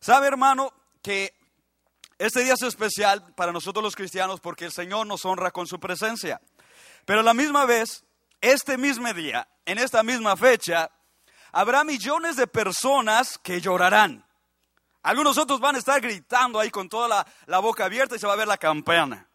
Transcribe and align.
Sabe, 0.00 0.26
hermano, 0.26 0.72
que 1.02 1.34
este 2.18 2.44
día 2.44 2.54
es 2.54 2.62
especial 2.62 3.34
para 3.34 3.52
nosotros 3.52 3.82
los 3.82 3.96
cristianos 3.96 4.40
porque 4.40 4.64
el 4.64 4.72
Señor 4.72 5.06
nos 5.06 5.24
honra 5.24 5.50
con 5.50 5.66
su 5.66 5.78
presencia. 5.78 6.40
Pero 7.04 7.20
a 7.20 7.22
la 7.22 7.34
misma 7.34 7.66
vez, 7.66 8.04
este 8.40 8.78
mismo 8.78 9.12
día, 9.12 9.48
en 9.64 9.78
esta 9.78 10.02
misma 10.02 10.36
fecha, 10.36 10.90
habrá 11.52 11.84
millones 11.84 12.36
de 12.36 12.46
personas 12.46 13.38
que 13.38 13.60
llorarán. 13.60 14.24
Algunos 15.02 15.38
otros 15.38 15.60
van 15.60 15.76
a 15.76 15.78
estar 15.78 16.00
gritando 16.00 16.58
ahí 16.58 16.70
con 16.70 16.88
toda 16.88 17.06
la, 17.06 17.26
la 17.46 17.58
boca 17.60 17.84
abierta 17.84 18.16
y 18.16 18.18
se 18.18 18.26
va 18.26 18.32
a 18.32 18.36
ver 18.36 18.48
la 18.48 18.58
campana. 18.58 19.28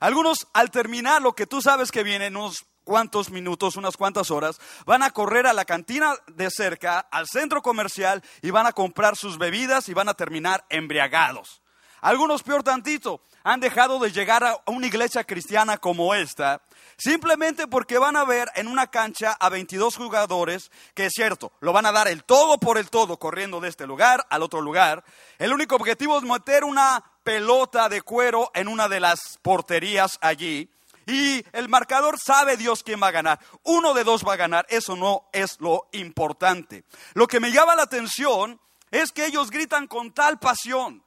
Algunos 0.00 0.48
al 0.52 0.70
terminar 0.70 1.22
lo 1.22 1.34
que 1.34 1.46
tú 1.46 1.62
sabes 1.62 1.92
que 1.92 2.02
viene 2.02 2.26
en 2.26 2.36
unos 2.36 2.66
cuantos 2.84 3.30
minutos, 3.30 3.76
unas 3.76 3.96
cuantas 3.96 4.30
horas, 4.30 4.60
van 4.86 5.02
a 5.02 5.10
correr 5.10 5.46
a 5.46 5.52
la 5.52 5.64
cantina 5.64 6.14
de 6.26 6.50
cerca, 6.50 7.00
al 7.00 7.26
centro 7.26 7.62
comercial 7.62 8.22
y 8.42 8.50
van 8.50 8.66
a 8.66 8.72
comprar 8.72 9.16
sus 9.16 9.38
bebidas 9.38 9.88
y 9.88 9.94
van 9.94 10.08
a 10.08 10.14
terminar 10.14 10.64
embriagados. 10.68 11.62
Algunos, 12.02 12.42
peor 12.42 12.64
tantito, 12.64 13.20
han 13.44 13.60
dejado 13.60 14.00
de 14.00 14.10
llegar 14.10 14.42
a 14.42 14.60
una 14.66 14.88
iglesia 14.88 15.22
cristiana 15.22 15.78
como 15.78 16.16
esta, 16.16 16.60
simplemente 16.96 17.68
porque 17.68 17.96
van 17.96 18.16
a 18.16 18.24
ver 18.24 18.50
en 18.56 18.66
una 18.66 18.88
cancha 18.88 19.36
a 19.38 19.48
22 19.48 19.96
jugadores, 19.96 20.72
que 20.94 21.06
es 21.06 21.12
cierto, 21.14 21.52
lo 21.60 21.72
van 21.72 21.86
a 21.86 21.92
dar 21.92 22.08
el 22.08 22.24
todo 22.24 22.58
por 22.58 22.76
el 22.76 22.90
todo, 22.90 23.18
corriendo 23.18 23.60
de 23.60 23.68
este 23.68 23.86
lugar 23.86 24.26
al 24.30 24.42
otro 24.42 24.60
lugar. 24.60 25.04
El 25.38 25.52
único 25.52 25.76
objetivo 25.76 26.18
es 26.18 26.24
meter 26.24 26.64
una 26.64 27.04
pelota 27.22 27.88
de 27.88 28.02
cuero 28.02 28.50
en 28.52 28.66
una 28.66 28.88
de 28.88 28.98
las 28.98 29.38
porterías 29.40 30.18
allí. 30.20 30.68
Y 31.06 31.44
el 31.52 31.68
marcador 31.68 32.18
sabe 32.18 32.56
Dios 32.56 32.82
quién 32.82 33.02
va 33.02 33.08
a 33.08 33.12
ganar. 33.12 33.40
Uno 33.64 33.94
de 33.94 34.04
dos 34.04 34.24
va 34.26 34.34
a 34.34 34.36
ganar. 34.36 34.66
Eso 34.68 34.96
no 34.96 35.28
es 35.32 35.60
lo 35.60 35.88
importante. 35.92 36.84
Lo 37.14 37.26
que 37.26 37.40
me 37.40 37.52
llama 37.52 37.74
la 37.74 37.82
atención 37.82 38.60
es 38.90 39.12
que 39.12 39.26
ellos 39.26 39.50
gritan 39.50 39.86
con 39.86 40.12
tal 40.12 40.38
pasión 40.38 41.02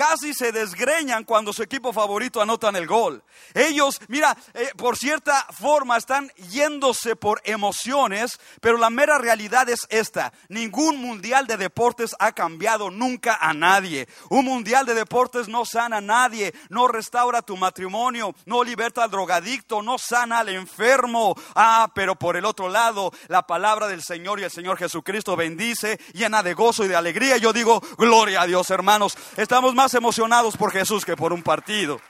casi 0.00 0.32
se 0.32 0.50
desgreñan 0.50 1.24
cuando 1.24 1.52
su 1.52 1.62
equipo 1.62 1.92
favorito 1.92 2.40
anotan 2.40 2.74
el 2.74 2.86
gol. 2.86 3.22
Ellos, 3.52 4.00
mira, 4.08 4.34
eh, 4.54 4.70
por 4.74 4.96
cierta 4.96 5.46
forma 5.52 5.98
están 5.98 6.30
yéndose 6.50 7.16
por 7.16 7.42
emociones, 7.44 8.40
pero 8.62 8.78
la 8.78 8.88
mera 8.88 9.18
realidad 9.18 9.68
es 9.68 9.80
esta. 9.90 10.32
Ningún 10.48 10.96
mundial 11.02 11.46
de 11.46 11.58
deportes 11.58 12.16
ha 12.18 12.32
cambiado 12.32 12.90
nunca 12.90 13.36
a 13.42 13.52
nadie. 13.52 14.08
Un 14.30 14.46
mundial 14.46 14.86
de 14.86 14.94
deportes 14.94 15.48
no 15.48 15.66
sana 15.66 15.98
a 15.98 16.00
nadie, 16.00 16.54
no 16.70 16.88
restaura 16.88 17.42
tu 17.42 17.58
matrimonio, 17.58 18.34
no 18.46 18.64
liberta 18.64 19.04
al 19.04 19.10
drogadicto, 19.10 19.82
no 19.82 19.98
sana 19.98 20.38
al 20.38 20.48
enfermo. 20.48 21.34
Ah, 21.54 21.92
pero 21.94 22.14
por 22.14 22.38
el 22.38 22.46
otro 22.46 22.70
lado, 22.70 23.12
la 23.28 23.46
palabra 23.46 23.86
del 23.86 24.02
Señor 24.02 24.40
y 24.40 24.44
el 24.44 24.50
Señor 24.50 24.78
Jesucristo 24.78 25.36
bendice, 25.36 26.00
llena 26.14 26.42
de 26.42 26.54
gozo 26.54 26.86
y 26.86 26.88
de 26.88 26.96
alegría. 26.96 27.36
Yo 27.36 27.52
digo, 27.52 27.82
gloria 27.98 28.40
a 28.40 28.46
Dios, 28.46 28.70
hermanos. 28.70 29.18
Estamos 29.36 29.74
más 29.74 29.89
emocionados 29.94 30.56
por 30.56 30.72
Jesús 30.72 31.04
que 31.04 31.16
por 31.16 31.32
un 31.32 31.42
partido. 31.42 32.00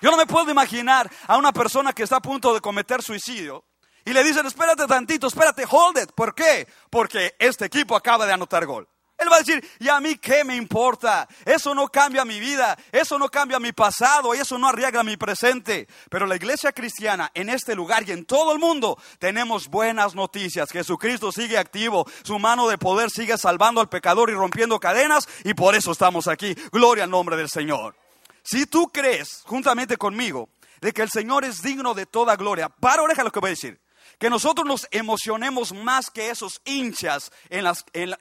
Yo 0.00 0.10
no 0.10 0.16
me 0.16 0.26
puedo 0.26 0.50
imaginar 0.50 1.10
a 1.26 1.36
una 1.36 1.52
persona 1.52 1.92
que 1.92 2.02
está 2.02 2.16
a 2.16 2.20
punto 2.20 2.52
de 2.52 2.60
cometer 2.60 3.02
suicidio 3.02 3.64
y 4.04 4.12
le 4.12 4.22
dicen, 4.22 4.44
espérate 4.46 4.86
tantito, 4.86 5.26
espérate, 5.26 5.64
hold 5.68 5.98
it. 5.98 6.12
¿Por 6.12 6.34
qué? 6.34 6.68
Porque 6.90 7.34
este 7.38 7.64
equipo 7.64 7.96
acaba 7.96 8.26
de 8.26 8.32
anotar 8.32 8.66
gol. 8.66 8.88
Él 9.16 9.30
va 9.30 9.36
a 9.36 9.38
decir, 9.38 9.64
¿y 9.78 9.88
a 9.88 10.00
mí 10.00 10.16
qué 10.16 10.42
me 10.42 10.56
importa? 10.56 11.28
Eso 11.44 11.74
no 11.74 11.88
cambia 11.88 12.24
mi 12.24 12.40
vida, 12.40 12.76
eso 12.90 13.18
no 13.18 13.28
cambia 13.28 13.60
mi 13.60 13.72
pasado, 13.72 14.34
eso 14.34 14.58
no 14.58 14.68
arregla 14.68 15.04
mi 15.04 15.16
presente. 15.16 15.86
Pero 16.10 16.26
la 16.26 16.34
iglesia 16.34 16.72
cristiana 16.72 17.30
en 17.32 17.48
este 17.48 17.76
lugar 17.76 18.08
y 18.08 18.12
en 18.12 18.24
todo 18.24 18.52
el 18.52 18.58
mundo 18.58 18.98
tenemos 19.20 19.68
buenas 19.68 20.14
noticias. 20.16 20.70
Jesucristo 20.70 21.30
sigue 21.30 21.58
activo, 21.58 22.06
su 22.24 22.38
mano 22.40 22.68
de 22.68 22.76
poder 22.76 23.10
sigue 23.10 23.38
salvando 23.38 23.80
al 23.80 23.88
pecador 23.88 24.30
y 24.30 24.34
rompiendo 24.34 24.80
cadenas 24.80 25.28
y 25.44 25.54
por 25.54 25.76
eso 25.76 25.92
estamos 25.92 26.26
aquí. 26.26 26.54
Gloria 26.72 27.04
al 27.04 27.10
nombre 27.10 27.36
del 27.36 27.48
Señor. 27.48 27.96
Si 28.42 28.66
tú 28.66 28.88
crees, 28.88 29.42
juntamente 29.46 29.96
conmigo, 29.96 30.48
de 30.80 30.92
que 30.92 31.02
el 31.02 31.10
Señor 31.10 31.44
es 31.44 31.62
digno 31.62 31.94
de 31.94 32.04
toda 32.04 32.36
gloria, 32.36 32.68
para 32.68 33.02
oreja 33.02 33.22
lo 33.22 33.30
que 33.30 33.40
voy 33.40 33.48
a 33.48 33.50
decir 33.50 33.83
que 34.18 34.30
nosotros 34.30 34.66
nos 34.66 34.88
emocionemos 34.90 35.72
más 35.72 36.10
que 36.10 36.30
esos 36.30 36.60
hinchas 36.64 37.32
en 37.48 37.64
los 37.64 37.84
en, 37.92 38.14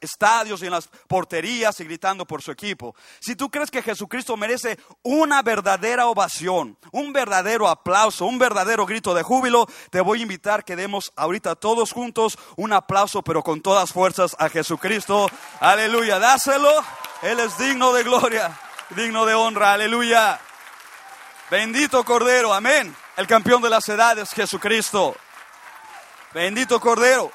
estadios 0.00 0.62
y 0.62 0.66
en 0.66 0.72
las 0.72 0.88
porterías 1.08 1.78
y 1.80 1.84
gritando 1.84 2.26
por 2.26 2.42
su 2.42 2.50
equipo. 2.50 2.94
Si 3.20 3.36
tú 3.36 3.50
crees 3.50 3.70
que 3.70 3.82
Jesucristo 3.82 4.36
merece 4.36 4.78
una 5.02 5.42
verdadera 5.42 6.06
ovación, 6.06 6.78
un 6.92 7.12
verdadero 7.12 7.68
aplauso, 7.68 8.26
un 8.26 8.38
verdadero 8.38 8.86
grito 8.86 9.14
de 9.14 9.22
júbilo, 9.22 9.66
te 9.90 10.00
voy 10.00 10.20
a 10.20 10.22
invitar 10.22 10.64
que 10.64 10.76
demos 10.76 11.12
ahorita 11.16 11.56
todos 11.56 11.92
juntos 11.92 12.38
un 12.56 12.72
aplauso, 12.72 13.22
pero 13.22 13.42
con 13.42 13.60
todas 13.60 13.92
fuerzas 13.92 14.36
a 14.38 14.48
Jesucristo. 14.48 15.30
Aleluya, 15.60 16.18
dáselo. 16.18 16.70
Él 17.22 17.40
es 17.40 17.56
digno 17.58 17.92
de 17.92 18.02
gloria, 18.02 18.58
digno 18.90 19.24
de 19.26 19.34
honra. 19.34 19.72
Aleluya. 19.72 20.40
Bendito 21.50 22.04
Cordero, 22.04 22.52
amén. 22.52 22.94
El 23.16 23.26
campeón 23.28 23.62
de 23.62 23.70
las 23.70 23.88
edades, 23.88 24.30
Jesucristo. 24.30 25.16
Bendito 26.32 26.80
Cordero. 26.80 27.30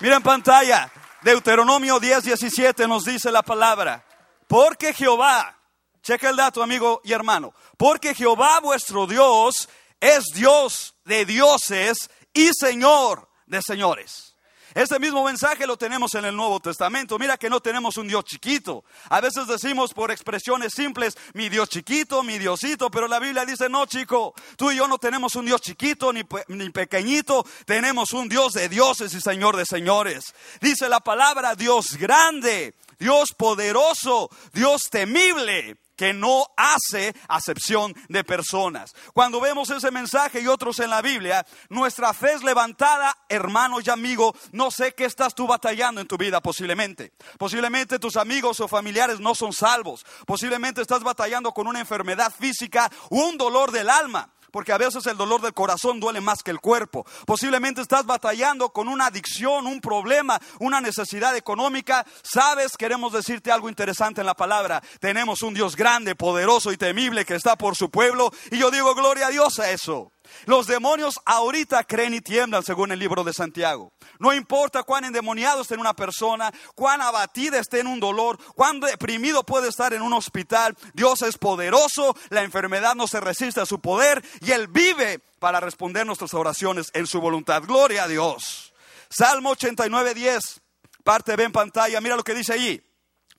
Mira 0.00 0.16
en 0.16 0.22
pantalla, 0.22 0.90
Deuteronomio 1.22 2.00
10, 2.00 2.24
17 2.24 2.88
nos 2.88 3.04
dice 3.04 3.30
la 3.30 3.42
palabra. 3.42 4.04
Porque 4.48 4.92
Jehová, 4.92 5.56
checa 6.02 6.30
el 6.30 6.36
dato 6.36 6.62
amigo 6.62 7.00
y 7.04 7.12
hermano, 7.12 7.54
porque 7.76 8.14
Jehová 8.14 8.58
vuestro 8.60 9.06
Dios 9.06 9.68
es 10.00 10.24
Dios 10.34 10.96
de 11.04 11.24
dioses 11.24 12.10
y 12.32 12.50
Señor 12.52 13.28
de 13.46 13.62
señores. 13.62 14.29
Este 14.74 14.98
mismo 15.00 15.24
mensaje 15.24 15.66
lo 15.66 15.76
tenemos 15.76 16.14
en 16.14 16.24
el 16.24 16.36
Nuevo 16.36 16.60
Testamento. 16.60 17.18
Mira 17.18 17.36
que 17.36 17.50
no 17.50 17.60
tenemos 17.60 17.96
un 17.96 18.06
Dios 18.06 18.24
chiquito. 18.24 18.84
A 19.08 19.20
veces 19.20 19.46
decimos 19.46 19.92
por 19.92 20.10
expresiones 20.10 20.72
simples, 20.74 21.16
mi 21.34 21.48
Dios 21.48 21.68
chiquito, 21.68 22.22
mi 22.22 22.38
Diosito, 22.38 22.90
pero 22.90 23.08
la 23.08 23.18
Biblia 23.18 23.44
dice, 23.44 23.68
no 23.68 23.86
chico, 23.86 24.34
tú 24.56 24.70
y 24.70 24.76
yo 24.76 24.86
no 24.86 24.98
tenemos 24.98 25.34
un 25.34 25.46
Dios 25.46 25.60
chiquito 25.60 26.12
ni, 26.12 26.22
ni 26.48 26.70
pequeñito, 26.70 27.44
tenemos 27.66 28.12
un 28.12 28.28
Dios 28.28 28.52
de 28.52 28.68
dioses 28.68 29.12
y 29.14 29.20
Señor 29.20 29.56
de 29.56 29.66
señores. 29.66 30.34
Dice 30.60 30.88
la 30.88 31.00
palabra 31.00 31.54
Dios 31.56 31.96
grande, 31.96 32.74
Dios 32.98 33.30
poderoso, 33.36 34.30
Dios 34.52 34.82
temible 34.90 35.78
que 36.00 36.14
no 36.14 36.46
hace 36.56 37.14
acepción 37.28 37.94
de 38.08 38.24
personas. 38.24 38.94
Cuando 39.12 39.38
vemos 39.38 39.68
ese 39.68 39.90
mensaje 39.90 40.40
y 40.40 40.46
otros 40.46 40.78
en 40.78 40.88
la 40.88 41.02
Biblia, 41.02 41.44
nuestra 41.68 42.14
fe 42.14 42.32
es 42.32 42.42
levantada, 42.42 43.14
hermano 43.28 43.80
y 43.84 43.90
amigo, 43.90 44.34
no 44.52 44.70
sé 44.70 44.94
qué 44.94 45.04
estás 45.04 45.34
tú 45.34 45.46
batallando 45.46 46.00
en 46.00 46.06
tu 46.06 46.16
vida 46.16 46.40
posiblemente. 46.40 47.12
Posiblemente 47.36 47.98
tus 47.98 48.16
amigos 48.16 48.60
o 48.60 48.66
familiares 48.66 49.20
no 49.20 49.34
son 49.34 49.52
salvos. 49.52 50.06
Posiblemente 50.24 50.80
estás 50.80 51.02
batallando 51.02 51.52
con 51.52 51.66
una 51.66 51.80
enfermedad 51.80 52.32
física 52.32 52.90
o 53.10 53.16
un 53.16 53.36
dolor 53.36 53.70
del 53.70 53.90
alma 53.90 54.32
porque 54.50 54.72
a 54.72 54.78
veces 54.78 55.06
el 55.06 55.16
dolor 55.16 55.40
del 55.40 55.54
corazón 55.54 56.00
duele 56.00 56.20
más 56.20 56.42
que 56.42 56.50
el 56.50 56.60
cuerpo. 56.60 57.06
Posiblemente 57.26 57.80
estás 57.80 58.06
batallando 58.06 58.70
con 58.70 58.88
una 58.88 59.06
adicción, 59.06 59.66
un 59.66 59.80
problema, 59.80 60.40
una 60.58 60.80
necesidad 60.80 61.36
económica. 61.36 62.06
Sabes, 62.22 62.76
queremos 62.76 63.12
decirte 63.12 63.50
algo 63.50 63.68
interesante 63.68 64.20
en 64.20 64.26
la 64.26 64.34
palabra. 64.34 64.82
Tenemos 65.00 65.42
un 65.42 65.54
Dios 65.54 65.76
grande, 65.76 66.14
poderoso 66.14 66.72
y 66.72 66.76
temible 66.76 67.24
que 67.24 67.34
está 67.34 67.56
por 67.56 67.76
su 67.76 67.90
pueblo. 67.90 68.32
Y 68.50 68.58
yo 68.58 68.70
digo, 68.70 68.94
gloria 68.94 69.28
a 69.28 69.30
Dios 69.30 69.58
a 69.58 69.70
eso. 69.70 70.12
Los 70.46 70.66
demonios 70.66 71.20
ahorita 71.24 71.84
creen 71.84 72.14
y 72.14 72.20
tiemblan 72.20 72.62
según 72.62 72.92
el 72.92 72.98
libro 72.98 73.24
de 73.24 73.32
Santiago. 73.32 73.92
No 74.18 74.32
importa 74.32 74.82
cuán 74.82 75.04
endemoniado 75.04 75.62
esté 75.62 75.74
en 75.74 75.80
una 75.80 75.94
persona, 75.94 76.52
cuán 76.74 77.00
abatida 77.00 77.58
esté 77.58 77.80
en 77.80 77.86
un 77.86 78.00
dolor, 78.00 78.38
cuán 78.54 78.80
deprimido 78.80 79.44
puede 79.44 79.68
estar 79.68 79.92
en 79.92 80.02
un 80.02 80.12
hospital. 80.12 80.76
Dios 80.94 81.22
es 81.22 81.38
poderoso, 81.38 82.16
la 82.30 82.42
enfermedad 82.42 82.94
no 82.94 83.06
se 83.06 83.20
resiste 83.20 83.60
a 83.60 83.66
su 83.66 83.80
poder 83.80 84.24
y 84.40 84.52
Él 84.52 84.68
vive 84.68 85.20
para 85.38 85.60
responder 85.60 86.06
nuestras 86.06 86.34
oraciones 86.34 86.90
en 86.92 87.06
su 87.06 87.20
voluntad. 87.20 87.62
Gloria 87.62 88.04
a 88.04 88.08
Dios. 88.08 88.72
Salmo 89.08 89.50
89, 89.50 90.14
10, 90.14 90.60
parte 91.02 91.34
B 91.36 91.44
en 91.44 91.52
pantalla, 91.52 92.00
mira 92.00 92.16
lo 92.16 92.22
que 92.22 92.34
dice 92.34 92.52
allí. 92.52 92.80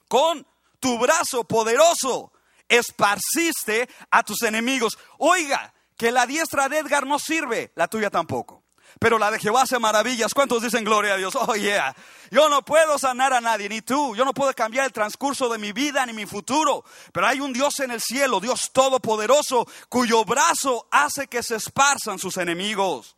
Con 0.07 0.45
tu 0.79 0.97
brazo 0.99 1.45
poderoso 1.45 2.33
esparciste 2.67 3.87
a 4.09 4.23
tus 4.23 4.41
enemigos. 4.41 4.97
Oiga, 5.17 5.73
que 6.01 6.11
la 6.11 6.25
diestra 6.25 6.67
de 6.67 6.79
Edgar 6.79 7.05
no 7.05 7.19
sirve, 7.19 7.73
la 7.75 7.87
tuya 7.87 8.09
tampoco. 8.09 8.63
Pero 8.99 9.19
la 9.19 9.29
de 9.29 9.37
Jehová 9.37 9.61
hace 9.61 9.77
maravillas. 9.77 10.33
¿Cuántos 10.33 10.63
dicen 10.63 10.83
gloria 10.83 11.13
a 11.13 11.17
Dios? 11.17 11.35
Oh, 11.35 11.55
yeah. 11.55 11.95
Yo 12.31 12.49
no 12.49 12.65
puedo 12.65 12.97
sanar 12.97 13.33
a 13.33 13.39
nadie, 13.39 13.69
ni 13.69 13.83
tú. 13.83 14.15
Yo 14.15 14.25
no 14.25 14.33
puedo 14.33 14.51
cambiar 14.55 14.85
el 14.85 14.91
transcurso 14.91 15.47
de 15.47 15.59
mi 15.59 15.73
vida 15.73 16.03
ni 16.07 16.13
mi 16.13 16.25
futuro. 16.25 16.83
Pero 17.13 17.27
hay 17.27 17.39
un 17.39 17.53
Dios 17.53 17.79
en 17.81 17.91
el 17.91 18.01
cielo, 18.01 18.39
Dios 18.39 18.71
todopoderoso, 18.73 19.67
cuyo 19.89 20.25
brazo 20.25 20.87
hace 20.89 21.27
que 21.27 21.43
se 21.43 21.57
esparzan 21.57 22.17
sus 22.17 22.37
enemigos. 22.37 23.15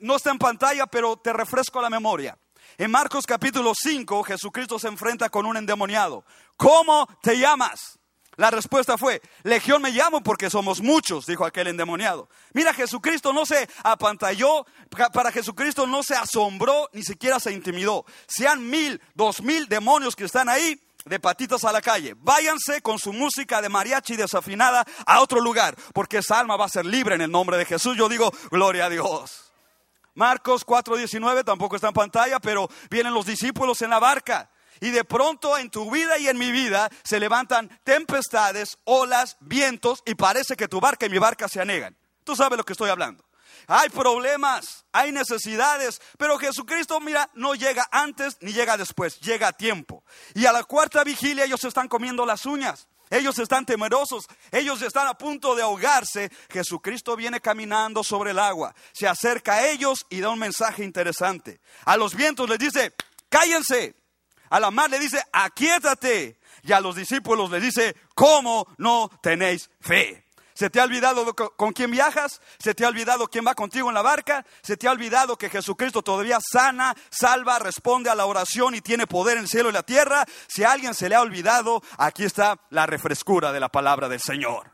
no 0.00 0.16
está 0.16 0.32
en 0.32 0.38
pantalla, 0.38 0.88
pero 0.88 1.18
te 1.18 1.32
refresco 1.32 1.80
la 1.80 1.88
memoria. 1.88 2.36
En 2.78 2.90
Marcos 2.90 3.26
capítulo 3.26 3.74
5, 3.80 4.24
Jesucristo 4.24 4.76
se 4.80 4.88
enfrenta 4.88 5.30
con 5.30 5.46
un 5.46 5.56
endemoniado. 5.56 6.24
¿Cómo 6.56 7.06
te 7.22 7.38
llamas? 7.38 8.00
La 8.36 8.50
respuesta 8.50 8.96
fue, 8.96 9.20
Legión 9.42 9.82
me 9.82 9.90
llamo 9.90 10.22
porque 10.22 10.48
somos 10.48 10.80
muchos, 10.80 11.26
dijo 11.26 11.44
aquel 11.44 11.66
endemoniado. 11.66 12.28
Mira, 12.54 12.72
Jesucristo 12.72 13.32
no 13.32 13.44
se 13.44 13.68
apantalló, 13.84 14.66
para 15.12 15.30
Jesucristo 15.30 15.86
no 15.86 16.02
se 16.02 16.14
asombró, 16.14 16.88
ni 16.92 17.02
siquiera 17.02 17.38
se 17.38 17.52
intimidó. 17.52 18.06
Sean 18.26 18.68
mil, 18.70 19.02
dos 19.14 19.42
mil 19.42 19.68
demonios 19.68 20.16
que 20.16 20.24
están 20.24 20.48
ahí, 20.48 20.80
de 21.04 21.20
patitas 21.20 21.64
a 21.64 21.72
la 21.72 21.82
calle. 21.82 22.14
Váyanse 22.16 22.80
con 22.80 22.98
su 22.98 23.12
música 23.12 23.60
de 23.60 23.68
mariachi 23.68 24.16
desafinada 24.16 24.86
a 25.04 25.20
otro 25.20 25.40
lugar, 25.40 25.76
porque 25.92 26.18
esa 26.18 26.40
alma 26.40 26.56
va 26.56 26.66
a 26.66 26.70
ser 26.70 26.86
libre 26.86 27.14
en 27.14 27.22
el 27.22 27.30
nombre 27.30 27.56
de 27.56 27.66
Jesús. 27.66 27.96
Yo 27.96 28.08
digo, 28.08 28.32
gloria 28.50 28.86
a 28.86 28.90
Dios. 28.90 29.52
Marcos 30.14 30.64
4:19 30.64 31.44
tampoco 31.44 31.76
está 31.76 31.88
en 31.88 31.94
pantalla, 31.94 32.38
pero 32.38 32.68
vienen 32.90 33.14
los 33.14 33.26
discípulos 33.26 33.82
en 33.82 33.90
la 33.90 33.98
barca. 33.98 34.50
Y 34.82 34.90
de 34.90 35.04
pronto 35.04 35.56
en 35.56 35.70
tu 35.70 35.88
vida 35.92 36.18
y 36.18 36.26
en 36.26 36.36
mi 36.36 36.50
vida 36.50 36.90
se 37.04 37.20
levantan 37.20 37.68
tempestades, 37.84 38.78
olas, 38.82 39.36
vientos 39.38 40.02
y 40.04 40.16
parece 40.16 40.56
que 40.56 40.66
tu 40.66 40.80
barca 40.80 41.06
y 41.06 41.08
mi 41.08 41.18
barca 41.18 41.46
se 41.46 41.60
anegan. 41.60 41.96
Tú 42.24 42.34
sabes 42.34 42.58
lo 42.58 42.64
que 42.64 42.72
estoy 42.72 42.90
hablando. 42.90 43.24
Hay 43.68 43.90
problemas, 43.90 44.84
hay 44.90 45.12
necesidades, 45.12 46.02
pero 46.18 46.36
Jesucristo, 46.36 46.98
mira, 46.98 47.30
no 47.34 47.54
llega 47.54 47.86
antes 47.92 48.38
ni 48.40 48.52
llega 48.52 48.76
después, 48.76 49.20
llega 49.20 49.46
a 49.46 49.52
tiempo. 49.52 50.02
Y 50.34 50.46
a 50.46 50.52
la 50.52 50.64
cuarta 50.64 51.04
vigilia 51.04 51.44
ellos 51.44 51.62
están 51.62 51.86
comiendo 51.86 52.26
las 52.26 52.44
uñas. 52.44 52.88
Ellos 53.08 53.38
están 53.38 53.64
temerosos, 53.64 54.24
ellos 54.50 54.82
están 54.82 55.06
a 55.06 55.14
punto 55.14 55.54
de 55.54 55.62
ahogarse. 55.62 56.28
Jesucristo 56.50 57.14
viene 57.14 57.40
caminando 57.40 58.02
sobre 58.02 58.32
el 58.32 58.38
agua, 58.40 58.74
se 58.92 59.06
acerca 59.06 59.52
a 59.52 59.68
ellos 59.68 60.06
y 60.10 60.18
da 60.18 60.30
un 60.30 60.40
mensaje 60.40 60.82
interesante. 60.82 61.60
A 61.84 61.96
los 61.96 62.16
vientos 62.16 62.50
les 62.50 62.58
dice, 62.58 62.92
cállense. 63.28 64.01
A 64.52 64.60
la 64.60 64.70
mar 64.70 64.90
le 64.90 64.98
dice, 64.98 65.24
aquíétate. 65.32 66.38
Y 66.62 66.72
a 66.72 66.80
los 66.80 66.94
discípulos 66.94 67.50
le 67.50 67.58
dice, 67.58 67.96
¿cómo 68.14 68.66
no 68.76 69.10
tenéis 69.22 69.70
fe? 69.80 70.26
¿Se 70.52 70.68
te 70.68 70.78
ha 70.78 70.84
olvidado 70.84 71.34
con 71.34 71.72
quién 71.72 71.90
viajas? 71.90 72.42
¿Se 72.58 72.74
te 72.74 72.84
ha 72.84 72.88
olvidado 72.88 73.28
quién 73.28 73.46
va 73.46 73.54
contigo 73.54 73.88
en 73.88 73.94
la 73.94 74.02
barca? 74.02 74.44
¿Se 74.62 74.76
te 74.76 74.86
ha 74.86 74.90
olvidado 74.90 75.38
que 75.38 75.48
Jesucristo 75.48 76.02
todavía 76.02 76.38
sana, 76.38 76.94
salva, 77.08 77.60
responde 77.60 78.10
a 78.10 78.14
la 78.14 78.26
oración 78.26 78.74
y 78.74 78.82
tiene 78.82 79.06
poder 79.06 79.38
en 79.38 79.44
el 79.44 79.48
cielo 79.48 79.70
y 79.70 79.72
la 79.72 79.84
tierra? 79.84 80.26
Si 80.48 80.64
a 80.64 80.72
alguien 80.72 80.92
se 80.92 81.08
le 81.08 81.14
ha 81.14 81.22
olvidado, 81.22 81.82
aquí 81.96 82.24
está 82.24 82.60
la 82.68 82.84
refrescura 82.84 83.52
de 83.52 83.60
la 83.60 83.70
palabra 83.70 84.10
del 84.10 84.20
Señor. 84.20 84.70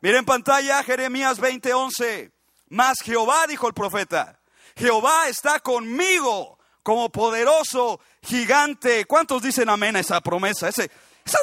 Miren 0.00 0.18
en 0.18 0.24
pantalla 0.24 0.82
Jeremías 0.82 1.38
20:11. 1.38 2.32
Más 2.68 2.98
Jehová, 3.00 3.46
dijo 3.46 3.68
el 3.68 3.74
profeta, 3.74 4.40
Jehová 4.74 5.28
está 5.28 5.60
conmigo 5.60 6.59
como 6.82 7.10
poderoso 7.10 8.00
gigante. 8.22 9.04
¿Cuántos 9.04 9.42
dicen 9.42 9.68
amén 9.68 9.96
a 9.96 10.00
esa 10.00 10.20
promesa, 10.20 10.68
esa 10.68 10.88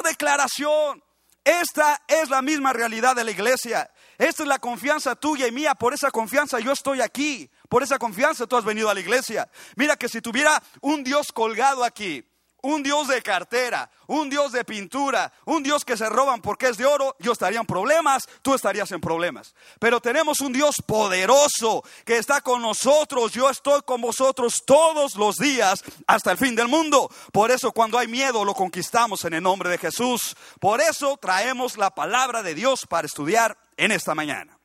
declaración? 0.04 1.02
Esta 1.44 2.02
es 2.06 2.28
la 2.28 2.42
misma 2.42 2.72
realidad 2.72 3.16
de 3.16 3.24
la 3.24 3.30
iglesia. 3.30 3.90
Esta 4.18 4.42
es 4.42 4.48
la 4.48 4.58
confianza 4.58 5.16
tuya 5.16 5.46
y 5.46 5.52
mía. 5.52 5.74
Por 5.74 5.94
esa 5.94 6.10
confianza 6.10 6.60
yo 6.60 6.72
estoy 6.72 7.00
aquí. 7.00 7.48
Por 7.68 7.82
esa 7.82 7.98
confianza 7.98 8.46
tú 8.46 8.56
has 8.56 8.64
venido 8.64 8.90
a 8.90 8.94
la 8.94 9.00
iglesia. 9.00 9.48
Mira 9.76 9.96
que 9.96 10.08
si 10.08 10.20
tuviera 10.20 10.62
un 10.82 11.04
Dios 11.04 11.32
colgado 11.32 11.84
aquí, 11.84 12.27
un 12.62 12.82
Dios 12.82 13.08
de 13.08 13.22
cartera, 13.22 13.90
un 14.06 14.28
Dios 14.28 14.52
de 14.52 14.64
pintura, 14.64 15.32
un 15.44 15.62
Dios 15.62 15.84
que 15.84 15.96
se 15.96 16.08
roban 16.08 16.40
porque 16.40 16.68
es 16.68 16.76
de 16.76 16.86
oro, 16.86 17.16
yo 17.20 17.32
estaría 17.32 17.60
en 17.60 17.66
problemas, 17.66 18.28
tú 18.42 18.54
estarías 18.54 18.90
en 18.92 19.00
problemas. 19.00 19.54
Pero 19.78 20.00
tenemos 20.00 20.40
un 20.40 20.52
Dios 20.52 20.76
poderoso 20.84 21.84
que 22.04 22.18
está 22.18 22.40
con 22.40 22.62
nosotros, 22.62 23.32
yo 23.32 23.48
estoy 23.48 23.82
con 23.82 24.00
vosotros 24.00 24.62
todos 24.66 25.14
los 25.14 25.36
días 25.36 25.84
hasta 26.06 26.32
el 26.32 26.38
fin 26.38 26.56
del 26.56 26.68
mundo. 26.68 27.10
Por 27.32 27.50
eso 27.50 27.72
cuando 27.72 27.98
hay 27.98 28.08
miedo 28.08 28.44
lo 28.44 28.54
conquistamos 28.54 29.24
en 29.24 29.34
el 29.34 29.42
nombre 29.42 29.70
de 29.70 29.78
Jesús. 29.78 30.36
Por 30.60 30.80
eso 30.80 31.16
traemos 31.16 31.76
la 31.76 31.90
palabra 31.90 32.42
de 32.42 32.54
Dios 32.54 32.86
para 32.88 33.06
estudiar 33.06 33.56
en 33.76 33.92
esta 33.92 34.14
mañana. 34.14 34.58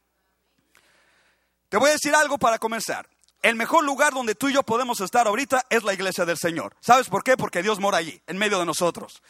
Te 1.69 1.77
voy 1.77 1.89
a 1.89 1.93
decir 1.93 2.13
algo 2.15 2.37
para 2.37 2.59
comenzar 2.59 3.12
el 3.43 3.55
mejor 3.55 3.83
lugar 3.83 4.13
donde 4.13 4.35
tú 4.35 4.47
y 4.49 4.53
yo 4.53 4.63
podemos 4.63 5.01
estar 5.01 5.27
ahorita 5.27 5.65
es 5.69 5.83
la 5.83 5.93
iglesia 5.93 6.25
del 6.25 6.37
Señor. 6.37 6.75
¿Sabes 6.79 7.09
por 7.09 7.23
qué? 7.23 7.37
Porque 7.37 7.61
Dios 7.61 7.79
mora 7.79 7.97
allí, 7.97 8.19
en 8.25 8.37
medio 8.37 8.57
de 8.57 8.65
nosotros. 8.65 9.21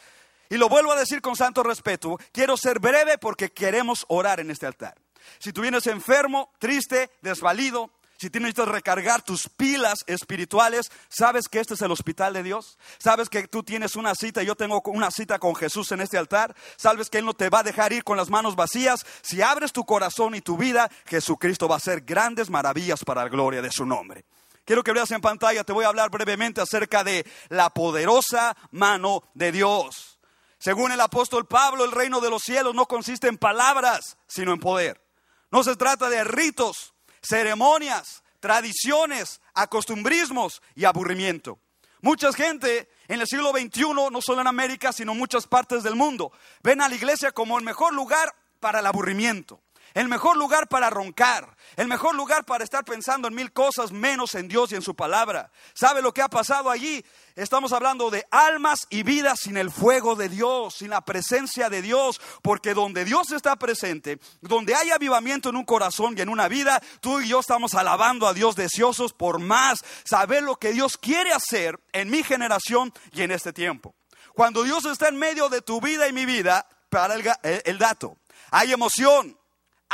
Y 0.48 0.56
lo 0.56 0.68
vuelvo 0.68 0.92
a 0.92 0.98
decir 0.98 1.20
con 1.20 1.34
santo 1.34 1.64
respeto, 1.64 2.16
quiero 2.32 2.56
ser 2.56 2.78
breve 2.78 3.18
porque 3.18 3.50
queremos 3.50 4.04
orar 4.08 4.38
en 4.38 4.52
este 4.52 4.66
altar. 4.66 4.94
Si 5.38 5.52
tú 5.52 5.62
vienes 5.62 5.86
enfermo, 5.88 6.52
triste, 6.60 7.10
desvalido, 7.22 7.90
si 8.16 8.30
tienes 8.30 8.54
que 8.54 8.64
recargar 8.64 9.22
tus 9.22 9.48
pilas 9.48 10.04
espirituales, 10.06 10.90
¿sabes 11.08 11.48
que 11.48 11.60
este 11.60 11.74
es 11.74 11.82
el 11.82 11.90
hospital 11.90 12.32
de 12.32 12.42
Dios? 12.42 12.78
¿Sabes 12.98 13.28
que 13.28 13.48
tú 13.48 13.62
tienes 13.62 13.96
una 13.96 14.14
cita 14.14 14.42
yo 14.42 14.54
tengo 14.54 14.82
una 14.86 15.10
cita 15.10 15.38
con 15.38 15.54
Jesús 15.54 15.90
en 15.92 16.00
este 16.00 16.18
altar? 16.18 16.54
¿Sabes 16.76 17.10
que 17.10 17.18
Él 17.18 17.24
no 17.24 17.34
te 17.34 17.50
va 17.50 17.60
a 17.60 17.62
dejar 17.64 17.92
ir 17.92 18.04
con 18.04 18.16
las 18.16 18.30
manos 18.30 18.56
vacías? 18.56 19.04
Si 19.22 19.42
abres 19.42 19.72
tu 19.72 19.84
corazón 19.84 20.34
y 20.34 20.40
tu 20.40 20.56
vida, 20.56 20.90
Jesucristo 21.06 21.68
va 21.68 21.76
a 21.76 21.78
hacer 21.78 22.02
grandes 22.02 22.50
maravillas 22.50 23.04
para 23.04 23.24
la 23.24 23.28
gloria 23.28 23.62
de 23.62 23.72
su 23.72 23.84
nombre. 23.84 24.24
Quiero 24.64 24.82
que 24.82 24.92
veas 24.92 25.10
en 25.10 25.20
pantalla, 25.20 25.64
te 25.64 25.72
voy 25.72 25.84
a 25.84 25.88
hablar 25.88 26.10
brevemente 26.10 26.60
acerca 26.60 27.04
de 27.04 27.26
la 27.50 27.70
poderosa 27.70 28.56
mano 28.70 29.22
de 29.34 29.52
Dios. 29.52 30.18
Según 30.58 30.92
el 30.92 31.00
apóstol 31.00 31.46
Pablo, 31.46 31.84
el 31.84 31.92
reino 31.92 32.20
de 32.20 32.30
los 32.30 32.42
cielos 32.42 32.74
no 32.74 32.86
consiste 32.86 33.28
en 33.28 33.36
palabras, 33.36 34.16
sino 34.26 34.52
en 34.52 34.60
poder. 34.60 35.04
No 35.50 35.62
se 35.62 35.76
trata 35.76 36.08
de 36.08 36.24
ritos, 36.24 36.93
ceremonias, 37.24 38.22
tradiciones, 38.40 39.40
acostumbrismos 39.54 40.62
y 40.74 40.84
aburrimiento. 40.84 41.58
Mucha 42.00 42.32
gente 42.32 42.88
en 43.08 43.20
el 43.20 43.26
siglo 43.26 43.50
XXI, 43.50 44.10
no 44.12 44.20
solo 44.20 44.42
en 44.42 44.46
América, 44.46 44.92
sino 44.92 45.12
en 45.12 45.18
muchas 45.18 45.46
partes 45.46 45.82
del 45.82 45.96
mundo, 45.96 46.32
ven 46.62 46.80
a 46.82 46.88
la 46.88 46.94
iglesia 46.94 47.32
como 47.32 47.58
el 47.58 47.64
mejor 47.64 47.94
lugar 47.94 48.34
para 48.60 48.80
el 48.80 48.86
aburrimiento 48.86 49.63
el 49.94 50.08
mejor 50.08 50.36
lugar 50.36 50.68
para 50.68 50.90
roncar, 50.90 51.56
el 51.76 51.86
mejor 51.86 52.16
lugar 52.16 52.44
para 52.44 52.64
estar 52.64 52.84
pensando 52.84 53.28
en 53.28 53.34
mil 53.34 53.52
cosas 53.52 53.92
menos 53.92 54.34
en 54.34 54.48
Dios 54.48 54.72
y 54.72 54.74
en 54.74 54.82
su 54.82 54.96
palabra. 54.96 55.52
¿Sabe 55.72 56.02
lo 56.02 56.12
que 56.12 56.20
ha 56.20 56.28
pasado 56.28 56.68
allí? 56.68 57.04
Estamos 57.36 57.72
hablando 57.72 58.10
de 58.10 58.26
almas 58.30 58.86
y 58.90 59.04
vidas 59.04 59.40
sin 59.40 59.56
el 59.56 59.70
fuego 59.70 60.16
de 60.16 60.28
Dios, 60.28 60.74
sin 60.74 60.90
la 60.90 61.04
presencia 61.04 61.70
de 61.70 61.80
Dios, 61.80 62.20
porque 62.42 62.74
donde 62.74 63.04
Dios 63.04 63.30
está 63.30 63.54
presente, 63.56 64.18
donde 64.40 64.74
hay 64.74 64.90
avivamiento 64.90 65.48
en 65.48 65.56
un 65.56 65.64
corazón 65.64 66.14
y 66.18 66.20
en 66.20 66.28
una 66.28 66.48
vida, 66.48 66.82
tú 67.00 67.20
y 67.20 67.28
yo 67.28 67.38
estamos 67.38 67.74
alabando 67.74 68.26
a 68.26 68.34
Dios 68.34 68.56
deseosos 68.56 69.12
por 69.12 69.38
más, 69.38 69.84
saber 70.04 70.42
lo 70.42 70.56
que 70.56 70.72
Dios 70.72 70.98
quiere 70.98 71.32
hacer 71.32 71.78
en 71.92 72.10
mi 72.10 72.24
generación 72.24 72.92
y 73.12 73.22
en 73.22 73.30
este 73.30 73.52
tiempo. 73.52 73.94
Cuando 74.34 74.64
Dios 74.64 74.84
está 74.86 75.08
en 75.08 75.16
medio 75.16 75.48
de 75.48 75.62
tu 75.62 75.80
vida 75.80 76.08
y 76.08 76.12
mi 76.12 76.26
vida, 76.26 76.66
para 76.88 77.14
el, 77.14 77.24
el 77.64 77.78
dato, 77.78 78.18
hay 78.50 78.72
emoción, 78.72 79.36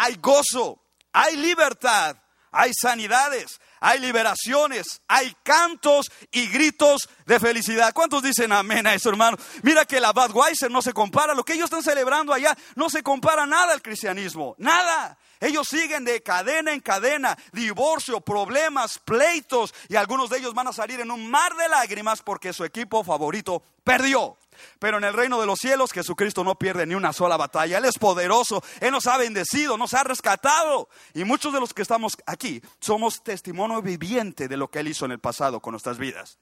hay 0.01 0.17
gozo, 0.17 0.83
hay 1.13 1.37
libertad, 1.37 2.17
hay 2.51 2.73
sanidades, 2.73 3.61
hay 3.81 3.99
liberaciones, 3.99 5.03
hay 5.07 5.37
cantos 5.43 6.11
y 6.33 6.47
gritos 6.47 7.07
de 7.27 7.39
felicidad. 7.39 7.93
¿Cuántos 7.93 8.23
dicen 8.23 8.51
amén 8.51 8.87
a 8.87 8.95
eso, 8.95 9.11
hermano? 9.11 9.37
Mira 9.63 9.85
que 9.85 10.01
la 10.01 10.13
Budweiser 10.13 10.71
no 10.71 10.81
se 10.81 10.95
compara, 10.95 11.35
lo 11.35 11.45
que 11.45 11.53
ellos 11.53 11.67
están 11.67 11.83
celebrando 11.83 12.33
allá 12.33 12.57
no 12.77 12.89
se 12.89 13.03
compara 13.03 13.45
nada 13.45 13.75
al 13.75 13.83
cristianismo, 13.83 14.55
nada. 14.57 15.19
Ellos 15.39 15.69
siguen 15.69 16.07
de 16.07 16.23
cadena 16.23 16.73
en 16.73 16.81
cadena, 16.81 17.37
divorcio, 17.53 18.23
problemas, 18.23 18.99
pleitos, 18.99 19.75
y 19.91 19.97
algunos 19.97 20.31
de 20.31 20.39
ellos 20.39 20.55
van 20.55 20.69
a 20.69 20.73
salir 20.73 21.01
en 21.01 21.11
un 21.11 21.31
mar 21.31 21.55
de 21.57 21.69
lágrimas 21.69 22.23
porque 22.23 22.55
su 22.55 22.65
equipo 22.65 23.05
favorito 23.05 23.63
perdió. 23.85 24.39
Pero 24.79 24.99
en 24.99 25.05
el 25.05 25.15
reino 25.15 25.41
de 25.41 25.47
los 25.47 25.59
cielos 25.59 25.93
Jesucristo 25.93 26.45
no 26.45 26.57
pierde 26.57 26.87
ni 26.87 26.95
una 26.95 27.13
sola 27.13 27.37
batalla. 27.37 27.79
Él 27.79 27.85
es 27.85 27.99
poderoso, 27.99 28.63
Él 28.81 28.93
nos 28.93 29.07
ha 29.07 29.17
bendecido, 29.19 29.77
nos 29.77 29.95
ha 29.95 30.05
rescatado. 30.05 30.89
Y 31.15 31.25
muchos 31.25 31.53
de 31.53 31.61
los 31.61 31.75
que 31.75 31.83
estamos 31.83 32.17
aquí 32.27 32.63
somos 32.81 33.23
testimonio 33.23 33.83
viviente 33.83 34.49
de 34.49 34.57
lo 34.57 34.71
que 34.71 34.81
Él 34.81 34.89
hizo 34.89 35.05
en 35.05 35.13
el 35.13 35.19
pasado 35.19 35.61
con 35.61 35.73
nuestras 35.73 35.99
vidas. 35.99 36.39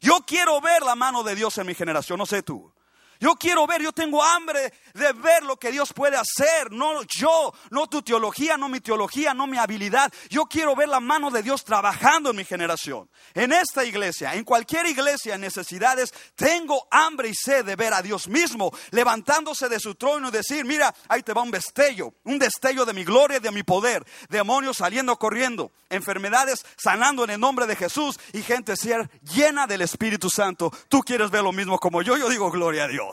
Yo 0.00 0.24
quiero 0.26 0.60
ver 0.60 0.82
la 0.82 0.96
mano 0.96 1.22
de 1.22 1.34
Dios 1.34 1.56
en 1.58 1.66
mi 1.66 1.74
generación, 1.74 2.18
no 2.18 2.26
sé 2.26 2.42
tú. 2.42 2.73
Yo 3.20 3.34
quiero 3.34 3.66
ver, 3.66 3.82
yo 3.82 3.92
tengo 3.92 4.22
hambre 4.22 4.72
de 4.94 5.12
ver 5.12 5.42
lo 5.42 5.56
que 5.56 5.72
Dios 5.72 5.92
puede 5.92 6.16
hacer. 6.16 6.70
No 6.70 7.02
yo, 7.04 7.52
no 7.70 7.86
tu 7.86 8.02
teología, 8.02 8.56
no 8.56 8.68
mi 8.68 8.80
teología, 8.80 9.34
no 9.34 9.46
mi 9.46 9.58
habilidad. 9.58 10.12
Yo 10.28 10.44
quiero 10.46 10.74
ver 10.74 10.88
la 10.88 11.00
mano 11.00 11.30
de 11.30 11.42
Dios 11.42 11.64
trabajando 11.64 12.30
en 12.30 12.36
mi 12.36 12.44
generación. 12.44 13.08
En 13.34 13.52
esta 13.52 13.84
iglesia, 13.84 14.34
en 14.34 14.44
cualquier 14.44 14.86
iglesia 14.86 15.34
en 15.34 15.40
necesidades, 15.40 16.12
tengo 16.34 16.86
hambre 16.90 17.28
y 17.28 17.34
sed 17.34 17.64
de 17.64 17.76
ver 17.76 17.94
a 17.94 18.02
Dios 18.02 18.28
mismo 18.28 18.72
levantándose 18.90 19.68
de 19.68 19.80
su 19.80 19.94
trono 19.94 20.28
y 20.28 20.32
decir, 20.32 20.64
mira, 20.64 20.94
ahí 21.08 21.22
te 21.22 21.32
va 21.32 21.42
un 21.42 21.50
destello, 21.50 22.14
un 22.24 22.38
destello 22.38 22.84
de 22.84 22.92
mi 22.92 23.04
gloria 23.04 23.38
y 23.38 23.40
de 23.40 23.50
mi 23.50 23.62
poder. 23.62 24.04
Demonios 24.28 24.78
saliendo 24.78 25.16
corriendo, 25.18 25.72
enfermedades 25.90 26.64
sanando 26.76 27.24
en 27.24 27.30
el 27.30 27.40
nombre 27.40 27.66
de 27.66 27.76
Jesús 27.76 28.18
y 28.32 28.42
gente 28.42 28.76
ser 28.76 29.10
llena 29.34 29.66
del 29.66 29.82
Espíritu 29.82 30.28
Santo. 30.30 30.72
Tú 30.88 31.00
quieres 31.00 31.30
ver 31.30 31.42
lo 31.42 31.52
mismo 31.52 31.78
como 31.78 32.02
yo, 32.02 32.16
yo 32.16 32.28
digo 32.28 32.50
gloria 32.50 32.84
a 32.84 32.88
Dios. 32.88 33.03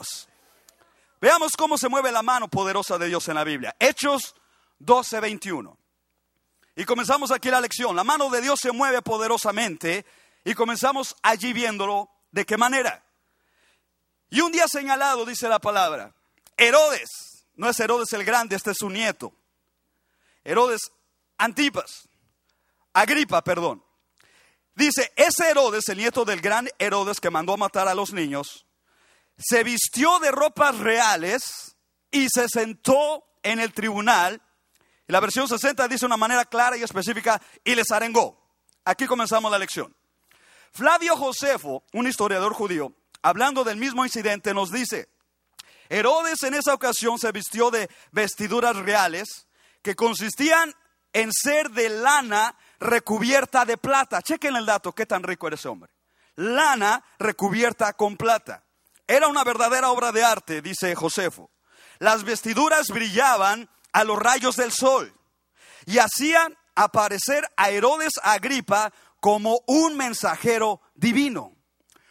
Veamos 1.20 1.52
cómo 1.56 1.78
se 1.78 1.88
mueve 1.88 2.10
la 2.10 2.22
mano 2.22 2.48
poderosa 2.48 2.98
de 2.98 3.08
Dios 3.08 3.28
en 3.28 3.36
la 3.36 3.44
Biblia. 3.44 3.76
Hechos 3.78 4.34
12, 4.78 5.20
21. 5.20 5.78
Y 6.74 6.84
comenzamos 6.84 7.30
aquí 7.30 7.50
la 7.50 7.60
lección. 7.60 7.94
La 7.94 8.04
mano 8.04 8.30
de 8.30 8.40
Dios 8.40 8.58
se 8.60 8.72
mueve 8.72 9.02
poderosamente 9.02 10.04
y 10.44 10.54
comenzamos 10.54 11.14
allí 11.22 11.52
viéndolo 11.52 12.10
de 12.30 12.44
qué 12.44 12.56
manera. 12.56 13.04
Y 14.30 14.40
un 14.40 14.50
día 14.50 14.66
señalado, 14.66 15.24
dice 15.26 15.48
la 15.48 15.58
palabra, 15.58 16.14
Herodes, 16.56 17.46
no 17.54 17.68
es 17.68 17.78
Herodes 17.78 18.12
el 18.14 18.24
grande, 18.24 18.56
este 18.56 18.70
es 18.70 18.78
su 18.78 18.88
nieto. 18.88 19.32
Herodes 20.42 20.90
Antipas, 21.36 22.08
Agripa, 22.94 23.42
perdón. 23.42 23.84
Dice, 24.74 25.12
ese 25.16 25.50
Herodes, 25.50 25.88
el 25.88 25.98
nieto 25.98 26.24
del 26.24 26.40
gran 26.40 26.68
Herodes 26.78 27.20
que 27.20 27.30
mandó 27.30 27.52
a 27.52 27.58
matar 27.58 27.88
a 27.88 27.94
los 27.94 28.12
niños, 28.12 28.64
se 29.36 29.64
vistió 29.64 30.18
de 30.18 30.30
ropas 30.30 30.78
reales 30.78 31.76
y 32.10 32.28
se 32.28 32.48
sentó 32.48 33.24
en 33.42 33.60
el 33.60 33.72
tribunal. 33.72 34.40
la 35.06 35.20
versión 35.20 35.48
60 35.48 35.88
dice 35.88 36.00
de 36.00 36.06
una 36.06 36.16
manera 36.16 36.44
clara 36.44 36.76
y 36.76 36.82
específica, 36.82 37.40
y 37.64 37.74
les 37.74 37.90
arengó. 37.90 38.40
Aquí 38.84 39.06
comenzamos 39.06 39.50
la 39.50 39.58
lección. 39.58 39.94
Flavio 40.72 41.16
Josefo, 41.16 41.84
un 41.92 42.06
historiador 42.06 42.54
judío, 42.54 42.94
hablando 43.22 43.62
del 43.64 43.76
mismo 43.76 44.04
incidente, 44.04 44.54
nos 44.54 44.72
dice, 44.72 45.08
Herodes 45.88 46.42
en 46.42 46.54
esa 46.54 46.72
ocasión 46.72 47.18
se 47.18 47.32
vistió 47.32 47.70
de 47.70 47.90
vestiduras 48.12 48.76
reales 48.76 49.46
que 49.82 49.94
consistían 49.94 50.74
en 51.12 51.30
ser 51.32 51.70
de 51.70 51.90
lana 51.90 52.56
recubierta 52.80 53.64
de 53.64 53.76
plata. 53.76 54.22
Chequen 54.22 54.56
el 54.56 54.64
dato, 54.64 54.92
qué 54.92 55.04
tan 55.04 55.22
rico 55.22 55.46
era 55.46 55.56
ese 55.56 55.68
hombre. 55.68 55.92
Lana 56.36 57.04
recubierta 57.18 57.92
con 57.92 58.16
plata. 58.16 58.64
Era 59.06 59.28
una 59.28 59.44
verdadera 59.44 59.90
obra 59.90 60.12
de 60.12 60.24
arte, 60.24 60.62
dice 60.62 60.94
Josefo. 60.94 61.50
Las 61.98 62.24
vestiduras 62.24 62.88
brillaban 62.88 63.68
a 63.92 64.04
los 64.04 64.18
rayos 64.18 64.56
del 64.56 64.72
sol 64.72 65.14
y 65.86 65.98
hacían 65.98 66.56
aparecer 66.74 67.46
a 67.56 67.70
Herodes 67.70 68.12
Agripa 68.22 68.92
como 69.20 69.60
un 69.66 69.96
mensajero 69.96 70.80
divino. 70.94 71.54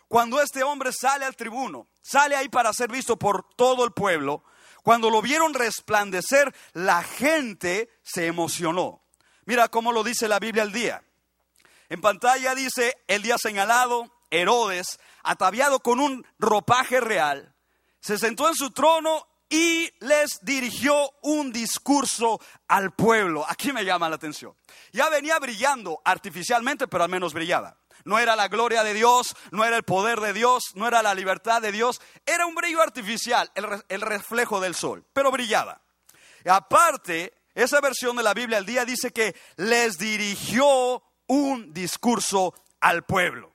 Cuando 0.07 0.41
este 0.41 0.63
hombre 0.63 0.91
sale 0.93 1.25
al 1.25 1.35
tribuno, 1.35 1.87
sale 2.01 2.35
ahí 2.35 2.49
para 2.49 2.73
ser 2.73 2.91
visto 2.91 3.17
por 3.17 3.43
todo 3.55 3.85
el 3.85 3.91
pueblo, 3.91 4.43
cuando 4.83 5.09
lo 5.09 5.21
vieron 5.21 5.53
resplandecer, 5.53 6.53
la 6.73 7.03
gente 7.03 7.89
se 8.01 8.25
emocionó. 8.25 9.01
Mira 9.45 9.67
cómo 9.67 9.91
lo 9.91 10.03
dice 10.03 10.27
la 10.27 10.39
Biblia 10.39 10.63
al 10.63 10.71
día. 10.71 11.03
En 11.89 12.01
pantalla 12.01 12.55
dice 12.55 12.97
el 13.07 13.21
día 13.21 13.37
señalado, 13.37 14.11
Herodes, 14.31 14.99
ataviado 15.23 15.81
con 15.81 15.99
un 15.99 16.25
ropaje 16.39 16.99
real, 16.99 17.53
se 17.99 18.17
sentó 18.17 18.47
en 18.47 18.55
su 18.55 18.71
trono 18.71 19.27
y 19.51 19.91
les 19.99 20.39
dirigió 20.43 21.11
un 21.21 21.51
discurso 21.51 22.39
al 22.69 22.93
pueblo. 22.93 23.45
Aquí 23.47 23.73
me 23.73 23.83
llama 23.83 24.09
la 24.09 24.15
atención. 24.15 24.55
Ya 24.93 25.09
venía 25.09 25.37
brillando 25.39 26.01
artificialmente, 26.05 26.87
pero 26.87 27.03
al 27.03 27.09
menos 27.09 27.33
brillaba. 27.33 27.77
No 28.05 28.17
era 28.17 28.35
la 28.35 28.47
gloria 28.47 28.83
de 28.83 28.93
Dios, 28.93 29.35
no 29.51 29.65
era 29.65 29.75
el 29.75 29.83
poder 29.83 30.21
de 30.21 30.33
Dios, 30.33 30.71
no 30.75 30.87
era 30.87 31.03
la 31.03 31.13
libertad 31.13 31.61
de 31.61 31.73
Dios. 31.73 32.01
Era 32.25 32.45
un 32.45 32.55
brillo 32.55 32.81
artificial, 32.81 33.51
el, 33.53 34.01
reflejo 34.01 34.61
del 34.61 34.73
sol, 34.73 35.05
pero 35.13 35.31
brillaba. 35.31 35.81
Aparte, 36.45 37.33
esa 37.53 37.81
versión 37.81 38.15
de 38.15 38.23
la 38.23 38.33
Biblia 38.33 38.57
al 38.57 38.65
día 38.65 38.85
dice 38.85 39.11
que 39.11 39.35
les 39.57 39.97
dirigió 39.97 41.03
un 41.27 41.73
discurso 41.73 42.53
al 42.79 43.03
pueblo. 43.03 43.50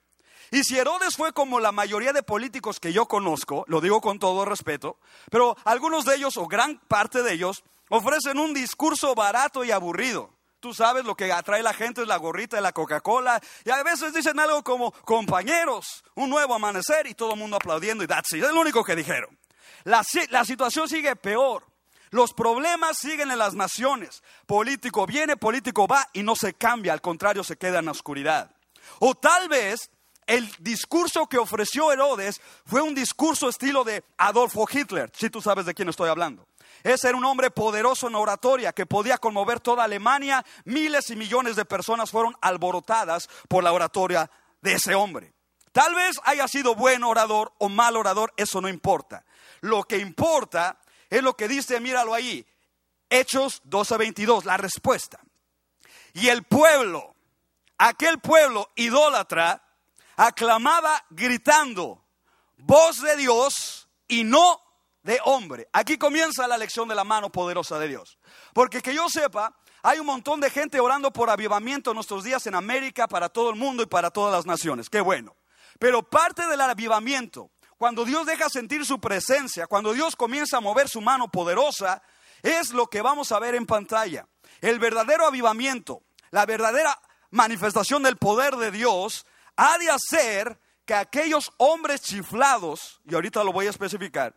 Y 0.51 0.63
si 0.63 0.77
Herodes 0.77 1.15
fue 1.15 1.33
como 1.33 1.59
la 1.59 1.71
mayoría 1.71 2.13
de 2.13 2.23
políticos 2.23 2.79
que 2.79 2.93
yo 2.93 3.07
conozco, 3.07 3.65
lo 3.67 3.81
digo 3.81 4.01
con 4.01 4.19
todo 4.19 4.45
respeto, 4.45 4.97
pero 5.29 5.57
algunos 5.65 6.05
de 6.05 6.15
ellos 6.15 6.37
o 6.37 6.47
gran 6.47 6.79
parte 6.87 7.21
de 7.21 7.33
ellos 7.33 7.63
ofrecen 7.89 8.39
un 8.39 8.53
discurso 8.53 9.13
barato 9.15 9.63
y 9.63 9.71
aburrido. 9.71 10.31
Tú 10.59 10.73
sabes 10.73 11.05
lo 11.05 11.15
que 11.15 11.31
atrae 11.31 11.59
a 11.59 11.63
la 11.63 11.73
gente 11.73 12.01
es 12.01 12.07
la 12.07 12.17
gorrita 12.17 12.55
de 12.55 12.63
la 12.63 12.71
Coca-Cola. 12.71 13.39
Y 13.63 13.69
a 13.69 13.83
veces 13.83 14.13
dicen 14.13 14.39
algo 14.39 14.63
como 14.63 14.91
compañeros, 14.91 16.03
un 16.15 16.29
nuevo 16.29 16.55
amanecer 16.55 17.05
y 17.05 17.13
todo 17.13 17.33
el 17.33 17.39
mundo 17.39 17.57
aplaudiendo 17.57 18.03
y 18.03 18.07
that's 18.07 18.33
it. 18.33 18.43
Es 18.43 18.51
lo 18.51 18.61
único 18.61 18.83
que 18.83 18.95
dijeron. 18.95 19.37
La, 19.83 20.03
la 20.29 20.45
situación 20.45 20.89
sigue 20.89 21.15
peor. 21.15 21.63
Los 22.09 22.33
problemas 22.33 22.97
siguen 22.97 23.31
en 23.31 23.37
las 23.37 23.53
naciones. 23.53 24.23
Político 24.45 25.05
viene, 25.05 25.37
político 25.37 25.87
va 25.87 26.07
y 26.13 26.23
no 26.23 26.35
se 26.35 26.53
cambia, 26.53 26.93
al 26.93 27.01
contrario 27.01 27.43
se 27.43 27.57
queda 27.57 27.79
en 27.79 27.85
la 27.85 27.91
oscuridad. 27.91 28.51
O 28.99 29.13
tal 29.13 29.49
vez 29.49 29.91
el 30.27 30.49
discurso 30.59 31.27
que 31.27 31.37
ofreció 31.37 31.91
Herodes 31.91 32.41
fue 32.65 32.81
un 32.81 32.93
discurso 32.93 33.49
estilo 33.49 33.83
de 33.83 34.03
Adolfo 34.17 34.67
Hitler, 34.71 35.09
si 35.15 35.29
tú 35.29 35.41
sabes 35.41 35.65
de 35.65 35.73
quién 35.73 35.89
estoy 35.89 36.09
hablando. 36.09 36.47
Ese 36.83 37.09
era 37.09 37.17
un 37.17 37.25
hombre 37.25 37.49
poderoso 37.49 38.07
en 38.07 38.15
oratoria 38.15 38.73
que 38.73 38.85
podía 38.85 39.17
conmover 39.17 39.59
toda 39.59 39.85
Alemania. 39.85 40.45
Miles 40.65 41.09
y 41.09 41.15
millones 41.15 41.55
de 41.55 41.65
personas 41.65 42.11
fueron 42.11 42.35
alborotadas 42.41 43.29
por 43.47 43.63
la 43.63 43.71
oratoria 43.71 44.29
de 44.61 44.73
ese 44.73 44.93
hombre. 44.93 45.33
Tal 45.71 45.95
vez 45.95 46.19
haya 46.23 46.47
sido 46.47 46.75
buen 46.75 47.03
orador 47.03 47.53
o 47.57 47.69
mal 47.69 47.95
orador, 47.95 48.33
eso 48.37 48.61
no 48.61 48.69
importa. 48.69 49.25
Lo 49.61 49.83
que 49.83 49.97
importa 49.97 50.79
es 51.09 51.23
lo 51.23 51.35
que 51.35 51.47
dice, 51.47 51.79
míralo 51.79 52.13
ahí, 52.13 52.45
Hechos 53.09 53.61
12:22, 53.63 54.43
la 54.43 54.57
respuesta. 54.57 55.19
Y 56.13 56.29
el 56.29 56.43
pueblo, 56.43 57.15
aquel 57.77 58.19
pueblo 58.19 58.71
idólatra, 58.75 59.66
aclamaba 60.17 61.05
gritando, 61.11 62.03
voz 62.57 63.01
de 63.01 63.15
Dios 63.15 63.87
y 64.07 64.23
no 64.23 64.59
de 65.03 65.19
hombre. 65.23 65.69
Aquí 65.71 65.97
comienza 65.97 66.47
la 66.47 66.57
lección 66.57 66.89
de 66.89 66.95
la 66.95 67.05
mano 67.05 67.31
poderosa 67.31 67.79
de 67.79 67.87
Dios. 67.87 68.17
Porque 68.53 68.81
que 68.81 68.93
yo 68.93 69.07
sepa, 69.07 69.55
hay 69.83 69.99
un 69.99 70.07
montón 70.07 70.41
de 70.41 70.49
gente 70.49 70.79
orando 70.79 71.13
por 71.13 71.29
avivamiento 71.29 71.91
en 71.91 71.95
nuestros 71.95 72.23
días 72.23 72.45
en 72.47 72.55
América, 72.55 73.07
para 73.07 73.29
todo 73.29 73.51
el 73.51 73.55
mundo 73.55 73.83
y 73.83 73.85
para 73.85 74.09
todas 74.09 74.33
las 74.33 74.45
naciones. 74.45 74.89
Qué 74.89 74.99
bueno. 74.99 75.35
Pero 75.79 76.01
parte 76.03 76.45
del 76.47 76.59
avivamiento, 76.59 77.51
cuando 77.77 78.03
Dios 78.03 78.25
deja 78.25 78.49
sentir 78.49 78.85
su 78.85 78.99
presencia, 78.99 79.67
cuando 79.67 79.93
Dios 79.93 80.15
comienza 80.15 80.57
a 80.57 80.61
mover 80.61 80.89
su 80.89 80.99
mano 80.99 81.29
poderosa, 81.29 82.01
es 82.41 82.73
lo 82.73 82.87
que 82.87 83.03
vamos 83.03 83.31
a 83.31 83.39
ver 83.39 83.53
en 83.53 83.67
pantalla. 83.67 84.27
El 84.61 84.79
verdadero 84.79 85.27
avivamiento, 85.27 86.01
la 86.31 86.47
verdadera 86.47 86.99
manifestación 87.29 88.01
del 88.01 88.17
poder 88.17 88.55
de 88.55 88.71
Dios 88.71 89.25
ha 89.57 89.77
de 89.77 89.89
hacer 89.89 90.59
que 90.85 90.93
aquellos 90.93 91.51
hombres 91.57 92.01
chiflados, 92.01 93.01
y 93.03 93.13
ahorita 93.13 93.43
lo 93.43 93.51
voy 93.51 93.67
a 93.67 93.71
especificar, 93.71 94.33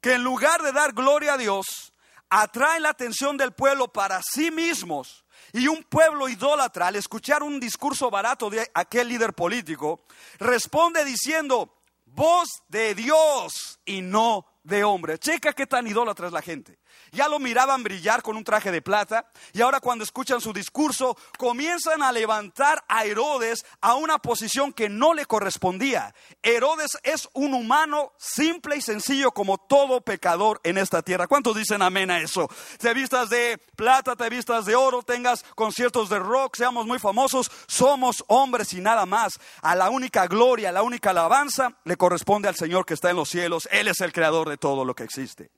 que 0.00 0.12
en 0.12 0.22
lugar 0.22 0.62
de 0.62 0.72
dar 0.72 0.92
gloria 0.92 1.34
a 1.34 1.38
Dios, 1.38 1.94
atraen 2.28 2.82
la 2.82 2.90
atención 2.90 3.36
del 3.36 3.52
pueblo 3.52 3.88
para 3.88 4.20
sí 4.22 4.50
mismos. 4.50 5.24
Y 5.52 5.68
un 5.68 5.82
pueblo 5.84 6.28
idólatra, 6.28 6.88
al 6.88 6.96
escuchar 6.96 7.42
un 7.42 7.60
discurso 7.60 8.10
barato 8.10 8.50
de 8.50 8.68
aquel 8.74 9.08
líder 9.08 9.32
político, 9.34 10.04
responde 10.38 11.04
diciendo, 11.04 11.78
voz 12.04 12.48
de 12.68 12.94
Dios 12.94 13.80
y 13.84 14.02
no 14.02 14.46
de 14.64 14.84
hombre. 14.84 15.18
Checa 15.18 15.52
qué 15.52 15.66
tan 15.66 15.86
idólatra 15.86 16.26
es 16.26 16.32
la 16.32 16.42
gente. 16.42 16.78
Ya 17.14 17.28
lo 17.28 17.38
miraban 17.38 17.82
brillar 17.82 18.22
con 18.22 18.36
un 18.36 18.44
traje 18.44 18.72
de 18.72 18.82
plata 18.82 19.26
y 19.52 19.60
ahora 19.62 19.80
cuando 19.80 20.04
escuchan 20.04 20.40
su 20.40 20.52
discurso 20.52 21.16
comienzan 21.38 22.02
a 22.02 22.12
levantar 22.12 22.84
a 22.88 23.04
Herodes 23.04 23.64
a 23.80 23.94
una 23.94 24.18
posición 24.18 24.72
que 24.72 24.88
no 24.88 25.14
le 25.14 25.24
correspondía. 25.24 26.14
Herodes 26.42 26.98
es 27.04 27.28
un 27.32 27.54
humano 27.54 28.12
simple 28.18 28.76
y 28.76 28.80
sencillo 28.80 29.30
como 29.30 29.58
todo 29.58 30.00
pecador 30.00 30.60
en 30.64 30.76
esta 30.76 31.02
tierra. 31.02 31.28
¿Cuántos 31.28 31.56
dicen 31.56 31.82
amén 31.82 32.10
a 32.10 32.18
eso? 32.18 32.50
Te 32.78 32.92
vistas 32.94 33.30
de 33.30 33.58
plata, 33.76 34.16
te 34.16 34.28
vistas 34.28 34.66
de 34.66 34.74
oro, 34.74 35.02
tengas 35.02 35.44
conciertos 35.54 36.08
de 36.08 36.18
rock, 36.18 36.56
seamos 36.56 36.86
muy 36.86 36.98
famosos, 36.98 37.50
somos 37.66 38.24
hombres 38.26 38.72
y 38.72 38.80
nada 38.80 39.06
más. 39.06 39.38
A 39.62 39.74
la 39.74 39.90
única 39.90 40.26
gloria, 40.26 40.70
a 40.70 40.72
la 40.72 40.82
única 40.82 41.10
alabanza 41.10 41.76
le 41.84 41.96
corresponde 41.96 42.48
al 42.48 42.56
Señor 42.56 42.84
que 42.84 42.94
está 42.94 43.10
en 43.10 43.16
los 43.16 43.28
cielos. 43.28 43.68
Él 43.70 43.88
es 43.88 44.00
el 44.00 44.12
creador 44.12 44.48
de 44.48 44.56
todo 44.56 44.84
lo 44.84 44.94
que 44.94 45.04
existe. 45.04 45.50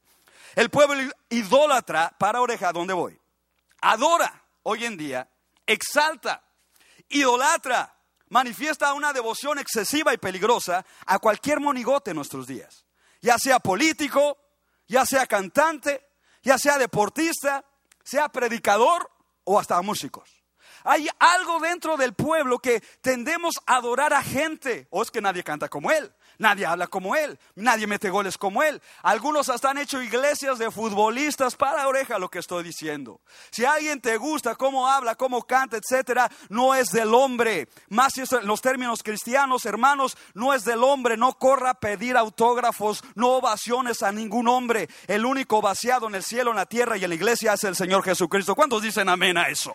El 0.57 0.71
pueblo 0.71 1.13
idólatra, 1.29 2.17
para 2.19 2.41
oreja, 2.41 2.73
¿dónde 2.73 2.95
voy? 2.95 3.21
Adora 3.83 4.43
hoy 4.63 4.87
en 4.87 4.97
día, 4.97 5.31
exalta, 5.67 6.43
idolatra, 7.11 7.95
manifiesta 8.31 8.95
una 8.95 9.13
devoción 9.13 9.59
excesiva 9.59 10.15
y 10.15 10.17
peligrosa 10.17 10.85
a 11.05 11.19
cualquier 11.19 11.61
monigote 11.61 12.13
en 12.13 12.17
nuestros 12.17 12.47
días, 12.47 12.87
ya 13.21 13.37
sea 13.39 13.61
político, 13.61 14.39
ya 14.89 15.05
sea 15.05 15.27
cantante, 15.27 16.09
ya 16.43 16.57
sea 16.57 16.79
deportista, 16.79 17.63
sea 18.03 18.31
predicador 18.31 19.11
o 19.45 19.61
hasta 19.61 19.83
músicos. 19.83 20.43
Hay 20.85 21.07
algo 21.19 21.61
dentro 21.61 21.99
del 21.99 22.15
pueblo 22.15 22.61
que 22.61 22.81
tendemos 23.03 23.57
a 23.67 23.77
adorar 23.77 24.15
a 24.15 24.23
gente, 24.23 24.89
o 24.89 25.03
es 25.03 25.11
que 25.11 25.21
nadie 25.21 25.45
canta 25.45 25.69
como 25.69 25.91
él, 25.91 26.15
Nadie 26.39 26.67
habla 26.67 26.87
como 26.87 27.17
él, 27.17 27.39
nadie 27.55 27.87
mete 27.87 28.11
goles 28.11 28.37
como 28.37 28.63
él. 28.63 28.83
Algunos 29.03 29.49
hasta 29.49 29.71
han 29.71 29.79
hecho 29.79 30.03
iglesias 30.03 30.59
de 30.59 30.71
futbolistas 30.71 31.57
para 31.57 31.89
oreja 31.89 32.19
lo 32.19 32.29
que 32.29 32.41
estoy 32.41 32.63
diciendo. 32.63 33.21
Si 33.51 33.65
alguien 33.65 34.01
te 34.01 34.17
gusta 34.17 34.55
cómo 34.55 34.89
habla, 34.89 35.15
cómo 35.15 35.43
canta, 35.43 35.79
etcétera, 35.79 36.31
no 36.49 36.75
es 36.75 36.89
del 36.89 37.15
hombre. 37.15 37.69
Más 37.89 38.13
si 38.13 38.23
en 38.23 38.47
los 38.47 38.61
términos 38.61 39.03
cristianos, 39.03 39.65
hermanos, 39.65 40.17
no 40.35 40.53
es 40.53 40.65
del 40.65 40.83
hombre. 40.85 41.17
No 41.17 41.35
corra 41.39 41.71
a 41.71 41.81
pedir 41.81 42.17
autógrafos, 42.17 43.03
no 43.15 43.37
ovaciones 43.37 44.03
a 44.03 44.13
ningún 44.13 44.49
hombre. 44.49 44.89
El 45.07 45.25
único 45.25 45.63
vaciado 45.63 46.09
en 46.09 46.15
el 46.17 46.23
cielo, 46.23 46.51
en 46.51 46.57
la 46.57 46.67
tierra 46.67 46.97
y 46.97 47.05
en 47.05 47.11
la 47.11 47.17
iglesia 47.17 47.55
es 47.55 47.65
el 47.65 47.77
Señor 47.77 48.03
Jesucristo. 48.03 48.55
¿Cuántos 48.55 48.83
dicen 48.83 49.09
amén 49.09 49.39
a 49.39 49.49
eso? 49.49 49.75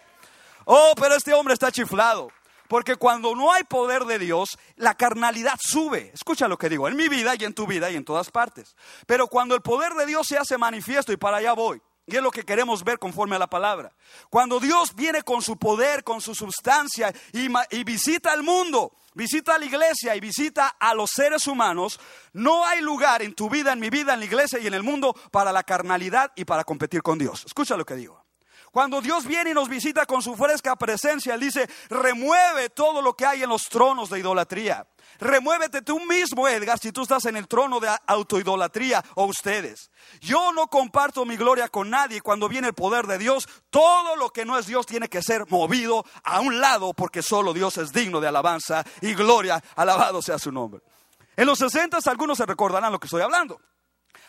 Oh, 0.65 0.93
pero 0.95 1.15
este 1.15 1.33
hombre 1.33 1.53
está 1.53 1.71
chiflado. 1.71 2.31
Porque 2.71 2.95
cuando 2.95 3.35
no 3.35 3.51
hay 3.51 3.65
poder 3.65 4.05
de 4.05 4.17
Dios, 4.17 4.57
la 4.77 4.95
carnalidad 4.95 5.59
sube. 5.61 6.09
Escucha 6.13 6.47
lo 6.47 6.57
que 6.57 6.69
digo, 6.69 6.87
en 6.87 6.95
mi 6.95 7.09
vida 7.09 7.33
y 7.37 7.43
en 7.43 7.53
tu 7.53 7.67
vida 7.67 7.91
y 7.91 7.97
en 7.97 8.05
todas 8.05 8.31
partes. 8.31 8.77
Pero 9.05 9.27
cuando 9.27 9.55
el 9.55 9.61
poder 9.61 9.91
de 9.93 10.05
Dios 10.05 10.25
se 10.25 10.37
hace 10.37 10.57
manifiesto, 10.57 11.11
y 11.11 11.17
para 11.17 11.35
allá 11.35 11.51
voy, 11.51 11.81
Y 12.05 12.15
es 12.15 12.23
lo 12.23 12.31
que 12.31 12.45
queremos 12.45 12.85
ver 12.85 12.97
conforme 12.97 13.35
a 13.35 13.39
la 13.39 13.49
palabra. 13.49 13.91
Cuando 14.29 14.61
Dios 14.61 14.95
viene 14.95 15.21
con 15.21 15.41
su 15.41 15.57
poder, 15.57 16.05
con 16.05 16.21
su 16.21 16.33
sustancia 16.33 17.13
y, 17.33 17.49
y, 17.71 17.83
visita 17.83 18.31
al 18.31 18.41
mundo, 18.41 18.93
visita 19.15 19.55
a 19.55 19.59
la 19.59 19.65
iglesia 19.65 20.15
y 20.15 20.21
visita 20.21 20.69
a 20.79 20.95
los 20.95 21.09
seres 21.13 21.47
humanos, 21.47 21.99
no 22.31 22.65
hay 22.65 22.79
lugar 22.79 23.21
en 23.21 23.33
tu 23.33 23.49
vida, 23.49 23.73
en 23.73 23.81
mi 23.81 23.89
vida, 23.89 24.13
en 24.13 24.19
la 24.21 24.25
iglesia 24.25 24.59
y 24.59 24.67
en 24.67 24.75
el 24.75 24.83
mundo 24.83 25.13
para 25.29 25.51
la 25.51 25.63
carnalidad 25.63 26.31
y 26.37 26.45
para 26.45 26.63
competir 26.63 27.01
con 27.01 27.17
Dios. 27.17 27.43
Escucha 27.45 27.75
lo 27.75 27.85
que 27.85 27.95
digo. 27.95 28.20
Cuando 28.71 29.01
Dios 29.01 29.25
viene 29.25 29.51
y 29.51 29.53
nos 29.53 29.67
visita 29.67 30.05
con 30.05 30.21
su 30.21 30.33
fresca 30.37 30.77
presencia, 30.77 31.33
Él 31.33 31.41
dice, 31.41 31.69
remueve 31.89 32.69
todo 32.69 33.01
lo 33.01 33.13
que 33.13 33.25
hay 33.25 33.43
en 33.43 33.49
los 33.49 33.63
tronos 33.63 34.09
de 34.09 34.19
idolatría. 34.19 34.87
Remuévete 35.19 35.81
tú 35.81 35.99
mismo, 35.99 36.47
Edgar, 36.47 36.79
si 36.79 36.93
tú 36.93 37.01
estás 37.01 37.25
en 37.25 37.35
el 37.35 37.49
trono 37.49 37.81
de 37.81 37.89
autoidolatría 38.07 39.03
o 39.15 39.25
ustedes. 39.25 39.91
Yo 40.21 40.53
no 40.53 40.67
comparto 40.67 41.25
mi 41.25 41.35
gloria 41.35 41.67
con 41.67 41.89
nadie. 41.89 42.21
Cuando 42.21 42.47
viene 42.47 42.69
el 42.69 42.73
poder 42.73 43.07
de 43.07 43.17
Dios, 43.17 43.47
todo 43.69 44.15
lo 44.15 44.29
que 44.29 44.45
no 44.45 44.57
es 44.57 44.67
Dios 44.67 44.85
tiene 44.85 45.09
que 45.09 45.21
ser 45.21 45.45
movido 45.49 46.05
a 46.23 46.39
un 46.39 46.61
lado 46.61 46.93
porque 46.93 47.21
solo 47.21 47.53
Dios 47.53 47.77
es 47.77 47.91
digno 47.91 48.21
de 48.21 48.29
alabanza 48.29 48.85
y 49.01 49.13
gloria. 49.13 49.61
Alabado 49.75 50.21
sea 50.21 50.39
su 50.39 50.51
nombre. 50.51 50.81
En 51.35 51.45
los 51.45 51.59
60 51.59 51.99
algunos 52.05 52.37
se 52.37 52.45
recordarán 52.45 52.93
lo 52.93 52.99
que 52.99 53.07
estoy 53.07 53.21
hablando 53.21 53.59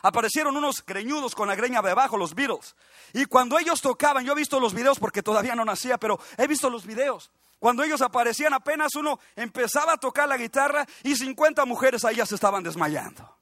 aparecieron 0.02 0.56
unos 0.56 0.84
greñudos 0.84 1.34
con 1.34 1.48
la 1.48 1.54
greña 1.54 1.80
de 1.80 1.92
abajo, 1.92 2.16
los 2.16 2.34
Beatles. 2.34 2.74
Y 3.12 3.24
cuando 3.24 3.58
ellos 3.58 3.80
tocaban, 3.80 4.24
yo 4.24 4.32
he 4.32 4.36
visto 4.36 4.60
los 4.60 4.74
videos 4.74 4.98
porque 4.98 5.22
todavía 5.22 5.54
no 5.54 5.64
nacía, 5.64 5.98
pero 5.98 6.20
he 6.36 6.46
visto 6.46 6.68
los 6.68 6.84
videos. 6.86 7.30
Cuando 7.58 7.84
ellos 7.84 8.02
aparecían, 8.02 8.52
apenas 8.52 8.94
uno 8.96 9.20
empezaba 9.36 9.92
a 9.92 9.96
tocar 9.96 10.28
la 10.28 10.36
guitarra 10.36 10.84
y 11.04 11.14
50 11.14 11.64
mujeres 11.64 12.04
ahí 12.04 12.16
se 12.26 12.34
estaban 12.34 12.64
desmayando. 12.64 13.36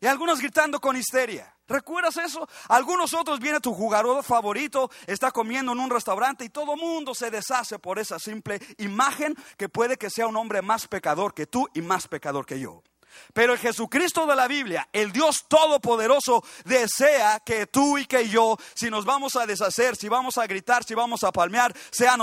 Y 0.00 0.06
algunos 0.06 0.40
gritando 0.40 0.80
con 0.80 0.96
histeria. 0.96 1.54
¿Recuerdas 1.68 2.16
eso? 2.16 2.48
Algunos 2.68 3.12
otros 3.12 3.38
viene 3.38 3.60
tu 3.60 3.74
jugador 3.74 4.24
favorito, 4.24 4.90
está 5.06 5.30
comiendo 5.30 5.72
en 5.72 5.78
un 5.78 5.90
restaurante 5.90 6.44
y 6.44 6.48
todo 6.48 6.74
mundo 6.74 7.14
se 7.14 7.30
deshace 7.30 7.78
por 7.78 7.98
esa 7.98 8.18
simple 8.18 8.60
imagen 8.78 9.36
que 9.58 9.68
puede 9.68 9.98
que 9.98 10.10
sea 10.10 10.26
un 10.26 10.36
hombre 10.36 10.62
más 10.62 10.88
pecador 10.88 11.34
que 11.34 11.46
tú 11.46 11.68
y 11.74 11.82
más 11.82 12.08
pecador 12.08 12.46
que 12.46 12.58
yo. 12.58 12.82
Pero 13.32 13.52
el 13.52 13.58
Jesucristo 13.58 14.26
de 14.26 14.36
la 14.36 14.48
Biblia, 14.48 14.88
el 14.92 15.12
Dios 15.12 15.44
Todopoderoso, 15.48 16.44
desea 16.64 17.40
que 17.40 17.66
tú 17.66 17.98
y 17.98 18.06
que 18.06 18.28
yo, 18.28 18.56
si 18.74 18.90
nos 18.90 19.04
vamos 19.04 19.36
a 19.36 19.46
deshacer, 19.46 19.96
si 19.96 20.08
vamos 20.08 20.38
a 20.38 20.46
gritar, 20.46 20.84
si 20.84 20.94
vamos 20.94 21.24
a 21.24 21.32
palmear, 21.32 21.74
sean 21.90 22.20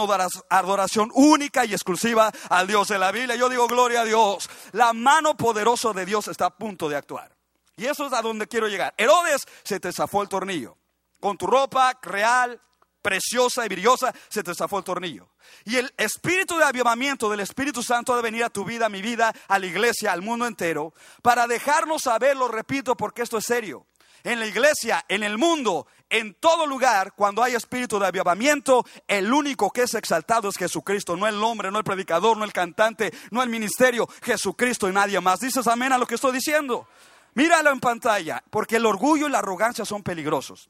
adoración 0.49 1.11
única 1.13 1.65
y 1.65 1.73
exclusiva 1.73 2.31
al 2.49 2.67
Dios 2.67 2.87
de 2.87 2.99
la 2.99 3.11
Biblia. 3.11 3.35
Yo 3.35 3.49
digo, 3.49 3.67
gloria 3.67 4.01
a 4.01 4.05
Dios. 4.05 4.49
La 4.71 4.93
mano 4.93 5.35
poderosa 5.35 5.93
de 5.93 6.05
Dios 6.05 6.27
está 6.27 6.47
a 6.47 6.55
punto 6.55 6.89
de 6.89 6.95
actuar. 6.95 7.35
Y 7.75 7.85
eso 7.85 8.07
es 8.07 8.13
a 8.13 8.21
donde 8.21 8.47
quiero 8.47 8.67
llegar. 8.67 8.93
Herodes 8.97 9.45
se 9.63 9.79
te 9.79 9.93
zafó 9.93 10.23
el 10.23 10.29
tornillo. 10.29 10.77
Con 11.19 11.37
tu 11.37 11.47
ropa 11.47 11.97
real, 12.01 12.59
preciosa 13.07 13.65
y 13.65 13.69
brillosa, 13.69 14.13
se 14.27 14.43
te 14.43 14.53
zafó 14.53 14.79
el 14.79 14.83
tornillo. 14.83 15.29
Y 15.63 15.77
el 15.77 15.93
espíritu 15.95 16.57
de 16.57 16.65
avivamiento 16.65 17.29
del 17.29 17.39
Espíritu 17.39 17.81
Santo 17.81 18.11
ha 18.11 18.17
de 18.17 18.21
venir 18.21 18.43
a 18.43 18.49
tu 18.49 18.65
vida, 18.65 18.87
a 18.87 18.89
mi 18.89 19.01
vida, 19.01 19.33
a 19.47 19.59
la 19.59 19.65
iglesia, 19.65 20.11
al 20.11 20.21
mundo 20.21 20.45
entero, 20.45 20.93
para 21.21 21.47
dejarnos 21.47 22.01
saber, 22.01 22.35
lo 22.35 22.49
repito 22.49 22.97
porque 22.97 23.21
esto 23.21 23.37
es 23.37 23.45
serio. 23.45 23.85
En 24.25 24.41
la 24.41 24.45
iglesia, 24.45 25.05
en 25.07 25.23
el 25.23 25.37
mundo, 25.37 25.87
en 26.09 26.33
todo 26.33 26.67
lugar, 26.67 27.13
cuando 27.13 27.41
hay 27.41 27.55
espíritu 27.55 27.97
de 27.97 28.07
avivamiento, 28.07 28.85
el 29.07 29.31
único 29.31 29.71
que 29.71 29.83
es 29.83 29.93
exaltado 29.93 30.49
es 30.49 30.57
Jesucristo, 30.57 31.15
no 31.15 31.27
el 31.27 31.41
hombre, 31.41 31.71
no 31.71 31.77
el 31.77 31.85
predicador, 31.85 32.35
no 32.35 32.43
el 32.43 32.51
cantante, 32.51 33.13
no 33.31 33.41
el 33.41 33.47
ministerio, 33.47 34.05
Jesucristo 34.21 34.89
y 34.89 34.91
nadie 34.91 35.21
más. 35.21 35.39
¿Dices 35.39 35.65
amén 35.67 35.93
a 35.93 35.97
lo 35.97 36.05
que 36.05 36.15
estoy 36.15 36.33
diciendo? 36.33 36.89
Míralo 37.35 37.69
en 37.69 37.79
pantalla, 37.79 38.43
porque 38.49 38.75
el 38.75 38.85
orgullo 38.85 39.29
y 39.29 39.31
la 39.31 39.39
arrogancia 39.39 39.85
son 39.85 40.03
peligrosos. 40.03 40.67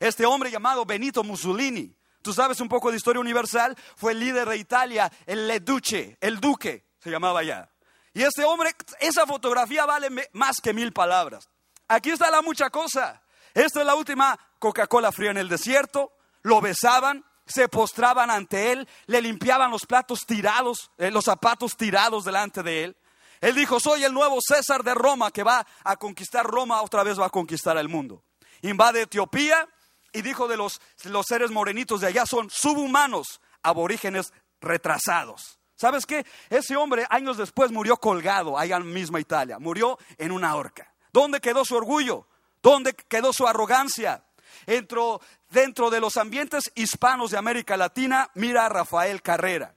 Este 0.00 0.26
hombre 0.26 0.50
llamado 0.50 0.84
Benito 0.84 1.22
Mussolini, 1.24 1.94
tú 2.22 2.32
sabes 2.32 2.60
un 2.60 2.68
poco 2.68 2.90
de 2.90 2.96
historia 2.96 3.20
universal, 3.20 3.76
fue 3.96 4.12
el 4.12 4.20
líder 4.20 4.48
de 4.48 4.56
Italia, 4.56 5.12
el 5.26 5.46
Le 5.46 5.60
Duce, 5.60 6.16
el 6.20 6.40
duque, 6.40 6.84
se 6.98 7.10
llamaba 7.10 7.42
ya. 7.42 7.70
Y 8.14 8.22
este 8.22 8.44
hombre, 8.44 8.70
esa 9.00 9.26
fotografía 9.26 9.86
vale 9.86 10.08
más 10.32 10.56
que 10.62 10.74
mil 10.74 10.92
palabras. 10.92 11.48
Aquí 11.88 12.10
está 12.10 12.30
la 12.30 12.42
mucha 12.42 12.70
cosa. 12.70 13.22
Esta 13.54 13.80
es 13.80 13.86
la 13.86 13.94
última 13.94 14.38
Coca-Cola 14.58 15.12
fría 15.12 15.30
en 15.30 15.38
el 15.38 15.48
desierto. 15.48 16.12
Lo 16.42 16.60
besaban, 16.60 17.24
se 17.46 17.68
postraban 17.68 18.30
ante 18.30 18.72
él, 18.72 18.88
le 19.06 19.22
limpiaban 19.22 19.70
los 19.70 19.86
platos 19.86 20.26
tirados, 20.26 20.90
eh, 20.98 21.10
los 21.10 21.24
zapatos 21.24 21.76
tirados 21.76 22.24
delante 22.24 22.62
de 22.62 22.84
él. 22.84 22.96
Él 23.40 23.54
dijo, 23.54 23.80
soy 23.80 24.04
el 24.04 24.12
nuevo 24.12 24.38
César 24.40 24.84
de 24.84 24.94
Roma 24.94 25.30
que 25.30 25.42
va 25.42 25.66
a 25.84 25.96
conquistar 25.96 26.46
Roma, 26.46 26.80
otra 26.82 27.02
vez 27.02 27.18
va 27.18 27.26
a 27.26 27.30
conquistar 27.30 27.76
el 27.76 27.88
mundo. 27.88 28.22
Invade 28.62 29.02
Etiopía, 29.02 29.68
y 30.12 30.22
dijo 30.22 30.46
de 30.46 30.56
los, 30.56 30.80
los 31.04 31.26
seres 31.26 31.50
morenitos 31.50 32.00
de 32.00 32.08
allá 32.08 32.26
son 32.26 32.50
subhumanos, 32.50 33.40
aborígenes 33.62 34.32
retrasados. 34.60 35.58
¿Sabes 35.74 36.06
qué? 36.06 36.24
Ese 36.50 36.76
hombre 36.76 37.06
años 37.10 37.36
después 37.36 37.72
murió 37.72 37.96
colgado 37.96 38.58
allá 38.58 38.76
en 38.76 38.92
misma 38.92 39.20
Italia, 39.20 39.58
murió 39.58 39.98
en 40.18 40.30
una 40.30 40.54
horca. 40.54 40.94
¿Dónde 41.12 41.40
quedó 41.40 41.64
su 41.64 41.74
orgullo? 41.74 42.28
¿Dónde 42.62 42.94
quedó 42.94 43.32
su 43.32 43.46
arrogancia? 43.46 44.24
Dentro, 44.66 45.20
dentro 45.50 45.90
de 45.90 46.00
los 46.00 46.16
ambientes 46.16 46.70
hispanos 46.74 47.30
de 47.30 47.38
América 47.38 47.76
Latina, 47.76 48.30
mira 48.34 48.66
a 48.66 48.68
Rafael 48.68 49.22
Carrera. 49.22 49.74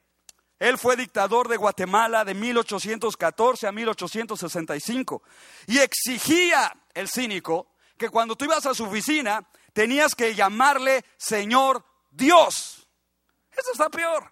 Él 0.59 0.77
fue 0.77 0.95
dictador 0.95 1.47
de 1.47 1.57
Guatemala 1.57 2.23
de 2.23 2.33
1814 2.33 3.67
a 3.67 3.71
1865 3.71 5.23
y 5.67 5.79
exigía 5.79 6.71
el 6.93 7.09
cínico 7.09 7.74
que 7.97 8.09
cuando 8.09 8.35
tú 8.35 8.45
ibas 8.45 8.65
a 8.65 8.73
su 8.73 8.85
oficina 8.85 9.47
tenías 9.73 10.15
que 10.15 10.35
llamarle 10.35 11.05
Señor 11.17 11.83
Dios. 12.11 12.87
Eso 13.51 13.71
está 13.71 13.89
peor. 13.89 14.31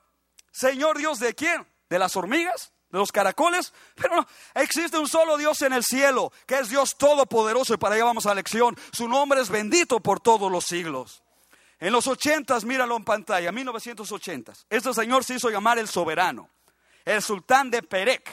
Señor 0.52 0.98
Dios 0.98 1.20
de 1.20 1.34
quién? 1.34 1.68
¿De 1.90 2.00
las 2.00 2.16
hormigas? 2.16 2.72
¿De 2.90 3.00
los 3.00 3.12
caracoles? 3.12 3.74
Pero 3.96 4.18
no, 4.18 4.28
existe 4.54 4.98
un 4.98 5.08
solo 5.08 5.38
Dios 5.38 5.62
en 5.64 5.74
el 5.74 5.84
cielo, 5.84 6.32
que 6.46 6.60
es 6.60 6.70
Dios 6.70 6.96
todopoderoso 6.98 7.74
y 7.74 7.78
para 7.78 7.96
allá 7.96 8.06
vamos 8.06 8.26
a 8.26 8.30
la 8.30 8.36
lección. 8.36 8.78
Su 8.92 9.08
nombre 9.08 9.42
es 9.42 9.50
bendito 9.50 10.00
por 10.00 10.20
todos 10.20 10.52
los 10.52 10.66
siglos. 10.66 11.24
En 11.80 11.92
los 11.92 12.08
ochentas, 12.08 12.64
míralo 12.64 12.96
en 12.96 13.04
pantalla, 13.04 13.52
1980. 13.52 14.54
Este 14.70 14.94
señor 14.94 15.24
se 15.24 15.36
hizo 15.36 15.50
llamar 15.50 15.80
el 15.80 15.90
soberano, 15.90 16.50
el 17.04 17.22
sultán 17.22 17.70
de 17.72 17.84
Perec. 17.84 18.30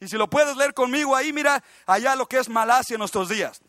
Y 0.00 0.08
si 0.08 0.16
lo 0.16 0.28
puedes 0.28 0.56
leer 0.56 0.74
conmigo 0.74 1.14
ahí, 1.14 1.32
mira 1.32 1.62
allá 1.86 2.16
lo 2.16 2.26
que 2.26 2.38
es 2.38 2.48
Malasia 2.48 2.94
en 2.94 3.00
nuestros 3.00 3.28
días. 3.28 3.60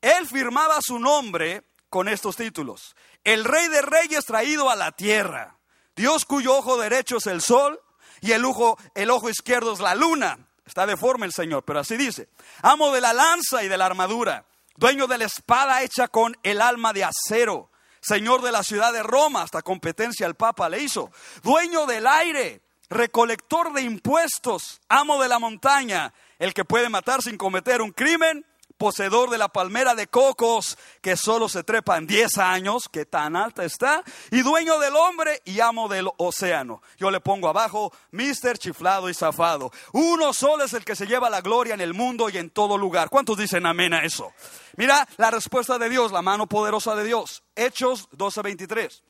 Él 0.00 0.26
firmaba 0.26 0.78
su 0.80 0.98
nombre 0.98 1.64
con 1.90 2.08
estos 2.08 2.36
títulos. 2.36 2.94
El 3.24 3.44
rey 3.44 3.68
de 3.68 3.82
reyes 3.82 4.24
traído 4.24 4.70
a 4.70 4.76
la 4.76 4.92
tierra. 4.92 5.58
Dios 5.96 6.24
cuyo 6.24 6.56
ojo 6.56 6.78
derecho 6.78 7.16
es 7.16 7.26
el 7.26 7.42
sol 7.42 7.80
y 8.20 8.32
el 8.32 8.44
ojo, 8.44 8.78
el 8.94 9.10
ojo 9.10 9.28
izquierdo 9.30 9.72
es 9.72 9.80
la 9.80 9.94
luna. 9.94 10.48
Está 10.64 10.86
deforme 10.86 11.26
el 11.26 11.32
Señor, 11.32 11.64
pero 11.64 11.80
así 11.80 11.96
dice. 11.96 12.28
Amo 12.62 12.92
de 12.92 13.00
la 13.00 13.12
lanza 13.12 13.62
y 13.64 13.68
de 13.68 13.78
la 13.78 13.86
armadura. 13.86 14.46
Dueño 14.76 15.06
de 15.06 15.18
la 15.18 15.24
espada 15.24 15.82
hecha 15.82 16.08
con 16.08 16.36
el 16.42 16.60
alma 16.60 16.92
de 16.92 17.04
acero. 17.04 17.70
Señor 18.00 18.42
de 18.42 18.52
la 18.52 18.62
ciudad 18.62 18.92
de 18.92 19.02
Roma, 19.02 19.42
hasta 19.42 19.62
competencia 19.62 20.26
el 20.26 20.36
Papa 20.36 20.68
le 20.68 20.80
hizo. 20.80 21.10
Dueño 21.42 21.86
del 21.86 22.06
aire, 22.06 22.62
recolector 22.88 23.72
de 23.72 23.82
impuestos, 23.82 24.80
amo 24.88 25.20
de 25.20 25.28
la 25.28 25.38
montaña, 25.38 26.14
el 26.38 26.54
que 26.54 26.64
puede 26.64 26.88
matar 26.88 27.22
sin 27.22 27.36
cometer 27.36 27.82
un 27.82 27.90
crimen 27.90 28.46
poseedor 28.78 29.28
de 29.28 29.38
la 29.38 29.48
palmera 29.48 29.94
de 29.94 30.06
cocos 30.06 30.78
que 31.02 31.16
solo 31.16 31.48
se 31.48 31.64
trepa 31.64 31.98
en 31.98 32.06
10 32.06 32.38
años, 32.38 32.88
que 32.88 33.04
tan 33.04 33.36
alta 33.36 33.64
está, 33.64 34.02
y 34.30 34.40
dueño 34.42 34.78
del 34.78 34.96
hombre 34.96 35.42
y 35.44 35.60
amo 35.60 35.88
del 35.88 36.08
océano. 36.16 36.80
Yo 36.96 37.10
le 37.10 37.20
pongo 37.20 37.48
abajo, 37.48 37.92
Mister 38.12 38.56
Chiflado 38.56 39.10
y 39.10 39.14
Zafado. 39.14 39.70
Uno 39.92 40.32
solo 40.32 40.64
es 40.64 40.72
el 40.72 40.84
que 40.84 40.96
se 40.96 41.06
lleva 41.06 41.28
la 41.28 41.40
gloria 41.40 41.74
en 41.74 41.80
el 41.80 41.92
mundo 41.92 42.30
y 42.30 42.38
en 42.38 42.50
todo 42.50 42.78
lugar. 42.78 43.10
¿Cuántos 43.10 43.36
dicen 43.36 43.66
amén 43.66 43.92
a 43.92 44.04
eso? 44.04 44.32
Mira 44.76 45.06
la 45.16 45.30
respuesta 45.30 45.78
de 45.78 45.88
Dios, 45.88 46.12
la 46.12 46.22
mano 46.22 46.46
poderosa 46.46 46.94
de 46.94 47.04
Dios. 47.04 47.42
Hechos 47.56 48.08
12:23. 48.12 49.02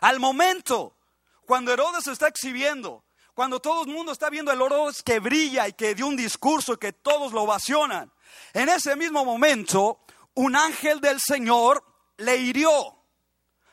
Al 0.00 0.18
momento, 0.18 0.94
cuando 1.44 1.72
Herodes 1.72 2.06
está 2.06 2.28
exhibiendo, 2.28 3.04
cuando 3.34 3.60
todo 3.60 3.82
el 3.84 3.88
mundo 3.88 4.12
está 4.12 4.30
viendo 4.30 4.50
el 4.50 4.60
Herodes 4.60 5.02
que 5.02 5.20
brilla 5.20 5.68
y 5.68 5.72
que 5.72 5.94
dio 5.94 6.06
un 6.06 6.16
discurso 6.16 6.72
y 6.72 6.78
que 6.78 6.92
todos 6.92 7.32
lo 7.32 7.42
ovacionan, 7.42 8.10
en 8.52 8.68
ese 8.68 8.96
mismo 8.96 9.24
momento, 9.24 10.00
un 10.34 10.56
ángel 10.56 11.00
del 11.00 11.20
Señor 11.20 11.84
le 12.16 12.36
hirió. 12.36 12.98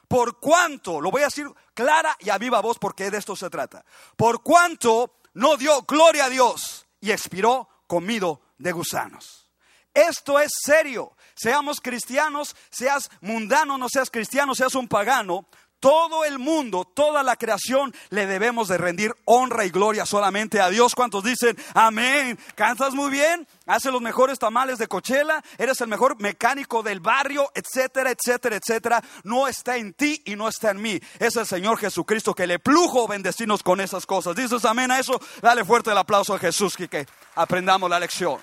Por 0.07 0.39
cuanto, 0.39 1.01
lo 1.01 1.11
voy 1.11 1.23
a 1.23 1.25
decir 1.25 1.47
clara 1.73 2.15
y 2.19 2.29
a 2.29 2.37
viva 2.37 2.61
voz 2.61 2.77
porque 2.79 3.09
de 3.09 3.17
esto 3.17 3.35
se 3.35 3.49
trata. 3.49 3.85
Por 4.15 4.43
cuanto 4.43 5.19
no 5.33 5.57
dio 5.57 5.81
gloria 5.83 6.25
a 6.25 6.29
Dios 6.29 6.85
y 7.01 7.11
expiró 7.11 7.69
comido 7.87 8.41
de 8.57 8.71
gusanos. 8.71 9.49
Esto 9.93 10.39
es 10.39 10.51
serio. 10.63 11.15
Seamos 11.35 11.79
cristianos, 11.81 12.55
seas 12.69 13.09
mundano, 13.21 13.77
no 13.77 13.87
seas 13.89 14.11
cristiano, 14.11 14.53
seas 14.53 14.75
un 14.75 14.87
pagano. 14.87 15.47
Todo 15.79 16.25
el 16.25 16.39
mundo, 16.39 16.85
toda 16.85 17.23
la 17.23 17.35
creación, 17.35 17.93
le 18.09 18.25
debemos 18.25 18.67
de 18.67 18.77
rendir 18.77 19.13
honra 19.25 19.65
y 19.65 19.69
gloria 19.69 20.05
solamente 20.05 20.59
a 20.59 20.69
Dios. 20.69 20.95
¿Cuántos 20.95 21.23
dicen 21.23 21.57
amén? 21.73 22.39
¿Cantas 22.55 22.93
muy 22.93 23.11
bien? 23.11 23.47
¿Haces 23.65 23.91
los 23.91 24.01
mejores 24.01 24.39
tamales 24.39 24.77
de 24.77 24.87
Cochela? 24.87 25.43
¿Eres 25.57 25.81
el 25.81 25.87
mejor 25.87 26.19
mecánico 26.19 26.83
del 26.83 26.99
barrio? 26.99 27.51
Etcétera, 27.53 28.11
etcétera, 28.11 28.55
etcétera. 28.57 29.03
No 29.23 29.47
está 29.47 29.77
en 29.77 29.93
ti 29.93 30.21
y 30.25 30.35
no 30.35 30.47
está 30.47 30.71
en 30.71 30.81
mí. 30.81 30.99
Es 31.19 31.35
el 31.35 31.45
Señor 31.45 31.77
Jesucristo 31.77 32.33
que 32.33 32.47
le 32.47 32.59
plujo 32.59 33.07
bendecirnos 33.07 33.63
con 33.63 33.81
esas 33.81 34.05
cosas. 34.05 34.35
¿Dices 34.35 34.65
amén 34.65 34.91
a 34.91 34.99
eso? 34.99 35.19
Dale 35.41 35.65
fuerte 35.65 35.91
el 35.91 35.97
aplauso 35.97 36.33
a 36.33 36.39
Jesús 36.39 36.75
que 36.75 37.07
aprendamos 37.35 37.89
la 37.89 37.99
lección. 37.99 38.39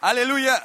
Aleluya. 0.00 0.64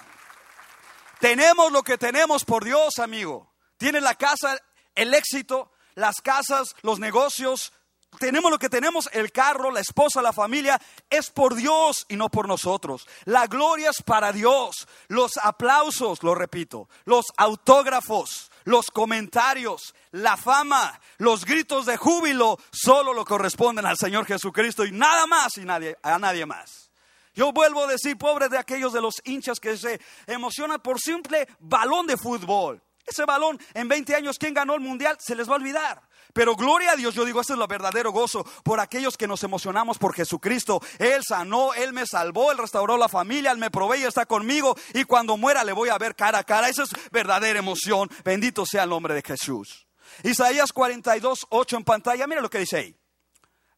Tenemos 1.19 1.71
lo 1.71 1.83
que 1.83 1.97
tenemos 1.97 2.45
por 2.45 2.63
Dios, 2.63 2.99
amigo. 2.99 3.54
Tienes 3.77 4.03
la 4.03 4.15
casa 4.15 4.57
el 4.95 5.13
éxito, 5.13 5.71
las 5.95 6.21
casas, 6.21 6.75
los 6.81 6.99
negocios, 6.99 7.73
tenemos 8.17 8.49
lo 8.49 8.57
que 8.57 8.69
tenemos, 8.69 9.09
el 9.11 9.31
carro, 9.31 9.71
la 9.71 9.81
esposa, 9.81 10.21
la 10.21 10.33
familia, 10.33 10.81
es 11.09 11.29
por 11.29 11.55
Dios 11.55 12.05
y 12.07 12.15
no 12.15 12.29
por 12.29 12.47
nosotros. 12.47 13.05
La 13.25 13.47
gloria 13.47 13.89
es 13.89 14.01
para 14.01 14.31
Dios. 14.31 14.87
Los 15.07 15.37
aplausos, 15.41 16.23
lo 16.23 16.33
repito, 16.33 16.89
los 17.03 17.25
autógrafos, 17.37 18.51
los 18.63 18.87
comentarios, 18.87 19.93
la 20.11 20.37
fama, 20.37 20.99
los 21.17 21.45
gritos 21.45 21.85
de 21.85 21.97
júbilo, 21.97 22.57
solo 22.71 23.13
lo 23.13 23.25
corresponden 23.25 23.85
al 23.85 23.97
Señor 23.97 24.25
Jesucristo 24.25 24.85
y 24.85 24.91
nada 24.91 25.27
más 25.27 25.57
y 25.57 25.65
nadie, 25.65 25.97
a 26.01 26.17
nadie 26.17 26.45
más. 26.45 26.89
Yo 27.33 27.51
vuelvo 27.51 27.83
a 27.83 27.87
decir, 27.87 28.17
pobre 28.17 28.47
de 28.47 28.57
aquellos 28.57 28.93
de 28.93 29.01
los 29.01 29.21
hinchas 29.25 29.59
que 29.59 29.77
se 29.77 29.99
emocionan 30.25 30.79
por 30.79 31.01
simple 31.01 31.49
balón 31.59 32.07
de 32.07 32.15
fútbol. 32.15 32.81
Ese 33.05 33.25
balón 33.25 33.59
en 33.73 33.87
20 33.87 34.15
años, 34.15 34.37
¿quién 34.39 34.53
ganó 34.53 34.73
el 34.73 34.81
mundial? 34.81 35.17
Se 35.19 35.35
les 35.35 35.47
va 35.47 35.53
a 35.53 35.57
olvidar. 35.57 36.01
Pero 36.33 36.55
gloria 36.55 36.91
a 36.91 36.95
Dios, 36.95 37.13
yo 37.15 37.23
digo, 37.23 37.39
ese 37.39 37.53
es 37.53 37.59
lo 37.59 37.67
verdadero 37.67 38.11
gozo 38.11 38.43
por 38.63 38.79
aquellos 38.79 39.15
que 39.15 39.27
nos 39.27 39.43
emocionamos 39.43 39.97
por 39.97 40.13
Jesucristo. 40.13 40.81
Él 40.99 41.21
sanó, 41.25 41.73
Él 41.73 41.93
me 41.93 42.05
salvó, 42.05 42.51
Él 42.51 42.57
restauró 42.57 42.97
la 42.97 43.07
familia, 43.07 43.51
Él 43.51 43.57
me 43.57 43.71
provee 43.71 44.03
está 44.03 44.25
conmigo. 44.25 44.75
Y 44.93 45.05
cuando 45.05 45.37
muera 45.37 45.63
le 45.63 45.71
voy 45.71 45.89
a 45.89 45.97
ver 45.97 46.15
cara 46.15 46.39
a 46.39 46.43
cara. 46.43 46.67
Esa 46.67 46.83
es 46.83 46.89
verdadera 47.11 47.59
emoción. 47.59 48.09
Bendito 48.23 48.65
sea 48.65 48.83
el 48.83 48.89
nombre 48.89 49.13
de 49.13 49.21
Jesús. 49.21 49.87
Isaías 50.23 50.73
42, 50.73 51.47
8 51.49 51.77
en 51.77 51.83
pantalla. 51.83 52.27
Mira 52.27 52.41
lo 52.41 52.49
que 52.49 52.59
dice 52.59 52.77
ahí. 52.77 52.95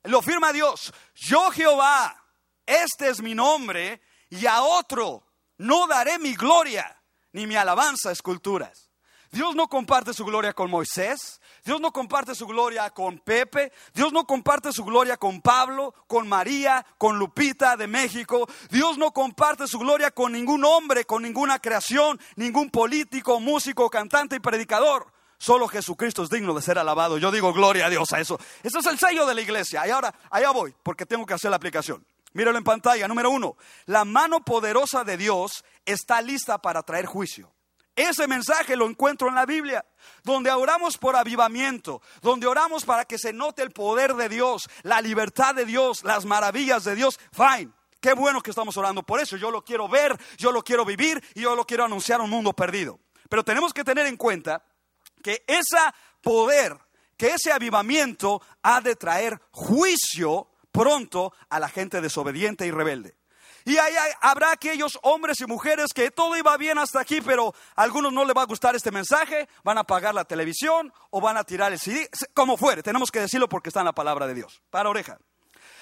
Lo 0.04 0.22
firma 0.22 0.54
Dios. 0.54 0.94
Yo 1.16 1.52
Jehová, 1.52 2.24
este 2.66 3.10
es 3.10 3.22
mi 3.22 3.36
nombre, 3.36 4.02
y 4.30 4.46
a 4.46 4.62
otro 4.62 5.28
no 5.58 5.86
daré 5.86 6.18
mi 6.18 6.34
gloria 6.36 7.02
ni 7.34 7.46
mi 7.46 7.56
alabanza 7.56 8.10
a 8.10 8.14
esculturas. 8.14 8.87
Dios 9.32 9.56
no 9.56 9.68
comparte 9.68 10.14
su 10.14 10.26
gloria 10.26 10.54
con 10.54 10.70
Moisés, 10.70 11.42
Dios 11.66 11.82
no 11.82 11.92
comparte 11.92 12.34
su 12.34 12.48
gloria 12.48 12.90
con 12.92 13.20
Pepe, 13.20 13.72
Dios 13.94 14.14
no 14.14 14.26
comparte 14.26 14.72
su 14.72 14.86
gloria 14.86 15.18
con 15.18 15.42
Pablo, 15.42 15.94
con 16.08 16.28
María, 16.28 16.86
con 16.98 17.20
Lupita 17.20 17.76
de 17.76 17.88
México, 17.88 18.48
Dios 18.70 18.98
no 18.98 19.12
comparte 19.12 19.68
su 19.68 19.80
gloria 19.80 20.12
con 20.12 20.32
ningún 20.32 20.64
hombre, 20.64 21.06
con 21.06 21.24
ninguna 21.24 21.60
creación, 21.60 22.20
ningún 22.36 22.70
político, 22.70 23.40
músico, 23.40 23.90
cantante 23.90 24.38
y 24.38 24.40
predicador. 24.40 25.12
Solo 25.40 25.68
Jesucristo 25.68 26.24
es 26.24 26.30
digno 26.30 26.54
de 26.54 26.62
ser 26.62 26.80
alabado. 26.80 27.18
Yo 27.18 27.32
digo 27.32 27.54
gloria 27.54 27.86
a 27.86 27.90
Dios 27.90 28.12
a 28.12 28.20
eso. 28.20 28.40
Eso 28.64 28.80
es 28.80 28.86
el 28.88 28.98
sello 28.98 29.26
de 29.28 29.36
la 29.36 29.42
iglesia. 29.42 29.86
Y 29.86 29.92
ahora, 29.92 30.14
allá 30.32 30.52
voy, 30.52 30.74
porque 30.82 31.06
tengo 31.06 31.26
que 31.26 31.36
hacer 31.36 31.52
la 31.52 31.58
aplicación. 31.58 32.06
Míralo 32.34 32.58
en 32.58 32.64
pantalla. 32.64 33.08
Número 33.08 33.30
uno, 33.30 33.56
la 33.86 34.04
mano 34.04 34.44
poderosa 34.44 35.04
de 35.04 35.18
Dios 35.18 35.64
está 35.86 36.22
lista 36.22 36.58
para 36.58 36.82
traer 36.82 37.06
juicio. 37.06 37.52
Ese 37.98 38.28
mensaje 38.28 38.76
lo 38.76 38.86
encuentro 38.86 39.28
en 39.28 39.34
la 39.34 39.48
Biblia, 39.48 39.84
donde 40.24 40.52
oramos 40.52 41.00
por 41.00 41.16
avivamiento, 41.16 42.04
donde 42.22 42.46
oramos 42.46 42.86
para 42.86 43.06
que 43.06 43.18
se 43.18 43.34
note 43.34 43.64
el 43.64 43.72
poder 43.72 44.14
de 44.14 44.30
Dios, 44.30 44.70
la 44.84 45.02
libertad 45.02 45.56
de 45.56 45.66
Dios, 45.66 46.04
las 46.04 46.24
maravillas 46.24 46.84
de 46.84 46.94
Dios. 46.94 47.20
Fine, 47.32 47.72
qué 48.00 48.14
bueno 48.14 48.42
que 48.42 48.52
estamos 48.52 48.78
orando 48.78 49.02
por 49.02 49.20
eso. 49.20 49.36
Yo 49.36 49.50
lo 49.50 49.66
quiero 49.66 49.88
ver, 49.88 50.16
yo 50.38 50.52
lo 50.52 50.64
quiero 50.64 50.86
vivir 50.86 51.24
y 51.34 51.42
yo 51.42 51.56
lo 51.56 51.66
quiero 51.66 51.86
anunciar 51.86 52.20
a 52.20 52.24
un 52.24 52.30
mundo 52.30 52.54
perdido. 52.54 53.00
Pero 53.30 53.44
tenemos 53.44 53.74
que 53.74 53.84
tener 53.84 54.06
en 54.06 54.16
cuenta 54.16 54.64
que 55.24 55.44
ese 55.48 55.78
poder, 56.22 56.78
que 57.18 57.34
ese 57.34 57.52
avivamiento 57.52 58.44
ha 58.62 58.80
de 58.80 58.96
traer 58.96 59.42
juicio 59.50 60.52
pronto 60.72 61.34
a 61.50 61.60
la 61.60 61.68
gente 61.68 62.00
desobediente 62.00 62.68
y 62.68 62.70
rebelde. 62.70 63.17
Y 63.68 63.78
ahí 63.80 63.94
habrá 64.22 64.54
aquellos 64.54 64.98
hombres 65.02 65.42
y 65.42 65.46
mujeres 65.46 65.92
que 65.94 66.10
todo 66.10 66.38
iba 66.38 66.56
bien 66.56 66.78
hasta 66.78 67.02
aquí, 67.02 67.20
pero 67.20 67.54
a 67.76 67.84
algunos 67.84 68.14
no 68.14 68.24
les 68.24 68.34
va 68.34 68.44
a 68.44 68.46
gustar 68.46 68.78
este 68.78 68.92
mensaje, 68.92 69.50
van 69.62 69.78
a 69.78 69.82
apagar 69.82 70.16
la 70.16 70.24
televisión 70.24 70.94
o 71.10 71.20
van 71.20 71.36
a 71.36 71.44
tirar 71.44 71.74
el 71.74 71.78
CD, 71.78 72.10
como 72.34 72.56
fuere, 72.56 72.82
tenemos 72.82 73.12
que 73.12 73.20
decirlo 73.20 73.50
porque 73.50 73.68
está 73.68 73.82
en 73.82 73.88
la 73.88 73.92
palabra 73.92 74.26
de 74.26 74.36
Dios. 74.36 74.62
Para 74.70 74.90
oreja. 74.90 75.20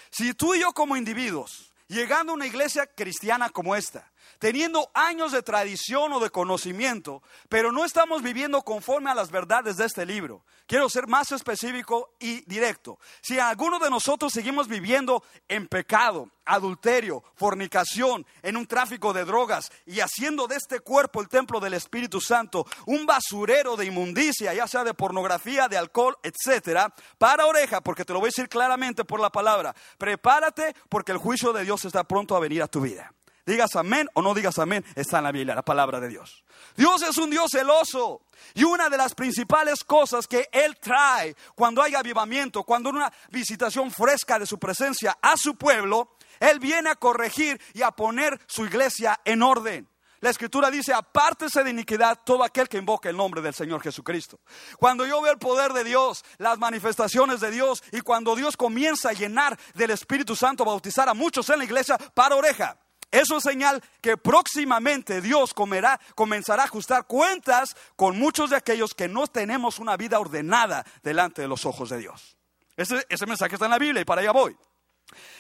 Si 0.10 0.34
tú 0.34 0.56
y 0.56 0.62
yo 0.62 0.74
como 0.74 0.98
individuos, 0.98 1.72
llegando 1.88 2.32
a 2.32 2.36
una 2.36 2.48
iglesia 2.48 2.88
cristiana 2.88 3.52
como 3.52 3.76
esta, 3.76 4.12
teniendo 4.40 4.90
años 4.94 5.32
de 5.32 5.42
tradición 5.42 6.14
o 6.14 6.20
de 6.20 6.30
conocimiento, 6.30 7.22
pero 7.50 7.72
no 7.72 7.86
estamos 7.86 8.22
viviendo 8.22 8.62
conforme 8.62 9.10
a 9.10 9.16
las 9.16 9.32
verdades 9.32 9.78
de 9.78 9.86
este 9.86 10.06
libro. 10.06 10.44
Quiero 10.68 10.90
ser 10.90 11.08
más 11.08 11.32
específico 11.32 12.16
y 12.20 12.42
directo. 12.46 13.00
Si 13.22 13.40
alguno 13.40 13.80
de 13.80 13.90
nosotros 13.90 14.34
seguimos 14.34 14.68
viviendo 14.68 15.24
en 15.48 15.68
pecado, 15.68 16.30
adulterio, 16.46 17.24
fornicación, 17.36 18.26
en 18.42 18.58
un 18.58 18.68
tráfico 18.68 19.14
de 19.14 19.26
drogas 19.26 19.72
y 19.86 20.00
haciendo 20.00 20.48
de 20.48 20.56
este 20.56 20.80
cuerpo 20.80 21.22
el 21.22 21.30
templo 21.30 21.60
del 21.60 21.74
Espíritu 21.74 22.22
Santo 22.22 22.66
un 22.86 23.06
basurero 23.06 23.76
de 23.76 23.86
inmundicia, 23.86 24.54
ya 24.54 24.68
sea 24.68 24.84
de 24.84 24.94
pornografía, 24.94 25.68
de 25.68 25.78
alcohol, 25.78 26.18
etcétera, 26.24 26.94
para 27.18 27.46
oreja, 27.46 27.82
porque 27.82 28.06
te 28.06 28.14
lo 28.14 28.20
voy 28.20 28.28
a 28.28 28.30
decir 28.30 28.50
claramente 28.50 29.06
por 29.06 29.20
la 29.20 29.32
palabra, 29.32 29.76
prepárate 29.98 30.76
porque 30.90 31.12
el 31.12 31.18
juicio 31.18 31.54
de 31.54 31.64
Dios 31.64 31.86
está 31.86 32.04
pronto 32.04 32.36
a 32.36 32.40
venir 32.40 32.62
a 32.62 32.68
tu 32.68 32.82
vida. 32.82 33.12
Digas 33.46 33.76
amén 33.76 34.10
o 34.14 34.22
no 34.24 34.34
digas 34.34 34.58
amén, 34.58 34.84
está 34.96 35.20
en 35.20 35.26
la 35.26 35.32
Biblia, 35.32 35.54
la 35.54 35.64
palabra 35.64 36.00
de 36.00 36.10
Dios. 36.10 36.44
Dios 36.76 37.04
es 37.04 37.18
un 37.18 37.30
Dios 37.30 37.52
celoso. 37.52 38.22
Y 38.54 38.64
una 38.64 38.90
de 38.90 38.98
las 38.98 39.14
principales 39.14 39.84
cosas 39.84 40.28
que 40.28 40.50
Él 40.52 40.78
trae 40.80 41.36
cuando 41.56 41.82
hay 41.82 41.96
avivamiento, 41.96 42.64
cuando 42.64 42.90
una 42.90 43.12
visitación 43.30 43.92
fresca 43.92 44.40
de 44.40 44.46
su 44.46 44.58
presencia 44.58 45.18
a 45.22 45.38
su 45.38 45.56
pueblo, 45.56 46.16
Él 46.40 46.60
viene 46.60 46.90
a 46.90 46.96
corregir 46.96 47.62
y 47.74 47.82
a 47.82 47.92
poner 47.92 48.40
su 48.48 48.66
iglesia 48.66 49.20
en 49.26 49.44
orden. 49.44 49.88
La 50.22 50.32
escritura 50.32 50.72
dice, 50.72 50.92
apártese 50.92 51.64
de 51.64 51.70
iniquidad 51.70 52.20
todo 52.26 52.44
aquel 52.44 52.68
que 52.68 52.78
invoque 52.78 53.10
el 53.10 53.18
nombre 53.18 53.42
del 53.42 53.54
Señor 53.54 53.82
Jesucristo. 53.82 54.40
Cuando 54.80 55.06
yo 55.06 55.22
veo 55.22 55.32
el 55.32 55.38
poder 55.38 55.72
de 55.72 55.84
Dios, 55.84 56.26
las 56.40 56.58
manifestaciones 56.58 57.42
de 57.42 57.52
Dios 57.52 57.84
y 57.92 58.02
cuando 58.02 58.36
Dios 58.36 58.58
comienza 58.58 59.10
a 59.10 59.14
llenar 59.14 59.60
del 59.76 59.92
Espíritu 59.92 60.36
Santo, 60.36 60.66
bautizar 60.66 61.08
a 61.10 61.14
muchos 61.14 61.48
en 61.50 61.60
la 61.60 61.66
iglesia, 61.66 61.98
para 62.16 62.36
oreja. 62.36 62.80
Eso 63.16 63.38
es 63.38 63.44
señal 63.44 63.82
que 64.02 64.18
próximamente 64.18 65.22
Dios 65.22 65.54
comenzará 65.54 66.64
a 66.64 66.66
ajustar 66.66 67.08
cuentas 67.08 67.78
con 67.96 68.20
muchos 68.20 68.50
de 68.50 68.58
aquellos 68.58 68.94
que 68.94 69.08
no 69.08 69.28
tenemos 69.28 69.80
una 69.80 69.96
vida 69.96 70.20
ordenada 70.20 70.86
delante 71.02 71.42
de 71.42 71.48
los 71.48 71.66
ojos 71.66 71.90
de 71.90 72.00
Dios. 72.00 72.36
Ese, 72.76 73.06
ese 73.08 73.26
mensaje 73.26 73.56
está 73.56 73.66
en 73.66 73.72
la 73.72 73.80
Biblia 73.80 74.02
y 74.02 74.06
para 74.06 74.20
allá 74.20 74.32
voy. 74.32 74.58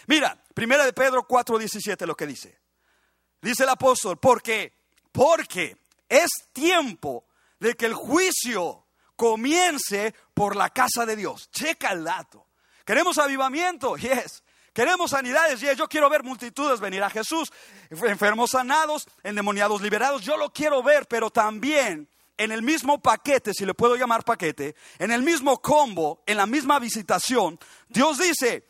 Mira, 0.08 0.42
primera 0.54 0.86
de 0.86 0.94
Pedro 0.94 1.28
4:17 1.28 2.06
lo 2.06 2.16
que 2.16 2.26
dice. 2.26 2.58
Dice 3.42 3.64
el 3.64 3.70
apóstol, 3.70 4.20
porque, 4.20 4.72
porque 5.12 5.76
es 6.08 6.30
tiempo 6.54 7.26
de 7.60 7.76
que 7.76 7.88
el 7.88 7.94
juicio 7.94 8.86
comience 9.18 10.16
por 10.34 10.56
la 10.56 10.70
casa 10.70 11.06
de 11.06 11.18
Dios. 11.18 11.52
Checa 11.52 11.92
el 11.92 12.06
dato. 12.06 12.48
¿Queremos 12.86 13.18
avivamiento? 13.18 13.96
Yes. 13.98 14.45
Queremos 14.76 15.12
sanidades, 15.12 15.64
y 15.64 15.74
yo 15.78 15.88
quiero 15.88 16.10
ver 16.10 16.22
multitudes 16.22 16.82
venir 16.82 17.02
a 17.02 17.10
Jesús, 17.10 17.50
enfermos 17.90 18.52
sanados, 18.52 19.08
endemoniados 19.24 19.82
liberados, 19.82 20.22
yo 20.22 20.36
lo 20.36 20.52
quiero 20.52 20.84
ver, 20.84 21.08
pero 21.08 21.30
también 21.30 22.10
en 22.38 22.52
el 22.52 22.62
mismo 22.62 23.02
paquete, 23.02 23.54
si 23.54 23.66
le 23.66 23.74
puedo 23.74 23.96
llamar 23.96 24.26
paquete, 24.26 24.76
en 25.00 25.12
el 25.12 25.24
mismo 25.24 25.62
combo, 25.62 26.22
en 26.26 26.36
la 26.36 26.46
misma 26.46 26.78
visitación, 26.80 27.58
Dios 27.88 28.18
dice, 28.18 28.68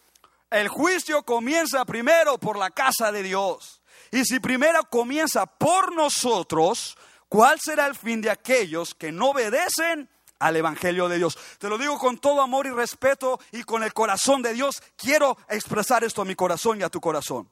el 0.52 0.68
juicio 0.68 1.24
comienza 1.24 1.84
primero 1.86 2.38
por 2.38 2.60
la 2.60 2.70
casa 2.70 3.12
de 3.12 3.24
Dios. 3.24 3.82
Y 4.12 4.26
si 4.26 4.40
primero 4.40 4.84
comienza 4.92 5.48
por 5.48 5.96
nosotros, 5.96 6.96
¿cuál 7.28 7.60
será 7.60 7.88
el 7.88 7.96
fin 7.96 8.22
de 8.22 8.30
aquellos 8.30 8.94
que 8.94 9.12
no 9.12 9.32
obedecen 9.32 10.08
al 10.46 10.56
Evangelio 10.56 11.10
de 11.10 11.18
Dios. 11.18 11.38
Te 11.58 11.70
lo 11.70 11.78
digo 11.78 11.98
con 11.98 12.20
todo 12.20 12.42
amor 12.42 12.68
y 12.68 12.70
respeto 12.70 13.40
y 13.52 13.64
con 13.64 13.84
el 13.84 13.94
corazón 13.94 14.42
de 14.42 14.54
Dios. 14.54 14.82
Quiero 14.96 15.38
expresar 15.50 16.04
esto 16.04 16.22
a 16.22 16.26
mi 16.26 16.36
corazón 16.36 16.80
y 16.80 16.84
a 16.84 16.90
tu 16.90 17.02
corazón. 17.02 17.50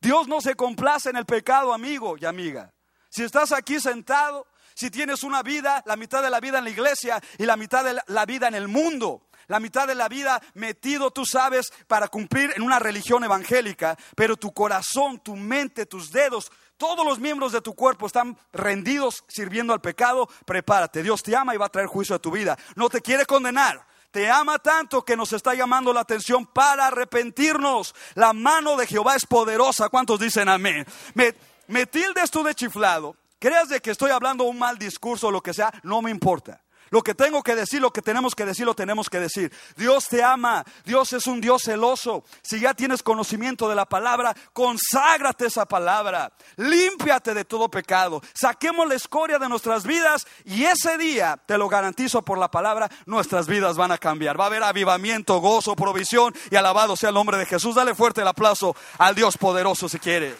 Dios 0.00 0.26
no 0.26 0.40
se 0.40 0.56
complace 0.56 1.10
en 1.10 1.16
el 1.16 1.24
pecado, 1.24 1.72
amigo 1.72 2.16
y 2.20 2.24
amiga. 2.24 2.72
Si 3.08 3.22
estás 3.22 3.52
aquí 3.52 3.78
sentado, 3.78 4.46
si 4.74 4.90
tienes 4.90 5.22
una 5.22 5.42
vida, 5.42 5.82
la 5.86 5.96
mitad 5.96 6.22
de 6.22 6.30
la 6.30 6.40
vida 6.40 6.58
en 6.58 6.64
la 6.64 6.70
iglesia 6.70 7.22
y 7.38 7.46
la 7.46 7.56
mitad 7.56 7.84
de 7.84 8.00
la 8.06 8.26
vida 8.26 8.48
en 8.48 8.54
el 8.54 8.66
mundo, 8.66 9.28
la 9.46 9.60
mitad 9.60 9.86
de 9.86 9.94
la 9.94 10.08
vida 10.08 10.42
metido, 10.54 11.10
tú 11.10 11.24
sabes, 11.24 11.72
para 11.86 12.08
cumplir 12.08 12.52
en 12.56 12.62
una 12.62 12.78
religión 12.78 13.22
evangélica, 13.22 13.96
pero 14.16 14.36
tu 14.36 14.52
corazón, 14.52 15.20
tu 15.20 15.36
mente, 15.36 15.86
tus 15.86 16.10
dedos, 16.10 16.50
todos 16.82 17.06
los 17.06 17.20
miembros 17.20 17.52
de 17.52 17.60
tu 17.60 17.74
cuerpo 17.74 18.08
están 18.08 18.36
rendidos 18.52 19.22
sirviendo 19.28 19.72
al 19.72 19.80
pecado, 19.80 20.28
prepárate. 20.44 21.04
Dios 21.04 21.22
te 21.22 21.36
ama 21.36 21.54
y 21.54 21.56
va 21.56 21.66
a 21.66 21.68
traer 21.68 21.86
juicio 21.86 22.16
a 22.16 22.18
tu 22.18 22.32
vida. 22.32 22.58
No 22.74 22.88
te 22.88 23.00
quiere 23.00 23.24
condenar. 23.24 23.86
Te 24.10 24.28
ama 24.28 24.58
tanto 24.58 25.04
que 25.04 25.16
nos 25.16 25.32
está 25.32 25.54
llamando 25.54 25.92
la 25.92 26.00
atención 26.00 26.44
para 26.44 26.88
arrepentirnos. 26.88 27.94
La 28.14 28.32
mano 28.32 28.76
de 28.76 28.88
Jehová 28.88 29.14
es 29.14 29.26
poderosa. 29.26 29.90
¿Cuántos 29.90 30.18
dicen 30.18 30.48
amén? 30.48 30.84
Me, 31.14 31.36
me 31.68 31.86
tildes 31.86 32.32
tú 32.32 32.42
de 32.42 32.52
chiflado. 32.52 33.14
Creas 33.38 33.68
de 33.68 33.78
que 33.78 33.92
estoy 33.92 34.10
hablando 34.10 34.42
un 34.42 34.58
mal 34.58 34.76
discurso 34.76 35.28
o 35.28 35.30
lo 35.30 35.40
que 35.40 35.54
sea, 35.54 35.72
no 35.84 36.02
me 36.02 36.10
importa. 36.10 36.60
Lo 36.92 37.02
que 37.02 37.14
tengo 37.14 37.42
que 37.42 37.54
decir, 37.54 37.80
lo 37.80 37.90
que 37.90 38.02
tenemos 38.02 38.34
que 38.34 38.44
decir, 38.44 38.66
lo 38.66 38.74
tenemos 38.74 39.08
que 39.08 39.18
decir. 39.18 39.50
Dios 39.76 40.08
te 40.08 40.22
ama, 40.22 40.62
Dios 40.84 41.14
es 41.14 41.26
un 41.26 41.40
Dios 41.40 41.62
celoso. 41.62 42.22
Si 42.42 42.60
ya 42.60 42.74
tienes 42.74 43.02
conocimiento 43.02 43.66
de 43.66 43.74
la 43.74 43.86
palabra, 43.86 44.36
conságrate 44.52 45.46
esa 45.46 45.64
palabra. 45.64 46.30
Límpiate 46.56 47.32
de 47.32 47.46
todo 47.46 47.70
pecado. 47.70 48.20
Saquemos 48.34 48.86
la 48.86 48.94
escoria 48.94 49.38
de 49.38 49.48
nuestras 49.48 49.84
vidas 49.86 50.26
y 50.44 50.64
ese 50.64 50.98
día, 50.98 51.40
te 51.46 51.56
lo 51.56 51.66
garantizo 51.66 52.20
por 52.20 52.36
la 52.36 52.50
palabra, 52.50 52.90
nuestras 53.06 53.46
vidas 53.46 53.78
van 53.78 53.92
a 53.92 53.96
cambiar. 53.96 54.38
Va 54.38 54.44
a 54.44 54.48
haber 54.48 54.62
avivamiento, 54.62 55.40
gozo, 55.40 55.74
provisión 55.74 56.34
y 56.50 56.56
alabado 56.56 56.94
sea 56.94 57.08
el 57.08 57.14
nombre 57.14 57.38
de 57.38 57.46
Jesús. 57.46 57.74
Dale 57.74 57.94
fuerte 57.94 58.20
el 58.20 58.28
aplauso 58.28 58.76
al 58.98 59.14
Dios 59.14 59.38
poderoso 59.38 59.88
si 59.88 59.98
quieres. 59.98 60.36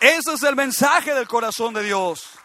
Ese 0.00 0.32
es 0.32 0.42
el 0.42 0.56
mensaje 0.56 1.12
del 1.12 1.28
corazón 1.28 1.74
de 1.74 1.82
Dios. 1.82 2.35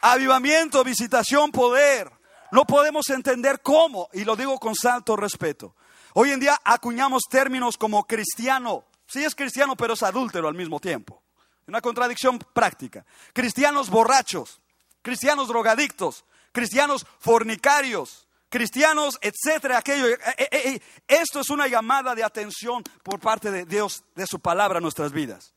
Avivamiento, 0.00 0.84
visitación, 0.84 1.50
poder. 1.50 2.10
No 2.50 2.64
podemos 2.64 3.08
entender 3.10 3.60
cómo, 3.62 4.08
y 4.12 4.24
lo 4.24 4.36
digo 4.36 4.58
con 4.58 4.74
salto 4.74 5.16
respeto. 5.16 5.74
Hoy 6.14 6.30
en 6.30 6.40
día 6.40 6.58
acuñamos 6.64 7.24
términos 7.30 7.76
como 7.76 8.04
cristiano. 8.06 8.84
Sí 9.06 9.24
es 9.24 9.34
cristiano, 9.34 9.76
pero 9.76 9.94
es 9.94 10.02
adúltero 10.02 10.48
al 10.48 10.54
mismo 10.54 10.80
tiempo. 10.80 11.22
Una 11.66 11.80
contradicción 11.80 12.38
práctica. 12.38 13.04
Cristianos 13.32 13.90
borrachos, 13.90 14.60
cristianos 15.02 15.48
drogadictos, 15.48 16.24
cristianos 16.52 17.06
fornicarios, 17.18 18.26
cristianos, 18.48 19.18
etcétera, 19.20 19.78
aquello. 19.78 20.08
Eh, 20.08 20.18
eh, 20.38 20.48
eh, 20.50 20.80
esto 21.06 21.40
es 21.40 21.50
una 21.50 21.66
llamada 21.66 22.14
de 22.14 22.24
atención 22.24 22.82
por 23.02 23.20
parte 23.20 23.50
de 23.50 23.64
Dios, 23.64 24.04
de 24.14 24.26
su 24.26 24.40
palabra 24.40 24.78
a 24.78 24.80
nuestras 24.80 25.12
vidas. 25.12 25.52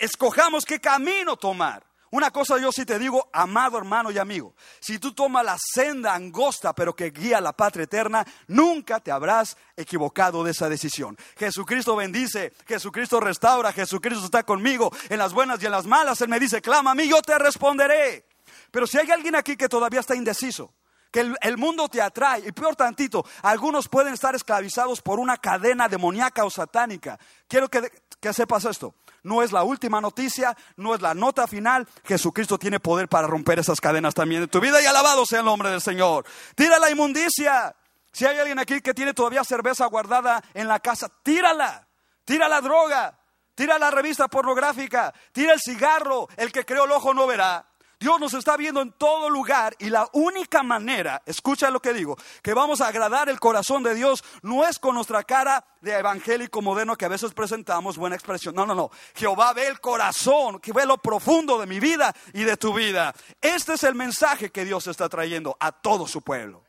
escojamos 0.00 0.64
qué 0.64 0.80
camino 0.80 1.36
tomar. 1.36 1.87
Una 2.10 2.30
cosa 2.30 2.58
yo 2.58 2.72
sí 2.72 2.86
te 2.86 2.98
digo, 2.98 3.28
amado 3.32 3.76
hermano 3.76 4.10
y 4.10 4.18
amigo, 4.18 4.54
si 4.80 4.98
tú 4.98 5.12
tomas 5.12 5.44
la 5.44 5.56
senda 5.58 6.14
angosta 6.14 6.74
pero 6.74 6.94
que 6.96 7.10
guía 7.10 7.38
a 7.38 7.40
la 7.42 7.52
patria 7.52 7.84
eterna, 7.84 8.24
nunca 8.46 9.00
te 9.00 9.10
habrás 9.10 9.56
equivocado 9.76 10.42
de 10.42 10.52
esa 10.52 10.68
decisión. 10.68 11.16
Jesucristo 11.36 11.96
bendice, 11.96 12.52
Jesucristo 12.66 13.20
restaura, 13.20 13.72
Jesucristo 13.72 14.24
está 14.24 14.42
conmigo 14.42 14.90
en 15.08 15.18
las 15.18 15.32
buenas 15.32 15.62
y 15.62 15.66
en 15.66 15.72
las 15.72 15.86
malas. 15.86 16.20
Él 16.20 16.28
me 16.28 16.40
dice, 16.40 16.62
clama 16.62 16.92
a 16.92 16.94
mí, 16.94 17.08
yo 17.08 17.20
te 17.20 17.38
responderé. 17.38 18.26
Pero 18.70 18.86
si 18.86 18.98
hay 18.98 19.10
alguien 19.10 19.36
aquí 19.36 19.56
que 19.56 19.68
todavía 19.68 20.00
está 20.00 20.14
indeciso, 20.14 20.72
que 21.10 21.32
el, 21.40 21.56
mundo 21.56 21.88
te 21.88 22.02
atrae. 22.02 22.42
Y 22.46 22.52
peor 22.52 22.76
tantito, 22.76 23.24
algunos 23.42 23.88
pueden 23.88 24.14
estar 24.14 24.34
esclavizados 24.34 25.00
por 25.00 25.18
una 25.18 25.36
cadena 25.36 25.88
demoníaca 25.88 26.44
o 26.44 26.50
satánica. 26.50 27.18
Quiero 27.46 27.68
que, 27.68 27.90
que 28.20 28.32
sepas 28.32 28.64
esto. 28.64 28.94
No 29.28 29.42
es 29.42 29.52
la 29.52 29.62
última 29.62 30.00
noticia, 30.00 30.56
no 30.76 30.94
es 30.94 31.02
la 31.02 31.12
nota 31.12 31.46
final. 31.46 31.86
Jesucristo 32.02 32.58
tiene 32.58 32.80
poder 32.80 33.08
para 33.08 33.26
romper 33.26 33.58
esas 33.58 33.78
cadenas 33.78 34.14
también 34.14 34.40
de 34.40 34.48
tu 34.48 34.58
vida 34.58 34.80
y 34.80 34.86
alabado 34.86 35.26
sea 35.26 35.40
el 35.40 35.44
nombre 35.44 35.68
del 35.68 35.82
Señor. 35.82 36.24
Tira 36.54 36.78
la 36.78 36.90
inmundicia. 36.90 37.76
Si 38.10 38.24
hay 38.24 38.38
alguien 38.38 38.58
aquí 38.58 38.80
que 38.80 38.94
tiene 38.94 39.12
todavía 39.12 39.44
cerveza 39.44 39.84
guardada 39.84 40.42
en 40.54 40.66
la 40.66 40.80
casa, 40.80 41.10
tírala. 41.22 41.86
Tira 42.24 42.48
la 42.48 42.62
droga. 42.62 43.18
Tira 43.54 43.78
la 43.78 43.90
revista 43.90 44.28
pornográfica. 44.28 45.12
Tira 45.30 45.52
el 45.52 45.60
cigarro. 45.60 46.26
El 46.34 46.50
que 46.50 46.64
creó 46.64 46.86
el 46.86 46.92
ojo 46.92 47.12
no 47.12 47.26
verá. 47.26 47.67
Dios 48.00 48.20
nos 48.20 48.32
está 48.34 48.56
viendo 48.56 48.80
en 48.80 48.92
todo 48.92 49.28
lugar 49.28 49.74
y 49.80 49.90
la 49.90 50.08
única 50.12 50.62
manera, 50.62 51.20
escucha 51.26 51.68
lo 51.70 51.80
que 51.80 51.92
digo, 51.92 52.16
que 52.42 52.54
vamos 52.54 52.80
a 52.80 52.86
agradar 52.86 53.28
el 53.28 53.40
corazón 53.40 53.82
de 53.82 53.94
Dios 53.94 54.22
no 54.42 54.64
es 54.64 54.78
con 54.78 54.94
nuestra 54.94 55.24
cara 55.24 55.64
de 55.80 55.94
evangélico 55.94 56.62
moderno 56.62 56.96
que 56.96 57.06
a 57.06 57.08
veces 57.08 57.34
presentamos, 57.34 57.96
buena 57.96 58.14
expresión. 58.14 58.54
No, 58.54 58.66
no, 58.66 58.74
no. 58.74 58.90
Jehová 59.14 59.52
ve 59.52 59.66
el 59.66 59.80
corazón, 59.80 60.60
que 60.60 60.72
ve 60.72 60.86
lo 60.86 60.98
profundo 60.98 61.58
de 61.58 61.66
mi 61.66 61.80
vida 61.80 62.14
y 62.32 62.44
de 62.44 62.56
tu 62.56 62.72
vida. 62.72 63.12
Este 63.40 63.74
es 63.74 63.82
el 63.82 63.96
mensaje 63.96 64.50
que 64.50 64.64
Dios 64.64 64.86
está 64.86 65.08
trayendo 65.08 65.56
a 65.58 65.72
todo 65.72 66.06
su 66.06 66.22
pueblo. 66.22 66.64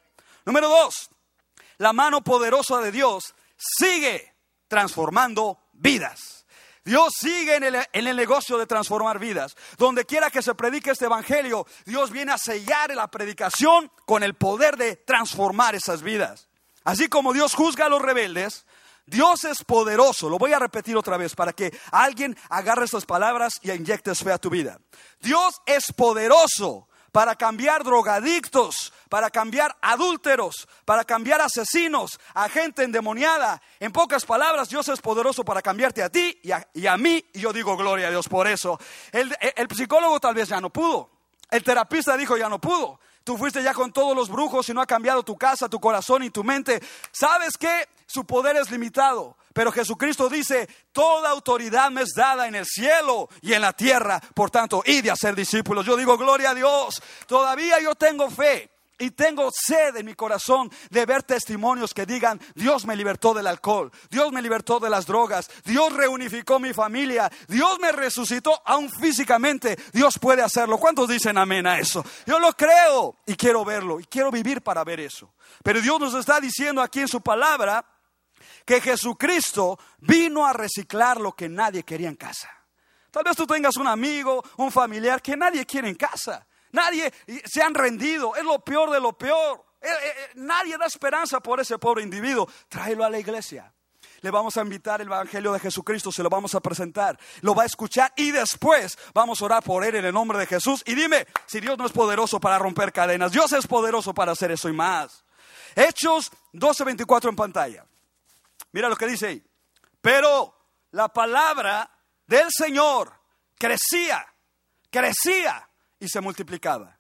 Número 0.46 0.68
dos, 0.68 1.12
la 1.78 1.94
mano 1.94 2.22
poderosa 2.24 2.80
de 2.80 2.92
Dios 2.92 3.36
sigue 3.56 4.34
transformando 4.68 5.60
vidas. 5.74 6.39
Dios 6.86 7.14
sigue 7.20 7.56
en 7.56 8.08
el, 8.08 8.16
negocio 8.16 8.58
de 8.58 8.66
transformar 8.66 9.20
vidas. 9.20 9.56
Donde 9.78 10.06
quiera 10.06 10.30
que 10.30 10.42
se 10.42 10.56
predique 10.56 10.92
este 10.92 11.06
evangelio, 11.06 11.66
Dios 11.86 12.12
viene 12.12 12.32
a 12.32 12.38
sellar 12.38 12.94
la 12.96 13.10
predicación 13.10 13.92
con 14.06 14.24
el 14.24 14.36
poder 14.36 14.78
de 14.78 14.96
transformar 14.96 15.76
esas 15.76 16.02
vidas. 16.02 16.48
Así 16.84 17.08
como 17.08 17.34
Dios 17.34 17.54
juzga 17.54 17.86
a 17.86 17.90
los 17.90 18.02
rebeldes, 18.02 18.66
Dios 19.06 19.44
es 19.44 19.64
poderoso. 19.64 20.30
Lo 20.30 20.38
voy 20.38 20.54
a 20.54 20.60
repetir 20.60 20.96
otra 20.96 21.18
vez 21.18 21.36
para 21.36 21.54
que 21.54 21.78
alguien 21.92 22.38
agarre 22.50 22.86
estas 22.86 23.06
palabras 23.06 23.54
y 23.62 23.72
inyectes 23.72 24.20
fe 24.20 24.32
a 24.32 24.38
tu 24.38 24.50
vida. 24.50 24.80
Dios 25.20 25.62
es 25.66 25.92
poderoso 25.96 26.88
para 27.12 27.36
cambiar 27.36 27.84
drogadictos, 27.84 28.94
para 29.10 29.30
cambiar 29.32 29.76
adúlteros, 29.82 30.68
para 30.86 31.04
cambiar 31.04 31.42
asesinos, 31.42 32.20
a 32.36 32.48
gente 32.48 32.84
endemoniada. 32.84 33.62
En 33.80 33.92
pocas 33.92 34.26
palabras, 34.26 34.70
Dios 34.70 34.88
es 34.88 35.02
poderoso 35.02 35.44
para 35.44 35.62
cambiarte 35.62 36.04
a 36.04 36.10
ti 36.10 36.40
y 36.44 36.88
a, 36.88 36.98
mí, 36.98 37.26
y 37.34 37.40
yo 37.40 37.52
digo 37.52 37.76
gloria 37.76 38.08
a 38.08 38.12
Dios 38.12 38.30
por 38.30 38.48
eso. 38.48 38.80
El, 39.12 39.36
psicólogo 39.76 40.20
tal 40.20 40.36
vez 40.36 40.50
ya 40.50 40.62
no 40.62 40.70
pudo, 40.70 41.10
el 41.50 41.64
terapista 41.64 42.16
dijo 42.16 42.38
ya 42.38 42.48
no 42.48 42.62
pudo. 42.62 43.00
Tú 43.24 43.38
fuiste 43.38 43.62
ya 43.62 43.74
con 43.74 43.92
todos 43.92 44.16
los 44.16 44.30
brujos 44.30 44.70
y 44.70 44.74
no 44.74 44.82
ha 44.82 44.88
cambiado 44.88 45.24
tu 45.24 45.38
casa, 45.38 45.70
tu 45.70 45.80
corazón 45.80 46.24
y 46.24 46.30
tu 46.30 46.44
mente. 46.44 46.82
¿Sabes 47.12 47.58
qué? 47.58 47.88
Su 48.08 48.26
poder 48.26 48.58
es 48.58 48.72
limitado. 48.72 49.38
Pero 49.54 49.72
Jesucristo 49.72 50.30
dice, 50.30 50.68
toda 50.92 51.30
autoridad 51.30 51.92
me 51.92 52.02
es 52.02 52.14
dada 52.16 52.48
en 52.48 52.56
el 52.56 52.66
cielo 52.66 53.30
y 53.42 53.54
en 53.54 53.62
la 53.62 53.74
tierra. 53.74 54.20
Por 54.34 54.50
tanto, 54.50 54.82
id 54.86 55.10
a 55.10 55.16
ser 55.16 55.36
discípulos. 55.36 55.86
Yo 55.86 55.96
digo, 55.96 56.18
gloria 56.18 56.52
a 56.52 56.56
Dios. 56.56 57.02
Todavía 57.28 57.80
yo 57.80 57.94
tengo 57.94 58.32
fe. 58.32 58.72
Y 59.00 59.12
tengo 59.12 59.50
sed 59.52 59.96
en 59.96 60.06
mi 60.06 60.14
corazón 60.14 60.70
de 60.90 61.06
ver 61.06 61.24
testimonios 61.24 61.94
que 61.94 62.06
digan, 62.06 62.40
Dios 62.54 62.86
me 62.86 62.98
libertó 62.98 63.34
del 63.34 63.48
alcohol, 63.48 63.92
Dios 64.10 64.32
me 64.34 64.42
libertó 64.42 64.80
de 64.80 64.90
las 64.90 65.06
drogas, 65.06 65.50
Dios 65.64 65.94
reunificó 65.94 66.60
mi 66.60 66.74
familia, 66.74 67.32
Dios 67.48 67.80
me 67.80 67.94
resucitó 67.94 68.62
aún 68.66 68.90
físicamente, 68.90 69.78
Dios 69.94 70.20
puede 70.20 70.42
hacerlo. 70.42 70.78
¿Cuántos 70.78 71.08
dicen 71.08 71.38
amén 71.38 71.66
a 71.66 71.80
eso? 71.80 72.04
Yo 72.26 72.40
lo 72.40 72.52
creo 72.52 73.16
y 73.26 73.36
quiero 73.36 73.64
verlo 73.64 74.02
y 74.02 74.04
quiero 74.04 74.32
vivir 74.32 74.62
para 74.62 74.84
ver 74.84 75.00
eso. 75.00 75.34
Pero 75.64 75.82
Dios 75.82 76.00
nos 76.00 76.14
está 76.14 76.42
diciendo 76.42 76.82
aquí 76.82 77.00
en 77.00 77.08
su 77.08 77.22
palabra 77.22 77.86
que 78.66 78.82
Jesucristo 78.82 79.80
vino 80.00 80.46
a 80.46 80.52
reciclar 80.52 81.22
lo 81.22 81.32
que 81.32 81.48
nadie 81.48 81.84
quería 81.84 82.10
en 82.10 82.16
casa. 82.16 82.50
Tal 83.12 83.24
vez 83.24 83.36
tú 83.36 83.48
tengas 83.48 83.78
un 83.78 83.88
amigo, 83.88 84.44
un 84.58 84.72
familiar 84.72 85.22
que 85.22 85.36
nadie 85.36 85.66
quiere 85.66 85.90
en 85.90 85.96
casa. 85.96 86.46
Nadie 86.72 87.14
se 87.46 87.62
han 87.62 87.74
rendido. 87.74 88.36
Es 88.36 88.44
lo 88.44 88.60
peor 88.60 88.92
de 88.92 89.00
lo 89.00 89.14
peor. 89.14 89.66
Eh, 89.82 89.88
eh, 89.88 89.92
eh, 89.92 90.30
nadie 90.36 90.78
da 90.78 90.86
esperanza 90.86 91.40
por 91.40 91.60
ese 91.60 91.78
pobre 91.78 92.04
individuo. 92.04 92.48
Tráelo 92.68 93.04
a 93.04 93.10
la 93.10 93.20
iglesia. 93.20 93.74
Le 94.22 94.32
vamos 94.32 94.58
a 94.58 94.62
invitar 94.62 95.00
el 95.00 95.08
Evangelio 95.08 95.54
de 95.54 95.60
Jesucristo, 95.60 96.12
se 96.12 96.22
lo 96.22 96.30
vamos 96.30 96.54
a 96.54 96.60
presentar, 96.60 97.18
lo 97.40 97.56
va 97.56 97.64
a 97.64 97.66
escuchar 97.66 98.12
y 98.18 98.32
después 98.32 98.98
vamos 99.14 99.42
a 99.42 99.46
orar 99.46 99.64
por 99.64 99.86
él 99.86 99.96
en 99.96 100.04
el 100.04 100.14
nombre 100.14 100.38
de 100.38 100.46
Jesús. 100.46 100.84
Y 100.86 100.94
dime 100.94 101.26
si 101.46 101.62
Dios 101.62 101.78
no 101.78 101.86
es 101.86 101.94
poderoso 101.94 102.38
para 102.38 102.60
romper 102.60 102.92
cadenas, 102.92 103.32
Dios 103.32 103.54
es 103.54 103.66
poderoso 103.66 104.14
para 104.14 104.34
hacer 104.34 104.52
eso 104.52 104.68
y 104.68 104.74
más. 104.74 105.24
Hechos 105.74 106.32
12:24 106.52 107.30
en 107.30 107.36
pantalla. 107.38 107.86
Mira 108.74 108.90
lo 108.90 108.98
que 108.98 109.08
dice 109.08 109.28
ahí. 109.28 109.44
Pero 110.02 110.54
la 110.92 111.08
palabra 111.08 111.90
del 112.28 112.48
Señor 112.50 113.14
crecía, 113.58 114.26
crecía 114.90 115.69
y 116.00 116.08
se 116.08 116.22
multiplicaba. 116.22 116.98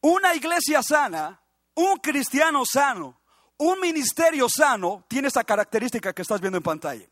Una 0.00 0.34
iglesia 0.34 0.82
sana, 0.82 1.40
un 1.74 1.98
cristiano 1.98 2.64
sano, 2.64 3.20
un 3.58 3.78
ministerio 3.80 4.48
sano 4.48 5.04
tiene 5.08 5.28
esa 5.28 5.44
característica 5.44 6.12
que 6.12 6.22
estás 6.22 6.40
viendo 6.40 6.58
en 6.58 6.64
pantalla. 6.64 7.06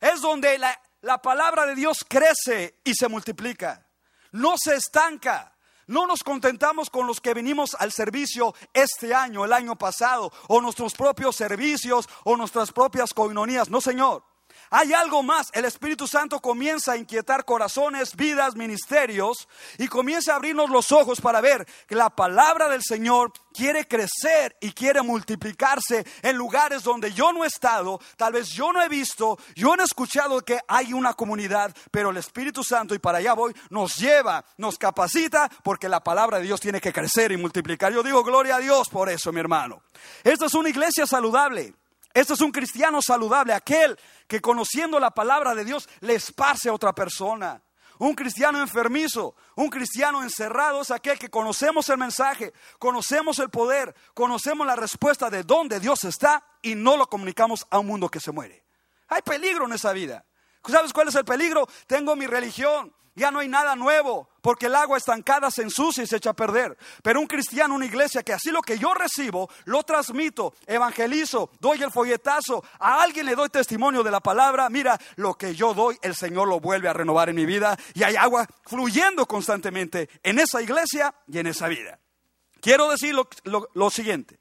Es 0.00 0.20
donde 0.20 0.58
la, 0.58 0.80
la 1.00 1.20
palabra 1.20 1.66
de 1.66 1.74
Dios 1.74 2.04
crece 2.08 2.80
y 2.84 2.94
se 2.94 3.08
multiplica. 3.08 3.86
No 4.32 4.54
se 4.56 4.76
estanca. 4.76 5.56
No 5.88 6.06
nos 6.06 6.22
contentamos 6.22 6.88
con 6.88 7.06
los 7.06 7.20
que 7.20 7.34
venimos 7.34 7.74
al 7.74 7.92
servicio 7.92 8.54
este 8.72 9.12
año, 9.12 9.44
el 9.44 9.52
año 9.52 9.76
pasado, 9.76 10.32
o 10.48 10.60
nuestros 10.60 10.94
propios 10.94 11.34
servicios, 11.34 12.08
o 12.24 12.36
nuestras 12.36 12.72
propias 12.72 13.12
coinonías. 13.12 13.68
No, 13.68 13.80
Señor. 13.80 14.24
Hay 14.74 14.94
algo 14.94 15.22
más. 15.22 15.50
El 15.52 15.66
Espíritu 15.66 16.08
Santo 16.08 16.40
comienza 16.40 16.92
a 16.92 16.96
inquietar 16.96 17.44
corazones, 17.44 18.16
vidas, 18.16 18.56
ministerios 18.56 19.46
y 19.76 19.86
comienza 19.86 20.32
a 20.32 20.36
abrirnos 20.36 20.70
los 20.70 20.92
ojos 20.92 21.20
para 21.20 21.42
ver 21.42 21.66
que 21.86 21.94
la 21.94 22.08
palabra 22.08 22.70
del 22.70 22.82
Señor 22.82 23.34
quiere 23.52 23.86
crecer 23.86 24.56
y 24.62 24.72
quiere 24.72 25.02
multiplicarse 25.02 26.06
en 26.22 26.38
lugares 26.38 26.84
donde 26.84 27.12
yo 27.12 27.34
no 27.34 27.44
he 27.44 27.48
estado, 27.48 28.00
tal 28.16 28.32
vez 28.32 28.48
yo 28.48 28.72
no 28.72 28.80
he 28.82 28.88
visto, 28.88 29.38
yo 29.54 29.76
no 29.76 29.82
he 29.82 29.84
escuchado 29.84 30.40
que 30.40 30.58
hay 30.66 30.94
una 30.94 31.12
comunidad, 31.12 31.76
pero 31.90 32.08
el 32.08 32.16
Espíritu 32.16 32.64
Santo, 32.64 32.94
y 32.94 32.98
para 32.98 33.18
allá 33.18 33.34
voy, 33.34 33.54
nos 33.68 33.96
lleva, 33.96 34.42
nos 34.56 34.78
capacita, 34.78 35.50
porque 35.62 35.90
la 35.90 36.02
palabra 36.02 36.38
de 36.38 36.44
Dios 36.44 36.62
tiene 36.62 36.80
que 36.80 36.94
crecer 36.94 37.30
y 37.30 37.36
multiplicar. 37.36 37.92
Yo 37.92 38.02
digo 38.02 38.24
gloria 38.24 38.56
a 38.56 38.60
Dios 38.60 38.88
por 38.88 39.10
eso, 39.10 39.32
mi 39.32 39.40
hermano. 39.40 39.82
Esta 40.24 40.46
es 40.46 40.54
una 40.54 40.70
iglesia 40.70 41.06
saludable. 41.06 41.74
Este 42.14 42.34
es 42.34 42.40
un 42.40 42.52
cristiano 42.52 43.00
saludable, 43.00 43.54
aquel 43.54 43.98
que 44.26 44.40
conociendo 44.40 45.00
la 45.00 45.10
palabra 45.10 45.54
de 45.54 45.64
Dios 45.64 45.88
le 46.00 46.14
esparce 46.14 46.68
a 46.68 46.74
otra 46.74 46.94
persona. 46.94 47.62
Un 47.98 48.14
cristiano 48.14 48.60
enfermizo, 48.60 49.36
un 49.54 49.68
cristiano 49.68 50.22
encerrado 50.22 50.80
es 50.80 50.90
aquel 50.90 51.18
que 51.18 51.30
conocemos 51.30 51.88
el 51.88 51.98
mensaje, 51.98 52.52
conocemos 52.78 53.38
el 53.38 53.48
poder, 53.48 53.94
conocemos 54.12 54.66
la 54.66 54.74
respuesta 54.74 55.30
de 55.30 55.44
dónde 55.44 55.78
Dios 55.78 56.02
está 56.04 56.44
y 56.62 56.74
no 56.74 56.96
lo 56.96 57.06
comunicamos 57.06 57.66
a 57.70 57.78
un 57.78 57.86
mundo 57.86 58.08
que 58.08 58.18
se 58.18 58.32
muere. 58.32 58.64
Hay 59.08 59.22
peligro 59.22 59.66
en 59.66 59.74
esa 59.74 59.92
vida. 59.92 60.24
¿Sabes 60.66 60.92
cuál 60.92 61.08
es 61.08 61.14
el 61.14 61.24
peligro? 61.24 61.68
Tengo 61.86 62.16
mi 62.16 62.26
religión, 62.26 62.92
ya 63.14 63.30
no 63.30 63.38
hay 63.38 63.48
nada 63.48 63.76
nuevo, 63.76 64.28
porque 64.42 64.66
el 64.66 64.74
agua 64.74 64.98
estancada 64.98 65.50
se 65.50 65.62
ensucia 65.62 66.02
y 66.02 66.06
se 66.06 66.16
echa 66.16 66.30
a 66.30 66.34
perder. 66.34 66.76
Pero 67.02 67.20
un 67.20 67.26
cristiano, 67.26 67.74
una 67.74 67.86
iglesia 67.86 68.22
que 68.22 68.32
así 68.32 68.50
lo 68.50 68.60
que 68.60 68.78
yo 68.78 68.92
recibo, 68.92 69.48
lo 69.64 69.82
transmito, 69.84 70.54
evangelizo, 70.66 71.50
doy 71.60 71.82
el 71.82 71.90
folletazo, 71.90 72.62
a 72.78 73.02
alguien 73.02 73.26
le 73.26 73.36
doy 73.36 73.48
testimonio 73.48 74.02
de 74.02 74.10
la 74.10 74.20
palabra, 74.20 74.68
mira, 74.68 75.00
lo 75.16 75.34
que 75.34 75.54
yo 75.54 75.72
doy, 75.72 75.96
el 76.02 76.14
Señor 76.14 76.48
lo 76.48 76.60
vuelve 76.60 76.88
a 76.88 76.92
renovar 76.92 77.28
en 77.28 77.36
mi 77.36 77.46
vida 77.46 77.78
y 77.94 78.02
hay 78.02 78.16
agua 78.16 78.46
fluyendo 78.66 79.26
constantemente 79.26 80.10
en 80.22 80.40
esa 80.40 80.60
iglesia 80.60 81.14
y 81.28 81.38
en 81.38 81.46
esa 81.46 81.68
vida. 81.68 82.00
Quiero 82.60 82.90
decir 82.90 83.14
lo, 83.14 83.90
siguiente, 83.90 84.40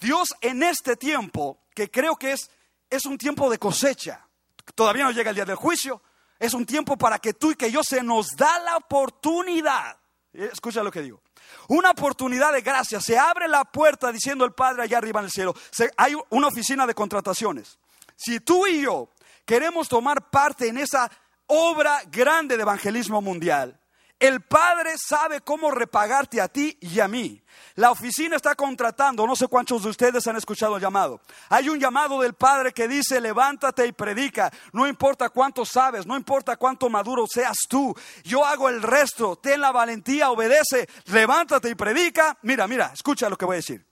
Dios 0.00 0.28
en 0.40 0.62
este 0.62 0.96
tiempo, 0.96 1.60
que 1.74 1.90
creo 1.90 2.16
que 2.16 2.32
es, 2.32 2.50
es 2.90 3.06
un 3.06 3.18
tiempo 3.18 3.50
de 3.50 3.58
cosecha, 3.58 4.26
todavía 4.74 5.04
no 5.04 5.10
llega 5.12 5.30
el 5.30 5.36
día 5.36 5.44
del 5.44 5.56
juicio, 5.56 6.02
es 6.38 6.54
un 6.54 6.66
tiempo 6.66 6.96
para 6.96 7.18
que 7.18 7.34
tú 7.34 7.52
y 7.52 7.56
que 7.56 7.70
yo 7.70 7.82
se 7.82 8.02
nos 8.02 8.28
da 8.36 8.58
la 8.60 8.76
oportunidad. 8.76 9.96
Eh, 10.32 10.50
escucha 10.52 10.82
lo 10.82 10.90
que 10.90 11.02
digo. 11.02 11.20
Una 11.68 11.90
oportunidad 11.90 12.52
de 12.52 12.60
gracia. 12.60 13.00
Se 13.00 13.18
abre 13.18 13.48
la 13.48 13.64
puerta 13.64 14.12
diciendo 14.12 14.44
el 14.44 14.52
Padre 14.52 14.82
allá 14.82 14.98
arriba 14.98 15.20
en 15.20 15.26
el 15.26 15.32
cielo. 15.32 15.54
hay 15.96 16.14
una 16.30 16.48
oficina 16.48 16.86
de 16.86 16.94
contrataciones. 16.94 17.78
Si 18.16 18.40
tú 18.40 18.66
y 18.66 18.82
yo 18.82 19.10
queremos 19.44 19.88
tomar 19.88 20.30
parte 20.30 20.68
en 20.68 20.78
esa 20.78 21.10
obra 21.46 22.02
grande 22.10 22.56
de 22.56 22.62
evangelismo 22.62 23.20
mundial, 23.20 23.78
el 24.18 24.40
Padre 24.40 24.94
sabe 24.96 25.42
cómo 25.42 25.70
repagarte 25.70 26.40
a 26.40 26.48
ti 26.48 26.78
y 26.80 27.00
a 27.00 27.08
mí. 27.08 27.42
La 27.74 27.90
oficina 27.90 28.36
está 28.36 28.54
contratando, 28.54 29.26
no 29.26 29.36
sé 29.36 29.48
cuántos 29.48 29.82
de 29.82 29.90
ustedes 29.90 30.26
han 30.26 30.36
escuchado 30.36 30.76
el 30.76 30.82
llamado. 30.82 31.20
Hay 31.50 31.68
un 31.68 31.78
llamado 31.78 32.20
del 32.20 32.32
Padre 32.32 32.72
que 32.72 32.88
dice, 32.88 33.20
levántate 33.20 33.86
y 33.86 33.92
predica. 33.92 34.50
No 34.72 34.86
importa 34.86 35.28
cuánto 35.28 35.66
sabes, 35.66 36.06
no 36.06 36.16
importa 36.16 36.56
cuánto 36.56 36.88
maduro 36.88 37.26
seas 37.28 37.56
tú. 37.68 37.94
Yo 38.24 38.44
hago 38.44 38.70
el 38.70 38.82
resto. 38.82 39.36
Ten 39.36 39.60
la 39.60 39.72
valentía, 39.72 40.30
obedece, 40.30 40.88
levántate 41.06 41.68
y 41.68 41.74
predica. 41.74 42.38
Mira, 42.42 42.66
mira, 42.66 42.92
escucha 42.94 43.28
lo 43.28 43.36
que 43.36 43.44
voy 43.44 43.54
a 43.54 43.56
decir. 43.56 43.84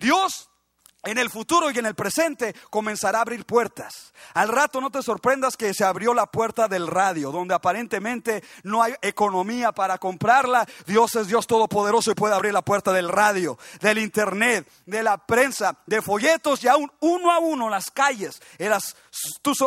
Dios 0.00 0.50
en 1.04 1.18
el 1.18 1.30
futuro 1.30 1.70
y 1.70 1.78
en 1.78 1.86
el 1.86 1.94
presente 1.94 2.54
comenzará 2.70 3.18
a 3.18 3.22
abrir 3.22 3.44
puertas. 3.44 4.12
Al 4.34 4.48
rato 4.48 4.80
no 4.80 4.90
te 4.90 5.02
sorprendas 5.02 5.56
que 5.56 5.72
se 5.72 5.84
abrió 5.84 6.12
la 6.12 6.26
puerta 6.26 6.68
del 6.68 6.86
radio, 6.86 7.30
donde 7.30 7.54
aparentemente 7.54 8.42
no 8.64 8.82
hay 8.82 8.94
economía 9.00 9.72
para 9.72 9.98
comprarla. 9.98 10.66
Dios 10.86 11.14
es 11.14 11.28
Dios 11.28 11.46
Todopoderoso 11.46 12.10
y 12.10 12.14
puede 12.14 12.34
abrir 12.34 12.52
la 12.52 12.62
puerta 12.62 12.92
del 12.92 13.08
radio, 13.08 13.58
del 13.80 13.98
internet, 13.98 14.68
de 14.86 15.02
la 15.02 15.18
prensa, 15.18 15.78
de 15.86 16.02
folletos 16.02 16.64
y 16.64 16.68
aún 16.68 16.90
uno 17.00 17.30
a 17.30 17.38
uno 17.38 17.68
las 17.68 17.90
calles, 17.90 18.42
en 18.58 18.70
los 18.70 18.96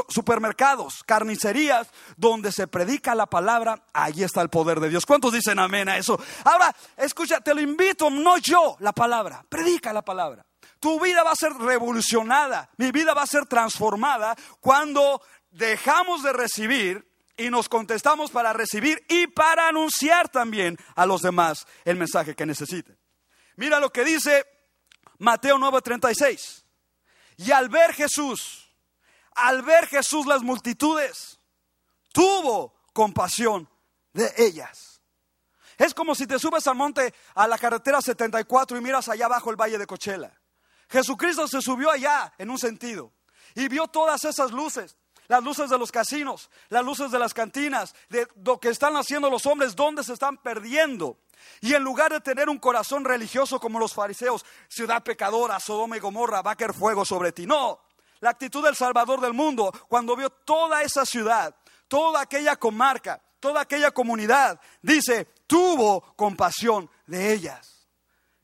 supermercados, 0.10 1.04
carnicerías, 1.06 1.88
donde 2.17 2.52
se 2.52 2.67
predica 2.67 3.15
la 3.15 3.26
palabra. 3.26 3.84
Ahí 3.94 4.24
está 4.24 4.41
el 4.41 4.50
poder 4.50 4.80
de 4.80 4.89
Dios. 4.89 5.06
¿Cuántos 5.06 5.34
dicen 5.34 5.60
amén 5.60 5.89
a 5.89 5.98
eso? 5.98 6.20
Ahora, 6.44 6.76
escucha, 6.98 7.39
te 7.39 7.54
lo 7.54 7.62
invito, 7.62 8.10
no 8.10 8.38
yo, 8.38 8.76
la 8.80 8.91
palabra. 8.91 9.46
Predica 9.50 9.94
la 9.94 10.02
palabra. 10.02 10.46
Tu 10.82 11.00
vida 11.00 11.22
va 11.24 11.32
a 11.32 11.36
ser 11.36 11.54
revolucionada, 11.54 12.72
mi 12.78 12.91
vida 12.91 13.13
va 13.13 13.22
a 13.22 13.28
ser 13.28 13.46
transformada 13.46 14.36
cuando 14.60 15.22
dejamos 15.52 16.24
de 16.24 16.34
recibir 16.34 17.08
y 17.38 17.52
nos 17.52 17.70
contestamos 17.70 18.32
para 18.32 18.52
recibir 18.52 19.06
y 19.08 19.28
para 19.28 19.67
anunciar 19.67 20.30
también 20.30 20.80
a 20.96 21.06
los 21.06 21.22
demás 21.22 21.67
el 21.86 21.98
mensaje 21.98 22.36
que 22.36 22.48
necesiten. 22.48 22.98
Mira 23.58 23.80
lo 23.80 23.91
que 23.91 24.04
dice 24.04 24.44
Mateo 25.20 25.60
9:36. 25.60 26.65
Y 27.38 27.52
al 27.52 27.70
ver 27.70 27.94
Jesús, 27.94 28.67
al 29.36 29.62
ver 29.62 29.86
Jesús 29.86 30.26
las 30.26 30.41
multitudes, 30.41 31.39
tuvo 32.12 32.74
compasión 32.91 33.70
de 34.13 34.34
ellas. 34.36 35.00
Es 35.78 35.94
como 35.94 36.15
si 36.15 36.26
te 36.26 36.39
subes 36.39 36.65
al 36.65 36.76
monte, 36.76 37.13
a 37.36 37.48
la 37.48 37.60
carretera 37.60 38.02
74 38.02 38.80
y 38.80 38.82
miras 38.82 39.10
allá 39.10 39.26
abajo 39.26 39.52
el 39.52 39.62
valle 39.62 39.78
de 39.78 39.86
Cochela. 39.86 40.41
Jesucristo 40.92 41.48
se 41.48 41.62
subió 41.62 41.90
allá 41.90 42.34
en 42.38 42.50
un 42.50 42.60
sentido 42.60 43.12
y 43.56 43.68
vio 43.70 43.88
todas 43.88 44.26
esas 44.26 44.52
luces, 44.52 44.98
las 45.28 45.42
luces 45.42 45.70
de 45.70 45.78
los 45.78 45.92
casinos, 45.92 46.50
las 46.68 46.84
luces 46.84 47.12
de 47.12 47.20
las 47.20 47.34
cantinas, 47.34 47.96
de 48.10 48.28
lo 48.44 48.60
que 48.60 48.70
están 48.70 48.96
haciendo 48.98 49.30
los 49.30 49.46
hombres, 49.46 49.76
dónde 49.76 50.04
se 50.04 50.14
están 50.14 50.38
perdiendo. 50.38 51.18
Y 51.62 51.74
en 51.74 51.84
lugar 51.84 52.12
de 52.12 52.20
tener 52.20 52.50
un 52.50 52.60
corazón 52.60 53.06
religioso 53.06 53.60
como 53.60 53.80
los 53.80 53.94
fariseos, 53.94 54.46
ciudad 54.68 55.02
pecadora, 55.02 55.60
Sodoma 55.60 55.96
y 55.96 56.02
Gomorra, 56.02 56.42
va 56.42 56.52
a 56.52 56.56
caer 56.56 56.74
fuego 56.74 57.06
sobre 57.06 57.32
ti. 57.32 57.46
No, 57.48 57.80
la 58.20 58.32
actitud 58.32 58.64
del 58.64 58.76
Salvador 58.76 59.22
del 59.22 59.34
mundo, 59.34 59.72
cuando 59.88 60.16
vio 60.18 60.30
toda 60.30 60.84
esa 60.84 61.06
ciudad, 61.06 61.56
toda 61.88 62.22
aquella 62.22 62.58
comarca, 62.58 63.22
toda 63.40 63.62
aquella 63.62 63.92
comunidad, 63.92 64.60
dice, 64.82 65.26
tuvo 65.48 66.02
compasión 66.18 66.90
de 67.08 67.32
ellas. 67.32 67.71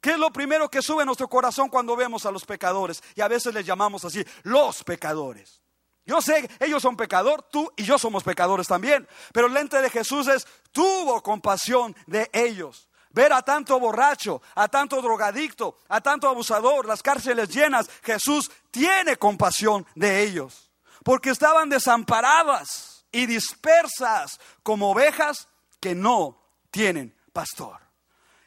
¿Qué 0.02 0.12
es 0.12 0.18
lo 0.18 0.32
primero 0.32 0.70
que 0.70 0.82
sube 0.82 1.02
a 1.02 1.06
nuestro 1.06 1.28
corazón 1.28 1.70
cuando 1.70 1.96
vemos 1.96 2.26
a 2.26 2.32
los 2.32 2.46
pecadores? 2.46 3.02
Y 3.16 3.22
a 3.22 3.28
veces 3.28 3.54
les 3.54 3.66
llamamos 3.66 4.06
así, 4.06 4.24
los 4.44 4.84
pecadores. 4.84 5.62
Yo 6.06 6.22
sé, 6.22 6.50
ellos 6.60 6.82
son 6.82 6.96
pecadores, 6.96 7.46
tú 7.52 7.72
y 7.76 7.84
yo 7.84 7.98
somos 7.98 8.24
pecadores 8.24 8.68
también. 8.68 9.08
Pero 9.34 9.48
el 9.48 9.54
lente 9.54 9.82
de 9.82 9.90
Jesús 9.90 10.28
es, 10.28 10.48
tuvo 10.72 11.22
compasión 11.22 11.96
de 12.06 12.30
ellos. 12.32 12.88
Ver 13.10 13.34
a 13.34 13.42
tanto 13.42 13.80
borracho, 13.80 14.42
a 14.56 14.68
tanto 14.68 15.02
drogadicto, 15.02 15.80
a 15.90 16.00
tanto 16.00 16.30
abusador, 16.30 16.86
las 16.86 17.02
cárceles 17.02 17.50
llenas, 17.50 17.90
Jesús 18.04 18.52
tiene 18.72 19.18
compasión 19.18 19.86
de 19.96 20.24
ellos. 20.24 20.72
Porque 21.04 21.32
estaban 21.32 21.68
desamparadas 21.68 23.06
y 23.12 23.26
dispersas 23.26 24.40
como 24.64 24.92
ovejas 24.92 25.50
que 25.80 25.96
no 25.96 26.42
tienen 26.72 27.16
pastor. 27.34 27.87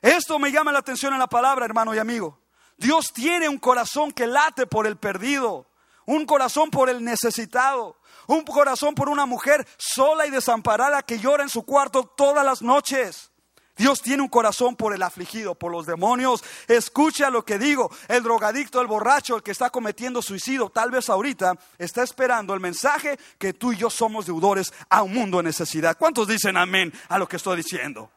Esto 0.03 0.39
me 0.39 0.51
llama 0.51 0.73
la 0.73 0.79
atención 0.79 1.13
en 1.13 1.19
la 1.19 1.27
palabra, 1.27 1.65
hermano 1.65 1.95
y 1.95 1.99
amigo. 1.99 2.41
Dios 2.77 3.13
tiene 3.13 3.49
un 3.49 3.59
corazón 3.59 4.13
que 4.13 4.27
late 4.27 4.67
por 4.67 4.87
el 4.87 4.97
perdido, 4.97 5.67
un 6.07 6.25
corazón 6.25 6.71
por 6.71 6.89
el 6.89 7.05
necesitado, 7.05 7.99
un 8.27 8.43
corazón 8.43 8.95
por 8.95 9.11
una 9.11 9.27
mujer 9.27 9.67
sola 9.77 10.27
y 10.27 10.31
desamparada 10.31 11.03
que 11.03 11.19
llora 11.19 11.43
en 11.43 11.51
su 11.51 11.65
cuarto 11.65 12.05
todas 12.05 12.45
las 12.45 12.63
noches. 12.63 13.31
Dios 13.77 14.03
tiene 14.03 14.23
un 14.23 14.29
corazón 14.29 14.77
por 14.77 14.95
el 14.95 15.03
afligido, 15.03 15.55
por 15.55 15.73
los 15.73 15.87
demonios. 15.87 16.45
Escucha 16.69 17.31
lo 17.31 17.45
que 17.45 17.59
digo. 17.59 17.91
El 18.09 18.23
drogadicto, 18.23 18.81
el 18.81 18.87
borracho, 18.87 19.37
el 19.37 19.43
que 19.43 19.53
está 19.53 19.71
cometiendo 19.71 20.21
suicidio, 20.21 20.69
tal 20.69 20.91
vez 20.91 21.09
ahorita 21.09 21.55
está 21.79 22.03
esperando 22.03 22.53
el 22.53 22.61
mensaje 22.61 23.19
que 23.39 23.55
tú 23.55 23.73
y 23.73 23.77
yo 23.77 23.89
somos 23.89 24.27
deudores 24.27 24.73
a 24.91 25.03
un 25.03 25.15
mundo 25.15 25.39
de 25.39 25.45
necesidad. 25.45 25.97
¿Cuántos 25.97 26.29
dicen 26.29 26.59
amén 26.59 26.93
a 27.09 27.19
lo 27.19 27.27
que 27.27 27.37
estoy 27.37 27.57
diciendo? 27.57 28.11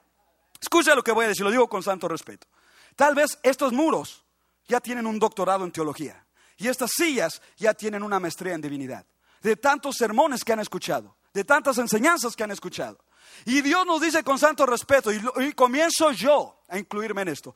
Escucha 0.64 0.96
lo 0.96 1.04
que 1.04 1.12
voy 1.12 1.26
a 1.26 1.28
decir, 1.28 1.44
lo 1.44 1.52
digo 1.52 1.68
con 1.68 1.84
santo 1.84 2.08
respeto. 2.08 2.48
Tal 2.96 3.16
vez 3.16 3.38
estos 3.44 3.74
muros 3.74 4.24
ya 4.66 4.80
tienen 4.80 5.06
un 5.06 5.20
doctorado 5.20 5.66
en 5.66 5.74
teología 5.74 6.26
y 6.56 6.70
estas 6.70 6.92
sillas 6.96 7.42
ya 7.58 7.74
tienen 7.74 8.02
una 8.02 8.18
maestría 8.18 8.54
en 8.54 8.62
divinidad. 8.62 9.06
De 9.42 9.58
tantos 9.58 9.98
sermones 9.98 10.46
que 10.46 10.54
han 10.54 10.62
escuchado, 10.62 11.18
de 11.34 11.44
tantas 11.44 11.78
enseñanzas 11.80 12.34
que 12.34 12.46
han 12.46 12.52
escuchado. 12.52 12.98
Y 13.46 13.62
Dios 13.62 13.86
nos 13.86 14.02
dice 14.02 14.24
con 14.24 14.40
santo 14.40 14.66
respeto, 14.66 15.12
y, 15.12 15.54
comienzo 15.54 16.12
yo, 16.12 16.62
a 16.70 16.78
incluirme 16.78 17.24
en 17.24 17.30
esto. 17.30 17.56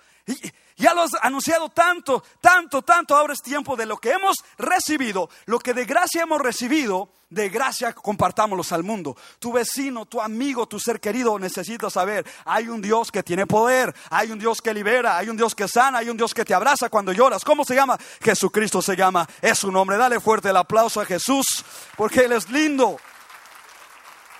Ya 0.75 0.93
lo 0.93 1.01
has 1.01 1.11
anunciado 1.21 1.69
tanto, 1.69 2.23
tanto, 2.39 2.83
tanto. 2.83 3.15
Ahora 3.15 3.33
es 3.33 3.41
tiempo 3.41 3.75
de 3.75 3.85
lo 3.85 3.97
que 3.97 4.11
hemos 4.11 4.35
recibido, 4.57 5.29
lo 5.45 5.59
que 5.59 5.73
de 5.73 5.85
gracia 5.85 6.21
hemos 6.21 6.39
recibido, 6.39 7.09
de 7.29 7.49
gracia 7.49 7.93
compartámoslos 7.93 8.71
al 8.71 8.83
mundo. 8.83 9.17
Tu 9.39 9.51
vecino, 9.51 10.05
tu 10.05 10.21
amigo, 10.21 10.67
tu 10.67 10.79
ser 10.79 10.99
querido 10.99 11.37
necesita 11.39 11.89
saber, 11.89 12.25
hay 12.45 12.69
un 12.69 12.81
Dios 12.81 13.11
que 13.11 13.23
tiene 13.23 13.47
poder, 13.47 13.93
hay 14.09 14.31
un 14.31 14.39
Dios 14.39 14.61
que 14.61 14.73
libera, 14.73 15.17
hay 15.17 15.29
un 15.29 15.37
Dios 15.37 15.55
que 15.55 15.67
sana, 15.67 15.99
hay 15.99 16.09
un 16.09 16.17
Dios 16.17 16.33
que 16.33 16.45
te 16.45 16.53
abraza 16.53 16.89
cuando 16.89 17.11
lloras. 17.11 17.43
¿Cómo 17.43 17.65
se 17.65 17.75
llama? 17.75 17.97
Jesucristo 18.21 18.81
se 18.81 18.95
llama, 18.95 19.27
es 19.41 19.59
su 19.59 19.71
nombre. 19.71 19.97
Dale 19.97 20.19
fuerte 20.19 20.49
el 20.49 20.57
aplauso 20.57 21.01
a 21.01 21.05
Jesús, 21.05 21.65
porque 21.95 22.21
Él 22.25 22.33
es 22.33 22.49
lindo, 22.49 22.97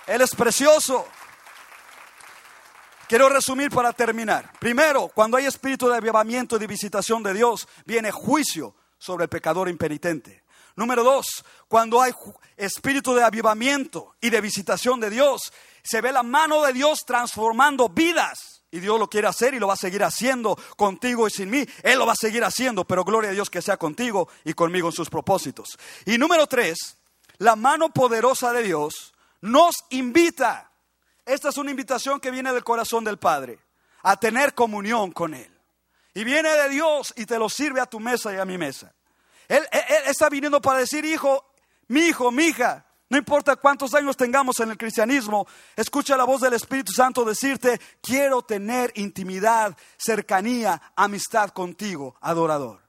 Él 0.06 0.20
es 0.20 0.34
precioso. 0.34 1.06
Quiero 3.08 3.30
resumir 3.30 3.70
para 3.70 3.94
terminar. 3.94 4.52
Primero, 4.60 5.08
cuando 5.08 5.38
hay 5.38 5.46
espíritu 5.46 5.88
de 5.88 5.96
avivamiento 5.96 6.56
y 6.56 6.58
de 6.58 6.66
visitación 6.66 7.22
de 7.22 7.32
Dios, 7.32 7.66
viene 7.86 8.10
juicio 8.10 8.74
sobre 8.98 9.24
el 9.24 9.30
pecador 9.30 9.70
impenitente. 9.70 10.44
Número 10.76 11.02
dos, 11.02 11.42
cuando 11.68 12.02
hay 12.02 12.12
espíritu 12.56 13.14
de 13.14 13.24
avivamiento 13.24 14.14
y 14.20 14.28
de 14.28 14.42
visitación 14.42 15.00
de 15.00 15.08
Dios, 15.08 15.52
se 15.82 16.02
ve 16.02 16.12
la 16.12 16.22
mano 16.22 16.62
de 16.62 16.74
Dios 16.74 17.06
transformando 17.06 17.88
vidas. 17.88 18.62
Y 18.70 18.80
Dios 18.80 19.00
lo 19.00 19.08
quiere 19.08 19.26
hacer 19.26 19.54
y 19.54 19.58
lo 19.58 19.68
va 19.68 19.74
a 19.74 19.78
seguir 19.78 20.04
haciendo 20.04 20.58
contigo 20.76 21.26
y 21.26 21.30
sin 21.30 21.48
mí. 21.48 21.66
Él 21.82 21.98
lo 21.98 22.04
va 22.04 22.12
a 22.12 22.16
seguir 22.16 22.44
haciendo, 22.44 22.84
pero 22.84 23.04
gloria 23.04 23.30
a 23.30 23.32
Dios 23.32 23.48
que 23.48 23.62
sea 23.62 23.78
contigo 23.78 24.28
y 24.44 24.52
conmigo 24.52 24.88
en 24.88 24.92
sus 24.92 25.08
propósitos. 25.08 25.78
Y 26.04 26.18
número 26.18 26.46
tres, 26.46 26.98
la 27.38 27.56
mano 27.56 27.88
poderosa 27.88 28.52
de 28.52 28.64
Dios 28.64 29.14
nos 29.40 29.74
invita 29.88 30.70
esta 31.28 31.50
es 31.50 31.56
una 31.56 31.70
invitación 31.70 32.20
que 32.20 32.30
viene 32.30 32.52
del 32.52 32.64
corazón 32.64 33.04
del 33.04 33.18
Padre, 33.18 33.58
a 34.02 34.16
tener 34.16 34.54
comunión 34.54 35.12
con 35.12 35.34
Él. 35.34 35.50
Y 36.14 36.24
viene 36.24 36.48
de 36.48 36.68
Dios 36.68 37.12
y 37.16 37.26
te 37.26 37.38
lo 37.38 37.48
sirve 37.48 37.80
a 37.80 37.86
tu 37.86 38.00
mesa 38.00 38.32
y 38.32 38.38
a 38.38 38.44
mi 38.44 38.58
mesa. 38.58 38.92
Él, 39.46 39.66
está 40.06 40.28
viniendo 40.28 40.60
para 40.60 40.80
decir, 40.80 41.04
hijo, 41.04 41.52
mi 41.88 42.00
hijo, 42.00 42.30
mi 42.30 42.46
hija, 42.46 42.84
no 43.10 43.16
importa 43.16 43.56
cuántos 43.56 43.94
años 43.94 44.16
tengamos 44.16 44.58
en 44.60 44.70
el 44.70 44.76
cristianismo, 44.76 45.46
escucha 45.76 46.16
la 46.16 46.24
voz 46.24 46.40
del 46.40 46.54
Espíritu 46.54 46.92
Santo 46.92 47.24
decirte, 47.24 47.80
quiero 48.02 48.42
tener 48.42 48.92
intimidad, 48.96 49.76
cercanía, 49.96 50.80
amistad 50.96 51.50
contigo, 51.50 52.16
adorador. 52.20 52.82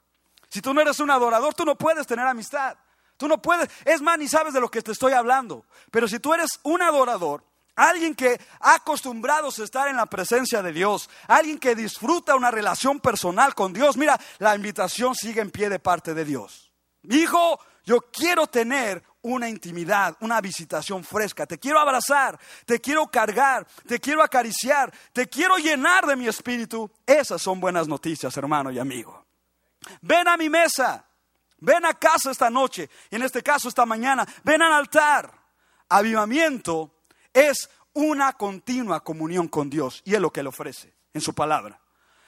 Si 0.49 0.61
tú 0.61 0.73
no 0.73 0.81
eres 0.81 0.99
un 0.99 1.11
adorador, 1.11 1.53
tú 1.53 1.63
no 1.63 1.77
puedes 1.77 2.07
tener 2.07 2.25
amistad. 2.25 2.77
Tú 3.15 3.27
no 3.27 3.41
puedes, 3.41 3.69
es 3.85 4.01
más, 4.01 4.17
ni 4.17 4.27
sabes 4.27 4.53
de 4.53 4.61
lo 4.61 4.71
que 4.71 4.81
te 4.81 4.93
estoy 4.93 5.13
hablando. 5.13 5.65
Pero 5.91 6.07
si 6.07 6.19
tú 6.19 6.33
eres 6.33 6.49
un 6.63 6.81
adorador, 6.81 7.43
Alguien 7.79 8.13
que 8.13 8.37
ha 8.59 8.75
acostumbrado 8.75 9.47
a 9.47 9.63
estar 9.63 9.87
en 9.87 9.95
la 9.95 10.05
presencia 10.05 10.61
de 10.61 10.73
Dios. 10.73 11.09
Alguien 11.29 11.57
que 11.57 11.75
disfruta 11.75 12.35
una 12.35 12.51
relación 12.51 12.99
personal 12.99 13.55
con 13.55 13.71
Dios. 13.71 13.95
Mira, 13.95 14.19
la 14.39 14.53
invitación 14.53 15.15
sigue 15.15 15.39
en 15.39 15.49
pie 15.49 15.69
de 15.69 15.79
parte 15.79 16.13
de 16.13 16.25
Dios. 16.25 16.73
Hijo, 17.03 17.57
yo 17.85 18.01
quiero 18.11 18.47
tener 18.47 19.01
una 19.21 19.47
intimidad, 19.47 20.17
una 20.19 20.41
visitación 20.41 21.05
fresca. 21.05 21.45
Te 21.45 21.57
quiero 21.57 21.79
abrazar, 21.79 22.37
te 22.65 22.81
quiero 22.81 23.07
cargar, 23.07 23.65
te 23.87 23.97
quiero 24.01 24.23
acariciar, 24.23 24.93
te 25.13 25.29
quiero 25.29 25.55
llenar 25.55 26.05
de 26.05 26.17
mi 26.17 26.27
espíritu. 26.27 26.91
Esas 27.05 27.41
son 27.41 27.61
buenas 27.61 27.87
noticias, 27.87 28.35
hermano 28.35 28.71
y 28.71 28.79
amigo. 28.79 29.25
Ven 30.01 30.27
a 30.27 30.35
mi 30.35 30.49
mesa, 30.49 31.05
ven 31.59 31.85
a 31.85 31.93
casa 31.93 32.31
esta 32.31 32.49
noche, 32.49 32.89
y 33.09 33.15
en 33.15 33.21
este 33.21 33.41
caso 33.41 33.69
esta 33.69 33.85
mañana, 33.85 34.27
ven 34.43 34.61
al 34.61 34.73
altar. 34.73 35.31
Avivamiento 35.87 36.98
es 37.33 37.69
una 37.93 38.33
continua 38.33 39.03
comunión 39.03 39.47
con 39.47 39.69
Dios 39.69 40.01
y 40.05 40.15
es 40.15 40.21
lo 40.21 40.31
que 40.31 40.43
le 40.43 40.49
ofrece 40.49 40.93
en 41.13 41.21
su 41.21 41.33
palabra. 41.33 41.79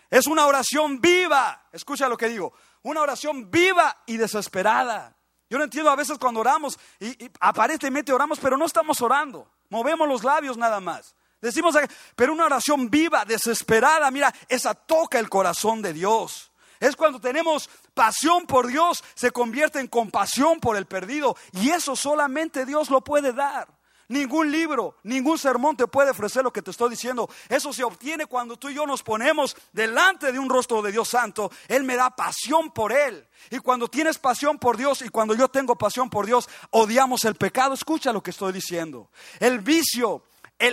Es 0.10 0.28
una 0.28 0.46
oración 0.46 1.00
viva, 1.00 1.68
escucha 1.72 2.10
lo 2.10 2.18
que 2.18 2.28
digo, 2.28 2.54
una 2.84 3.02
oración 3.02 3.50
viva 3.50 4.04
y 4.06 4.18
desesperada. 4.18 5.16
Yo 5.50 5.58
no 5.58 5.64
entiendo 5.64 5.90
a 5.90 5.96
veces 5.96 6.18
cuando 6.18 6.40
oramos 6.40 6.78
y, 7.00 7.30
aparentemente 7.40 8.12
oramos, 8.12 8.40
pero 8.40 8.58
no 8.58 8.66
estamos 8.66 9.02
orando, 9.02 9.50
movemos 9.70 10.08
los 10.08 10.24
labios 10.24 10.58
nada 10.58 10.80
más. 10.80 11.16
Decimos, 11.42 11.76
pero 12.16 12.34
una 12.34 12.46
oración 12.46 12.90
viva, 12.90 13.26
desesperada, 13.26 14.12
mira, 14.12 14.34
esa 14.48 14.76
toca 14.76 15.18
el 15.18 15.30
corazón 15.30 15.82
de 15.82 15.94
Dios. 15.94 16.52
Es 16.80 16.96
cuando 16.96 17.20
tenemos 17.20 17.70
pasión 17.94 18.46
por 18.46 18.68
Dios, 18.68 19.04
se 19.16 19.32
convierte 19.32 19.80
en 19.80 19.88
compasión 19.88 20.60
por 20.60 20.76
el 20.78 20.86
perdido. 20.86 21.36
Y 21.54 21.70
eso 21.70 21.96
solamente 21.96 22.66
Dios 22.66 22.90
lo 22.90 23.02
puede 23.02 23.34
dar. 23.34 23.68
Ningún 24.12 24.52
libro, 24.52 24.98
ningún 25.04 25.40
sermón 25.40 25.78
te 25.78 25.88
puede 25.88 26.12
ofrecer 26.12 26.44
lo 26.44 26.52
que 26.52 26.62
te 26.62 26.72
estoy 26.72 26.90
diciendo. 26.90 27.30
Eso 27.48 27.72
se 27.72 27.86
obtiene 27.86 28.26
cuando 28.26 28.58
tú 28.58 28.68
y 28.68 28.74
yo 28.74 28.86
nos 28.86 29.04
ponemos 29.04 29.56
delante 29.72 30.34
de 30.34 30.38
un 30.38 30.50
rostro 30.50 30.82
de 30.82 30.92
Dios 30.92 31.08
Santo. 31.08 31.50
Él 31.70 31.86
me 31.86 31.96
da 31.96 32.10
pasión 32.10 32.72
por 32.72 32.92
Él. 32.92 33.26
Y 33.52 33.60
cuando 33.60 33.88
tienes 33.88 34.18
pasión 34.20 34.60
por 34.60 34.76
Dios 34.76 35.02
y 35.02 35.08
cuando 35.08 35.34
yo 35.34 35.48
tengo 35.48 35.78
pasión 35.78 36.10
por 36.10 36.26
Dios, 36.26 36.50
odiamos 36.72 37.24
el 37.24 37.36
pecado. 37.36 37.74
Escucha 37.74 38.12
lo 38.12 38.22
que 38.22 38.32
estoy 38.32 38.52
diciendo. 38.52 39.10
El 39.40 39.60
vicio, 39.60 40.26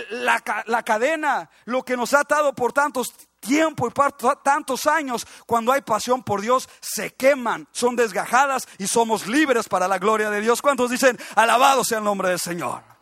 la, 0.09 0.41
cadena, 0.83 1.49
lo 1.63 1.85
que 1.85 1.95
nos 1.95 2.13
ha 2.13 2.19
atado 2.19 2.53
por 2.53 2.73
tantos 2.73 3.13
tiempo 3.39 3.87
y 3.87 3.91
por 3.91 4.11
tantos 4.43 4.85
años, 4.85 5.25
cuando 5.45 5.71
hay 5.71 5.79
pasión 5.79 6.23
por 6.23 6.41
Dios, 6.41 6.67
se 6.81 7.13
queman, 7.13 7.69
son 7.71 7.95
desgajadas 7.95 8.67
y 8.77 8.87
somos 8.87 9.27
libres 9.27 9.69
para 9.69 9.87
la 9.87 9.97
gloria 9.97 10.29
de 10.29 10.41
Dios. 10.41 10.61
¿Cuántos 10.61 10.91
dicen, 10.91 11.17
alabado 11.35 11.85
sea 11.85 11.99
el 11.99 12.03
nombre 12.03 12.27
del 12.27 12.39
Señor? 12.39 12.98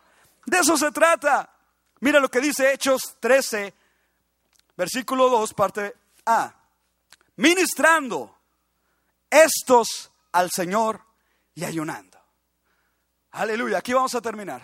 De 0.48 0.58
eso 0.60 0.78
se 0.78 0.90
trata. 0.90 1.54
Mira 2.00 2.20
lo 2.20 2.30
que 2.30 2.40
dice 2.40 2.72
Hechos 2.72 3.16
13, 3.20 3.74
versículo 4.78 5.28
2, 5.28 5.52
parte 5.52 5.94
A. 6.24 6.54
Ministrando 7.36 8.34
estos 9.28 10.10
al 10.32 10.50
Señor 10.50 11.02
y 11.54 11.64
ayunando. 11.64 12.18
Aleluya, 13.32 13.76
aquí 13.76 13.92
vamos 13.92 14.14
a 14.14 14.22
terminar. 14.22 14.62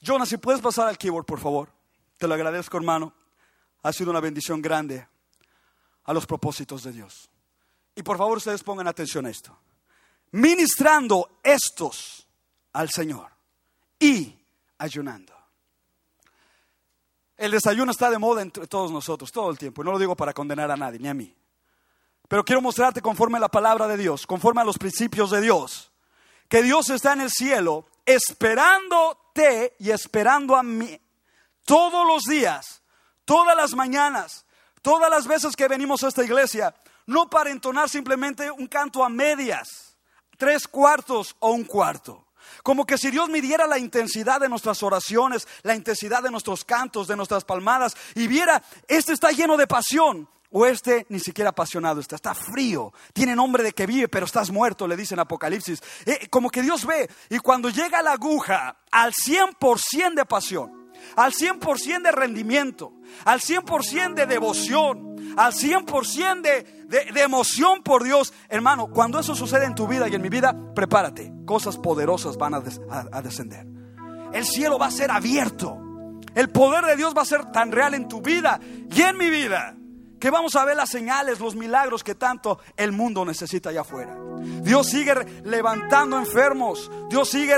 Jonas, 0.00 0.30
si 0.30 0.38
puedes 0.38 0.62
pasar 0.62 0.88
al 0.88 0.96
keyboard, 0.96 1.26
por 1.26 1.38
favor. 1.38 1.70
Te 2.16 2.26
lo 2.26 2.32
agradezco, 2.32 2.78
hermano. 2.78 3.12
Ha 3.82 3.92
sido 3.92 4.10
una 4.10 4.20
bendición 4.20 4.62
grande 4.62 5.06
a 6.04 6.14
los 6.14 6.24
propósitos 6.24 6.84
de 6.84 6.92
Dios. 6.92 7.28
Y 7.94 8.02
por 8.02 8.16
favor, 8.16 8.38
ustedes 8.38 8.62
pongan 8.62 8.88
atención 8.88 9.26
a 9.26 9.30
esto. 9.30 9.58
Ministrando 10.30 11.38
estos 11.42 12.26
al 12.72 12.88
Señor 12.88 13.35
y 13.98 14.34
ayunando. 14.78 15.34
El 17.36 17.50
desayuno 17.50 17.92
está 17.92 18.10
de 18.10 18.18
moda 18.18 18.42
entre 18.42 18.66
todos 18.66 18.90
nosotros, 18.90 19.30
todo 19.30 19.50
el 19.50 19.58
tiempo. 19.58 19.82
Y 19.82 19.84
no 19.84 19.92
lo 19.92 19.98
digo 19.98 20.16
para 20.16 20.32
condenar 20.32 20.70
a 20.70 20.76
nadie, 20.76 20.98
ni 20.98 21.08
a 21.08 21.14
mí. 21.14 21.34
Pero 22.28 22.44
quiero 22.44 22.62
mostrarte 22.62 23.02
conforme 23.02 23.36
a 23.36 23.40
la 23.40 23.48
palabra 23.48 23.86
de 23.86 23.96
Dios, 23.96 24.26
conforme 24.26 24.62
a 24.62 24.64
los 24.64 24.78
principios 24.78 25.30
de 25.30 25.40
Dios, 25.40 25.92
que 26.48 26.62
Dios 26.62 26.90
está 26.90 27.12
en 27.12 27.20
el 27.20 27.30
cielo 27.30 27.86
esperándote 28.04 29.74
y 29.78 29.90
esperando 29.90 30.56
a 30.56 30.62
mí 30.62 30.98
todos 31.64 32.06
los 32.06 32.22
días, 32.24 32.82
todas 33.24 33.56
las 33.56 33.74
mañanas, 33.74 34.46
todas 34.82 35.10
las 35.10 35.26
veces 35.26 35.54
que 35.54 35.68
venimos 35.68 36.02
a 36.02 36.08
esta 36.08 36.24
iglesia, 36.24 36.74
no 37.06 37.28
para 37.28 37.50
entonar 37.50 37.88
simplemente 37.88 38.50
un 38.50 38.66
canto 38.66 39.04
a 39.04 39.08
medias, 39.08 39.96
tres 40.36 40.66
cuartos 40.66 41.36
o 41.40 41.50
un 41.50 41.64
cuarto. 41.64 42.25
Como 42.62 42.86
que 42.86 42.98
si 42.98 43.10
Dios 43.10 43.28
midiera 43.28 43.66
la 43.66 43.78
intensidad 43.78 44.40
de 44.40 44.48
nuestras 44.48 44.82
oraciones, 44.82 45.46
la 45.62 45.74
intensidad 45.74 46.22
de 46.22 46.30
nuestros 46.30 46.64
cantos, 46.64 47.08
de 47.08 47.16
nuestras 47.16 47.44
palmadas, 47.44 47.96
y 48.14 48.26
viera, 48.26 48.62
este 48.88 49.12
está 49.12 49.30
lleno 49.30 49.56
de 49.56 49.66
pasión, 49.66 50.28
o 50.50 50.64
este 50.64 51.06
ni 51.08 51.20
siquiera 51.20 51.50
apasionado 51.50 52.00
está, 52.00 52.16
está 52.16 52.34
frío, 52.34 52.92
tiene 53.12 53.34
nombre 53.34 53.62
de 53.62 53.72
que 53.72 53.86
vive, 53.86 54.08
pero 54.08 54.26
estás 54.26 54.50
muerto, 54.50 54.86
le 54.86 54.96
dicen 54.96 55.18
Apocalipsis. 55.18 55.82
Eh, 56.04 56.28
como 56.30 56.50
que 56.50 56.62
Dios 56.62 56.86
ve, 56.86 57.10
y 57.30 57.38
cuando 57.38 57.68
llega 57.68 58.02
la 58.02 58.12
aguja 58.12 58.78
al 58.90 59.12
100% 59.12 60.14
de 60.14 60.24
pasión, 60.24 60.92
al 61.16 61.32
100% 61.32 62.02
de 62.02 62.12
rendimiento, 62.12 62.92
al 63.24 63.40
100% 63.40 64.14
de 64.14 64.26
devoción, 64.26 65.15
al 65.36 65.52
100% 65.52 66.42
de, 66.42 67.12
de, 67.12 67.22
emoción 67.22 67.82
por 67.82 68.02
Dios. 68.02 68.32
Hermano, 68.48 68.88
cuando 68.88 69.18
eso 69.18 69.34
sucede 69.34 69.66
en 69.66 69.74
tu 69.74 69.86
vida 69.86 70.08
y 70.08 70.14
en 70.14 70.22
mi 70.22 70.28
vida, 70.28 70.54
prepárate. 70.74 71.32
Cosas 71.44 71.76
poderosas 71.76 72.36
van 72.36 72.54
a, 72.54 72.62
a 73.12 73.22
descender. 73.22 73.66
El 74.32 74.44
cielo 74.44 74.78
va 74.78 74.86
a 74.86 74.90
ser 74.90 75.10
abierto. 75.10 75.78
El 76.34 76.50
poder 76.50 76.84
de 76.84 76.96
Dios 76.96 77.14
va 77.16 77.22
a 77.22 77.26
ser 77.26 77.50
tan 77.52 77.72
real 77.72 77.94
en 77.94 78.08
tu 78.08 78.20
vida 78.20 78.60
y 78.90 79.02
en 79.02 79.16
mi 79.16 79.30
vida 79.30 79.76
que 80.18 80.30
vamos 80.30 80.56
a 80.56 80.64
ver 80.64 80.76
las 80.76 80.90
señales, 80.90 81.40
los 81.40 81.54
milagros 81.54 82.02
que 82.02 82.14
tanto 82.14 82.58
el 82.76 82.92
mundo 82.92 83.24
necesita 83.24 83.70
allá 83.70 83.82
afuera. 83.82 84.16
Dios 84.62 84.88
sigue 84.88 85.14
levantando 85.44 86.18
enfermos, 86.18 86.90
Dios 87.08 87.28
sigue 87.28 87.56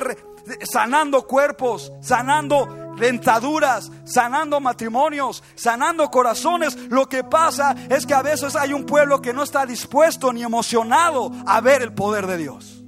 sanando 0.71 1.27
cuerpos, 1.27 1.93
sanando 2.01 2.88
dentaduras, 2.99 3.91
sanando 4.05 4.61
matrimonios, 4.61 5.43
sanando 5.55 6.11
corazones. 6.11 6.77
Lo 6.91 7.09
que 7.09 7.25
pasa 7.25 7.75
es 7.89 8.07
que 8.07 8.15
a 8.15 8.23
veces 8.23 8.57
hay 8.57 8.73
un 8.73 8.85
pueblo 8.85 9.21
que 9.21 9.33
no 9.33 9.43
está 9.43 9.67
dispuesto 9.67 10.33
ni 10.33 10.43
emocionado 10.43 11.31
a 11.47 11.61
ver 11.61 11.83
el 11.83 11.93
poder 11.93 12.27
de 12.27 12.37
Dios. 12.37 12.85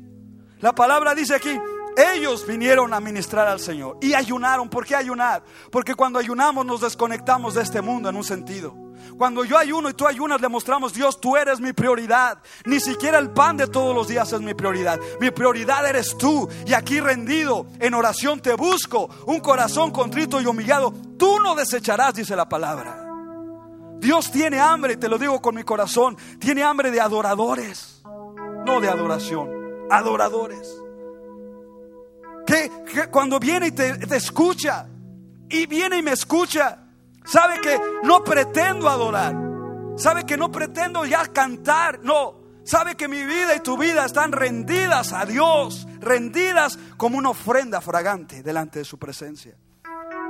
La 0.60 0.74
palabra 0.74 1.14
dice 1.14 1.34
aquí, 1.34 1.58
ellos 1.96 2.46
vinieron 2.46 2.94
a 2.94 3.00
ministrar 3.00 3.46
al 3.46 3.60
Señor 3.60 3.98
y 4.00 4.14
ayunaron. 4.14 4.68
¿Por 4.68 4.86
qué 4.86 4.94
ayunar? 4.94 5.42
Porque 5.70 5.94
cuando 5.94 6.18
ayunamos 6.18 6.64
nos 6.66 6.80
desconectamos 6.80 7.54
de 7.54 7.62
este 7.62 7.80
mundo 7.80 8.08
en 8.08 8.16
un 8.16 8.24
sentido. 8.24 8.89
Cuando 9.16 9.44
yo 9.44 9.58
ayuno 9.58 9.90
y 9.90 9.94
tú 9.94 10.06
ayunas, 10.06 10.40
le 10.40 10.48
mostramos, 10.48 10.92
Dios, 10.92 11.20
tú 11.20 11.36
eres 11.36 11.60
mi 11.60 11.72
prioridad. 11.72 12.38
Ni 12.64 12.80
siquiera 12.80 13.18
el 13.18 13.30
pan 13.30 13.56
de 13.56 13.66
todos 13.66 13.94
los 13.94 14.08
días 14.08 14.32
es 14.32 14.40
mi 14.40 14.54
prioridad. 14.54 14.98
Mi 15.20 15.30
prioridad 15.30 15.86
eres 15.86 16.16
tú. 16.16 16.48
Y 16.66 16.72
aquí 16.72 17.00
rendido, 17.00 17.66
en 17.78 17.94
oración 17.94 18.40
te 18.40 18.54
busco. 18.54 19.10
Un 19.26 19.40
corazón 19.40 19.90
contrito 19.90 20.40
y 20.40 20.46
humillado. 20.46 20.92
Tú 21.18 21.40
no 21.40 21.54
desecharás, 21.54 22.14
dice 22.14 22.34
la 22.36 22.48
palabra. 22.48 23.06
Dios 23.98 24.32
tiene 24.32 24.58
hambre, 24.58 24.96
te 24.96 25.08
lo 25.08 25.18
digo 25.18 25.40
con 25.42 25.54
mi 25.54 25.62
corazón. 25.62 26.16
Tiene 26.38 26.62
hambre 26.62 26.90
de 26.90 27.00
adoradores. 27.00 28.02
No 28.64 28.80
de 28.80 28.88
adoración. 28.88 29.48
Adoradores. 29.90 30.74
Que, 32.46 32.70
cuando 33.10 33.38
viene 33.38 33.68
y 33.68 33.72
te, 33.72 33.98
te 33.98 34.16
escucha. 34.16 34.88
Y 35.48 35.66
viene 35.66 35.98
y 35.98 36.02
me 36.02 36.12
escucha 36.12 36.89
Sabe 37.24 37.60
que 37.60 37.78
no 38.02 38.24
pretendo 38.24 38.88
adorar. 38.88 39.34
Sabe 39.96 40.24
que 40.24 40.36
no 40.36 40.50
pretendo 40.50 41.04
ya 41.04 41.26
cantar. 41.26 42.00
No. 42.02 42.40
Sabe 42.64 42.94
que 42.96 43.08
mi 43.08 43.24
vida 43.24 43.54
y 43.56 43.60
tu 43.60 43.76
vida 43.76 44.04
están 44.04 44.32
rendidas 44.32 45.12
a 45.12 45.26
Dios. 45.26 45.86
Rendidas 46.00 46.78
como 46.96 47.18
una 47.18 47.30
ofrenda 47.30 47.80
fragante 47.80 48.42
delante 48.42 48.80
de 48.80 48.84
su 48.84 48.98
presencia. 48.98 49.56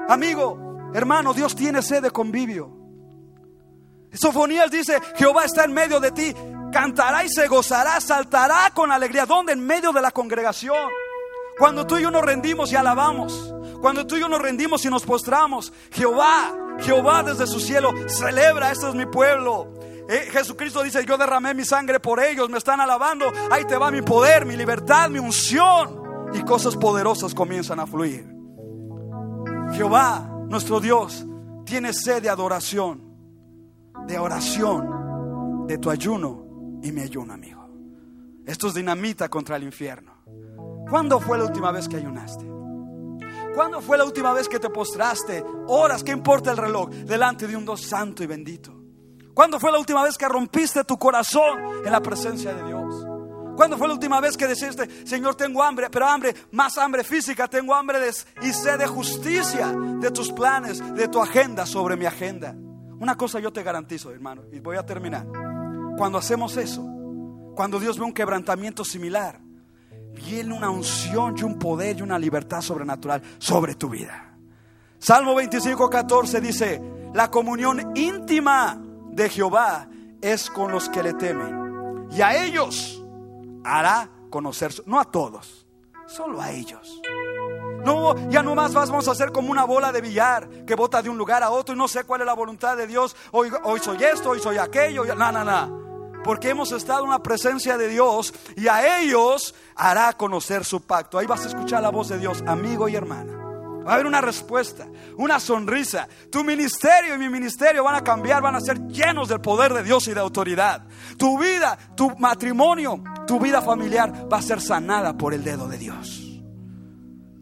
Amigo, 0.08 0.90
hermano, 0.94 1.32
Dios 1.32 1.54
tiene 1.54 1.82
sed 1.82 2.02
de 2.02 2.10
convivio. 2.10 2.76
Sofonías 4.12 4.70
dice, 4.70 5.00
Jehová 5.16 5.44
está 5.44 5.64
en 5.64 5.72
medio 5.72 6.00
de 6.00 6.10
ti. 6.10 6.34
Cantará 6.72 7.24
y 7.24 7.28
se 7.28 7.46
gozará, 7.46 8.00
saltará 8.00 8.70
con 8.74 8.90
alegría. 8.90 9.26
¿Dónde? 9.26 9.52
En 9.52 9.64
medio 9.64 9.92
de 9.92 10.00
la 10.00 10.10
congregación. 10.10 10.88
Cuando 11.58 11.86
tú 11.86 11.98
y 11.98 12.02
yo 12.02 12.10
nos 12.10 12.24
rendimos 12.24 12.72
y 12.72 12.76
alabamos. 12.76 13.54
Cuando 13.80 14.06
tú 14.06 14.16
y 14.16 14.20
yo 14.20 14.28
nos 14.28 14.40
rendimos 14.40 14.84
y 14.84 14.88
nos 14.88 15.04
postramos. 15.04 15.72
Jehová 15.92 16.52
Jehová 16.82 17.22
desde 17.22 17.46
su 17.46 17.60
cielo 17.60 17.92
celebra, 18.08 18.70
este 18.70 18.88
es 18.88 18.94
mi 18.94 19.06
pueblo. 19.06 19.72
Eh, 20.08 20.28
Jesucristo 20.30 20.82
dice, 20.82 21.04
yo 21.06 21.16
derramé 21.16 21.54
mi 21.54 21.64
sangre 21.64 22.00
por 22.00 22.20
ellos, 22.20 22.50
me 22.50 22.58
están 22.58 22.80
alabando, 22.80 23.30
ahí 23.50 23.64
te 23.64 23.76
va 23.76 23.90
mi 23.90 24.02
poder, 24.02 24.44
mi 24.44 24.56
libertad, 24.56 25.08
mi 25.08 25.18
unción. 25.18 26.00
Y 26.32 26.42
cosas 26.42 26.76
poderosas 26.76 27.34
comienzan 27.34 27.80
a 27.80 27.86
fluir. 27.86 28.26
Jehová, 29.72 30.28
nuestro 30.48 30.80
Dios, 30.80 31.26
tiene 31.64 31.92
sed 31.92 32.22
de 32.22 32.28
adoración, 32.28 33.02
de 34.06 34.18
oración, 34.18 35.66
de 35.66 35.78
tu 35.78 35.90
ayuno 35.90 36.80
y 36.82 36.90
mi 36.92 37.02
ayuno, 37.02 37.34
amigo. 37.34 37.68
Esto 38.46 38.68
es 38.68 38.74
dinamita 38.74 39.28
contra 39.28 39.56
el 39.56 39.62
infierno. 39.62 40.12
¿Cuándo 40.88 41.20
fue 41.20 41.38
la 41.38 41.44
última 41.44 41.70
vez 41.70 41.88
que 41.88 41.96
ayunaste? 41.96 42.59
¿Cuándo 43.60 43.82
fue 43.82 43.98
la 43.98 44.04
última 44.04 44.32
vez 44.32 44.48
que 44.48 44.58
te 44.58 44.70
postraste? 44.70 45.44
Horas, 45.66 46.02
¿qué 46.02 46.12
importa 46.12 46.50
el 46.50 46.56
reloj? 46.56 46.88
Delante 46.88 47.46
de 47.46 47.54
un 47.54 47.66
Dios 47.66 47.82
santo 47.82 48.24
y 48.24 48.26
bendito. 48.26 48.72
¿Cuándo 49.34 49.60
fue 49.60 49.70
la 49.70 49.78
última 49.78 50.02
vez 50.02 50.16
que 50.16 50.26
rompiste 50.26 50.82
tu 50.84 50.98
corazón 50.98 51.58
en 51.84 51.92
la 51.92 52.00
presencia 52.00 52.54
de 52.54 52.64
Dios? 52.64 53.06
¿Cuándo 53.56 53.76
fue 53.76 53.86
la 53.86 53.92
última 53.92 54.18
vez 54.18 54.38
que 54.38 54.48
dijiste, 54.48 55.06
Señor, 55.06 55.34
tengo 55.34 55.62
hambre, 55.62 55.90
pero 55.90 56.06
hambre, 56.06 56.34
más 56.52 56.78
hambre 56.78 57.04
física, 57.04 57.48
tengo 57.48 57.74
hambre 57.74 58.00
de, 58.00 58.08
y 58.40 58.50
sed 58.50 58.78
de 58.78 58.86
justicia 58.86 59.74
de 60.00 60.10
tus 60.10 60.32
planes, 60.32 60.82
de 60.94 61.08
tu 61.08 61.20
agenda 61.20 61.66
sobre 61.66 61.98
mi 61.98 62.06
agenda? 62.06 62.54
Una 62.98 63.14
cosa 63.14 63.40
yo 63.40 63.52
te 63.52 63.62
garantizo, 63.62 64.10
hermano, 64.10 64.44
y 64.50 64.58
voy 64.60 64.78
a 64.78 64.86
terminar. 64.86 65.26
Cuando 65.98 66.16
hacemos 66.16 66.56
eso, 66.56 66.82
cuando 67.54 67.78
Dios 67.78 67.98
ve 67.98 68.06
un 68.06 68.14
quebrantamiento 68.14 68.86
similar, 68.86 69.38
viene 70.20 70.54
una 70.54 70.70
unción 70.70 71.34
y 71.36 71.42
un 71.42 71.58
poder 71.58 71.98
y 71.98 72.02
una 72.02 72.18
libertad 72.18 72.60
sobrenatural 72.60 73.22
sobre 73.38 73.74
tu 73.74 73.88
vida. 73.88 74.34
Salmo 74.98 75.34
25, 75.34 75.88
14 75.88 76.40
dice, 76.40 76.82
la 77.14 77.30
comunión 77.30 77.96
íntima 77.96 78.78
de 79.10 79.28
Jehová 79.28 79.88
es 80.20 80.50
con 80.50 80.70
los 80.70 80.88
que 80.88 81.02
le 81.02 81.14
temen. 81.14 82.08
Y 82.10 82.20
a 82.20 82.44
ellos 82.44 83.02
hará 83.64 84.10
conocer, 84.28 84.72
no 84.86 85.00
a 85.00 85.04
todos, 85.04 85.66
solo 86.06 86.40
a 86.40 86.50
ellos. 86.50 87.00
No, 87.84 88.28
ya 88.28 88.42
no 88.42 88.54
más 88.54 88.74
vamos 88.74 89.08
a 89.08 89.12
hacer 89.12 89.32
como 89.32 89.50
una 89.50 89.64
bola 89.64 89.90
de 89.90 90.02
billar 90.02 90.48
que 90.66 90.74
bota 90.74 91.00
de 91.00 91.08
un 91.08 91.16
lugar 91.16 91.42
a 91.42 91.50
otro 91.50 91.74
y 91.74 91.78
no 91.78 91.88
sé 91.88 92.04
cuál 92.04 92.20
es 92.20 92.26
la 92.26 92.34
voluntad 92.34 92.76
de 92.76 92.86
Dios. 92.86 93.16
Hoy, 93.32 93.50
hoy 93.64 93.80
soy 93.80 94.04
esto, 94.04 94.30
hoy 94.30 94.38
soy 94.38 94.58
aquello. 94.58 95.04
No, 95.14 95.32
no, 95.32 95.44
no 95.44 95.89
porque 96.24 96.50
hemos 96.50 96.72
estado 96.72 97.04
en 97.04 97.10
la 97.10 97.22
presencia 97.22 97.76
de 97.78 97.88
Dios 97.88 98.34
y 98.56 98.68
a 98.68 99.00
ellos 99.00 99.54
hará 99.74 100.12
conocer 100.12 100.64
su 100.64 100.82
pacto. 100.82 101.18
Ahí 101.18 101.26
vas 101.26 101.44
a 101.44 101.48
escuchar 101.48 101.82
la 101.82 101.90
voz 101.90 102.08
de 102.08 102.18
Dios, 102.18 102.42
amigo 102.46 102.88
y 102.88 102.96
hermana. 102.96 103.40
Va 103.86 103.92
a 103.92 103.94
haber 103.94 104.06
una 104.06 104.20
respuesta, 104.20 104.86
una 105.16 105.40
sonrisa. 105.40 106.06
Tu 106.30 106.44
ministerio 106.44 107.14
y 107.14 107.18
mi 107.18 107.28
ministerio 107.28 107.82
van 107.82 107.94
a 107.94 108.04
cambiar, 108.04 108.42
van 108.42 108.56
a 108.56 108.60
ser 108.60 108.78
llenos 108.88 109.28
del 109.28 109.40
poder 109.40 109.72
de 109.72 109.82
Dios 109.82 110.06
y 110.08 110.14
de 110.14 110.20
autoridad. 110.20 110.86
Tu 111.16 111.38
vida, 111.38 111.78
tu 111.96 112.10
matrimonio, 112.18 113.02
tu 113.26 113.40
vida 113.40 113.62
familiar 113.62 114.28
va 114.30 114.38
a 114.38 114.42
ser 114.42 114.60
sanada 114.60 115.16
por 115.16 115.32
el 115.32 115.42
dedo 115.42 115.66
de 115.66 115.78
Dios. 115.78 116.26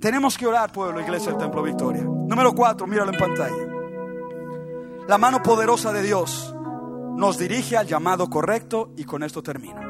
Tenemos 0.01 0.39
que 0.39 0.47
orar, 0.47 0.73
pueblo, 0.73 1.01
iglesia 1.01 1.33
del 1.33 1.41
Templo 1.41 1.61
Victoria. 1.61 2.03
Número 2.03 2.55
cuatro, 2.55 2.87
míralo 2.87 3.13
en 3.13 3.19
pantalla. 3.19 3.79
La 5.09 5.19
mano 5.19 5.43
poderosa 5.43 5.93
de 5.93 6.03
Dios 6.03 6.55
nos 7.19 7.37
dirige 7.37 7.77
al 7.77 7.89
llamado 7.89 8.31
correcto 8.31 8.93
y 8.97 9.03
con 9.03 9.25
esto 9.25 9.43
termino. 9.43 9.81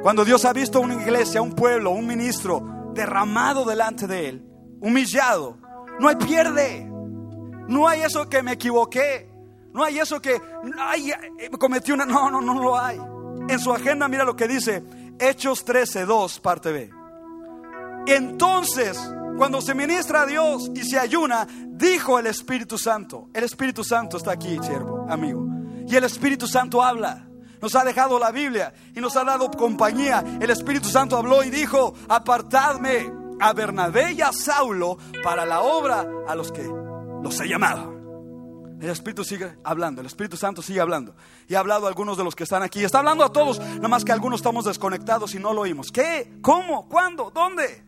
Cuando 0.00 0.24
Dios 0.24 0.46
ha 0.46 0.54
visto 0.54 0.80
una 0.80 0.94
iglesia, 0.94 1.42
un 1.42 1.52
pueblo, 1.52 1.90
un 1.90 2.06
ministro 2.06 2.90
derramado 2.94 3.66
delante 3.66 4.06
de 4.06 4.28
Él, 4.30 4.46
humillado, 4.80 5.58
no 6.00 6.08
hay 6.08 6.16
pierde. 6.16 6.90
No 7.68 7.86
hay 7.86 8.00
eso 8.00 8.26
que 8.26 8.42
me 8.42 8.52
equivoqué. 8.52 9.28
No 9.74 9.84
hay 9.84 9.98
eso 9.98 10.18
que 10.18 10.40
ay, 10.78 11.10
eh, 11.10 11.50
cometí 11.58 11.92
una... 11.92 12.06
No, 12.06 12.30
no, 12.30 12.40
no 12.40 12.54
lo 12.54 12.78
hay. 12.78 12.98
En 13.48 13.58
su 13.58 13.70
agenda 13.70 14.08
mira 14.08 14.24
lo 14.24 14.34
que 14.34 14.48
dice 14.48 14.82
Hechos 15.18 15.62
13, 15.62 16.06
2, 16.06 16.40
parte 16.40 16.72
B. 16.72 16.90
Entonces, 18.06 18.98
cuando 19.36 19.60
se 19.60 19.74
ministra 19.74 20.22
a 20.22 20.26
Dios 20.26 20.70
y 20.74 20.84
se 20.84 20.98
ayuna, 20.98 21.46
dijo 21.66 22.18
el 22.18 22.28
Espíritu 22.28 22.78
Santo. 22.78 23.28
El 23.34 23.44
Espíritu 23.44 23.84
Santo 23.84 24.16
está 24.16 24.32
aquí, 24.32 24.58
siervo, 24.62 25.04
amigo. 25.10 25.45
Y 25.86 25.96
el 25.96 26.04
Espíritu 26.04 26.46
Santo 26.46 26.82
habla. 26.82 27.26
Nos 27.60 27.74
ha 27.74 27.84
dejado 27.84 28.18
la 28.18 28.30
Biblia 28.30 28.72
y 28.94 29.00
nos 29.00 29.16
ha 29.16 29.24
dado 29.24 29.50
compañía. 29.50 30.22
El 30.40 30.50
Espíritu 30.50 30.88
Santo 30.88 31.16
habló 31.16 31.42
y 31.42 31.50
dijo, 31.50 31.94
apartadme 32.08 33.10
a 33.40 33.52
Bernabé 33.52 34.12
y 34.12 34.22
a 34.22 34.32
Saulo 34.32 34.98
para 35.22 35.44
la 35.44 35.60
obra 35.60 36.06
a 36.28 36.34
los 36.34 36.52
que 36.52 36.62
los 36.62 37.40
he 37.40 37.48
llamado. 37.48 37.94
El 38.80 38.90
Espíritu 38.90 39.24
sigue 39.24 39.56
hablando, 39.64 40.02
el 40.02 40.06
Espíritu 40.06 40.36
Santo 40.36 40.60
sigue 40.60 40.80
hablando. 40.80 41.14
Y 41.48 41.54
ha 41.54 41.60
hablado 41.60 41.86
a 41.86 41.88
algunos 41.88 42.18
de 42.18 42.24
los 42.24 42.36
que 42.36 42.44
están 42.44 42.62
aquí. 42.62 42.84
Está 42.84 42.98
hablando 42.98 43.24
a 43.24 43.32
todos, 43.32 43.58
nada 43.58 43.88
más 43.88 44.04
que 44.04 44.12
algunos 44.12 44.40
estamos 44.40 44.66
desconectados 44.66 45.34
y 45.34 45.38
no 45.38 45.54
lo 45.54 45.62
oímos. 45.62 45.90
¿Qué? 45.90 46.38
¿Cómo? 46.42 46.86
¿Cuándo? 46.88 47.30
¿Dónde? 47.30 47.84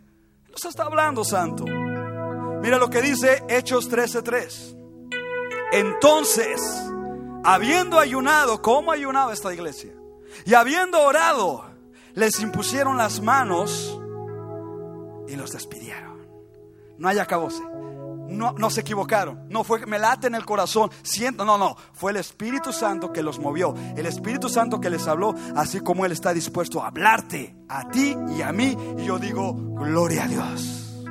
Nos 0.51 0.64
está 0.64 0.84
hablando, 0.84 1.24
Santo. 1.24 1.64
Mira 1.66 2.78
lo 2.78 2.88
que 2.88 3.03
dice 3.03 3.44
Hechos 3.49 3.90
13:3. 3.90 4.76
Entonces 5.72 6.90
habiendo 7.45 7.99
ayunado, 7.99 8.62
¿cómo 8.62 8.93
ayunaba 8.93 9.32
esta 9.32 9.53
iglesia? 9.53 9.93
Y 10.45 10.55
habiendo 10.55 11.01
orado, 11.01 11.64
les 12.14 12.41
impusieron 12.41 12.97
las 12.97 13.20
manos 13.20 13.99
y 15.28 15.36
los 15.36 15.53
despidieron. 15.53 16.18
No 16.99 17.09
hay 17.09 17.18
acabose. 17.18 17.62
No, 18.28 18.53
no 18.53 18.68
se 18.68 18.82
equivocaron. 18.82 19.47
No 19.49 19.64
fue 19.64 19.86
me 19.86 19.99
late 19.99 20.26
en 20.26 20.34
el 20.34 20.45
corazón. 20.45 20.91
Siento, 21.03 21.45
no, 21.45 21.57
no. 21.57 21.76
Fue 21.95 22.11
el 22.11 22.18
Espíritu 22.18 22.72
Santo 22.72 23.12
que 23.12 23.22
los 23.22 23.39
movió. 23.39 23.74
El 23.97 24.05
Espíritu 24.05 24.49
Santo 24.49 24.80
que 24.80 24.91
les 24.91 25.07
habló, 25.07 25.34
así 25.57 25.80
como 25.80 26.05
Él 26.05 26.12
está 26.12 26.34
dispuesto 26.34 26.82
a 26.82 26.89
hablarte 26.89 27.57
a 27.68 27.89
ti 27.89 28.14
y 28.36 28.43
a 28.43 28.53
mí. 28.53 28.76
Y 28.99 29.05
yo 29.05 29.18
digo, 29.18 29.55
gloria 29.55 30.24
a 30.24 30.28
Dios. 30.28 31.05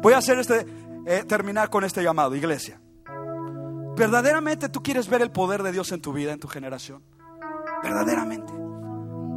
Voy 0.00 0.14
a 0.14 0.18
hacer 0.18 0.38
este, 0.38 0.66
eh, 1.06 1.24
terminar 1.26 1.68
con 1.68 1.84
este 1.84 2.02
llamado, 2.02 2.34
iglesia. 2.34 2.80
¿Verdaderamente 3.96 4.68
tú 4.68 4.82
quieres 4.82 5.08
ver 5.08 5.22
el 5.22 5.30
poder 5.30 5.62
de 5.62 5.70
Dios 5.70 5.92
en 5.92 6.00
tu 6.00 6.12
vida, 6.12 6.32
en 6.32 6.40
tu 6.40 6.48
generación? 6.48 7.02
Verdaderamente. 7.82 8.52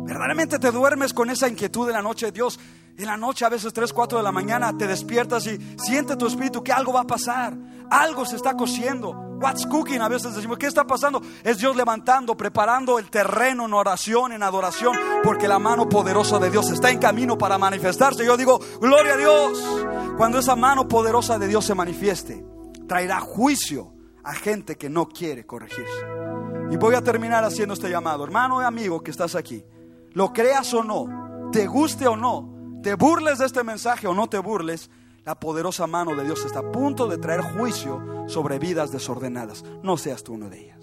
Verdaderamente 0.06 0.58
te 0.58 0.72
duermes 0.72 1.14
con 1.14 1.30
esa 1.30 1.48
inquietud 1.48 1.88
en 1.90 1.94
la 1.94 2.02
noche. 2.02 2.32
Dios, 2.32 2.60
en 2.98 3.06
la 3.06 3.18
noche 3.18 3.46
a 3.46 3.50
veces 3.50 3.72
3, 3.74 3.94
4 3.94 4.18
de 4.18 4.24
la 4.24 4.32
mañana 4.32 4.76
te 4.76 4.88
despiertas 4.88 5.46
y 5.46 5.60
siente 5.78 6.16
tu 6.16 6.26
espíritu 6.26 6.64
que 6.64 6.72
algo 6.72 6.94
va 6.94 7.02
a 7.02 7.08
pasar. 7.08 7.56
Algo 7.92 8.26
se 8.26 8.38
está 8.38 8.56
cociendo. 8.56 9.12
What's 9.12 9.68
cooking? 9.68 10.02
A 10.02 10.08
veces 10.08 10.34
decimos, 10.34 10.58
¿qué 10.58 10.66
está 10.66 10.88
pasando? 10.88 11.22
Es 11.44 11.60
Dios 11.60 11.76
levantando, 11.76 12.36
preparando 12.36 12.98
el 12.98 13.12
terreno 13.12 13.66
en 13.66 13.74
oración, 13.74 14.32
en 14.32 14.42
adoración, 14.42 14.98
porque 15.24 15.48
la 15.48 15.60
mano 15.60 15.88
poderosa 15.88 16.40
de 16.40 16.50
Dios 16.50 16.72
está 16.72 16.90
en 16.90 17.00
camino 17.00 17.38
para 17.38 17.58
manifestarse. 17.58 18.26
Yo 18.26 18.38
digo, 18.38 18.60
gloria 18.82 19.14
a 19.14 19.18
Dios. 19.18 19.64
Cuando 20.18 20.40
esa 20.40 20.56
mano 20.56 20.88
poderosa 20.88 21.38
de 21.38 21.48
Dios 21.48 21.66
se 21.66 21.76
manifieste, 21.76 22.44
traerá 22.88 23.20
juicio 23.20 23.97
a 24.28 24.34
gente 24.34 24.78
que 24.78 24.90
no 24.90 25.08
quiere 25.08 25.46
corregirse. 25.46 26.06
Y 26.70 26.76
voy 26.76 26.96
a 26.96 27.02
terminar 27.02 27.46
haciendo 27.46 27.74
este 27.74 27.90
llamado. 27.90 28.26
Hermano 28.26 28.62
y 28.62 28.66
amigo 28.66 29.02
que 29.02 29.12
estás 29.12 29.36
aquí, 29.36 29.64
lo 30.12 30.34
creas 30.34 30.74
o 30.74 30.84
no, 30.84 31.50
te 31.54 31.66
guste 31.66 32.08
o 32.08 32.18
no, 32.18 32.82
te 32.84 32.96
burles 32.96 33.40
de 33.40 33.46
este 33.46 33.64
mensaje 33.64 34.06
o 34.06 34.14
no 34.14 34.28
te 34.28 34.40
burles, 34.40 34.90
la 35.24 35.40
poderosa 35.40 35.88
mano 35.88 36.14
de 36.14 36.26
Dios 36.26 36.46
está 36.46 36.60
a 36.60 36.72
punto 36.72 37.08
de 37.08 37.18
traer 37.18 37.42
juicio 37.42 38.26
sobre 38.28 38.60
vidas 38.60 38.92
desordenadas. 38.92 39.64
No 39.82 39.96
seas 39.96 40.26
tú 40.26 40.34
uno 40.34 40.50
de 40.50 40.60
ellas. 40.60 40.80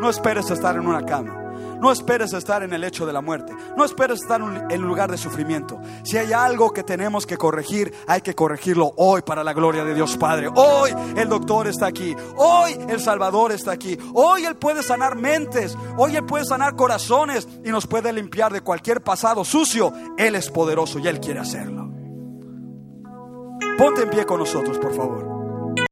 No 0.00 0.08
esperes 0.08 0.48
estar 0.50 0.76
en 0.76 0.86
una 0.86 1.04
cama. 1.04 1.43
No 1.80 1.92
esperes 1.92 2.32
estar 2.32 2.62
en 2.62 2.72
el 2.72 2.80
lecho 2.80 3.06
de 3.06 3.12
la 3.12 3.20
muerte. 3.20 3.54
No 3.76 3.84
esperes 3.84 4.22
estar 4.22 4.40
en 4.40 4.82
un 4.82 4.88
lugar 4.88 5.10
de 5.10 5.18
sufrimiento. 5.18 5.80
Si 6.02 6.16
hay 6.16 6.32
algo 6.32 6.72
que 6.72 6.82
tenemos 6.82 7.26
que 7.26 7.36
corregir, 7.36 7.92
hay 8.06 8.20
que 8.20 8.34
corregirlo 8.34 8.92
hoy 8.96 9.22
para 9.22 9.44
la 9.44 9.52
gloria 9.52 9.84
de 9.84 9.94
Dios 9.94 10.16
Padre. 10.16 10.48
Hoy 10.54 10.94
el 11.16 11.28
doctor 11.28 11.66
está 11.66 11.86
aquí. 11.86 12.14
Hoy 12.36 12.76
el 12.88 13.00
Salvador 13.00 13.52
está 13.52 13.72
aquí. 13.72 13.98
Hoy 14.14 14.44
Él 14.44 14.56
puede 14.56 14.82
sanar 14.82 15.16
mentes. 15.16 15.76
Hoy 15.96 16.16
Él 16.16 16.24
puede 16.24 16.44
sanar 16.44 16.76
corazones 16.76 17.48
y 17.64 17.70
nos 17.70 17.86
puede 17.86 18.12
limpiar 18.12 18.52
de 18.52 18.62
cualquier 18.62 19.02
pasado 19.02 19.44
sucio. 19.44 19.92
Él 20.16 20.34
es 20.34 20.50
poderoso 20.50 20.98
y 20.98 21.08
Él 21.08 21.20
quiere 21.20 21.40
hacerlo. 21.40 21.90
Ponte 23.76 24.02
en 24.02 24.10
pie 24.10 24.24
con 24.24 24.38
nosotros, 24.38 24.78
por 24.78 24.94
favor. 24.94 25.33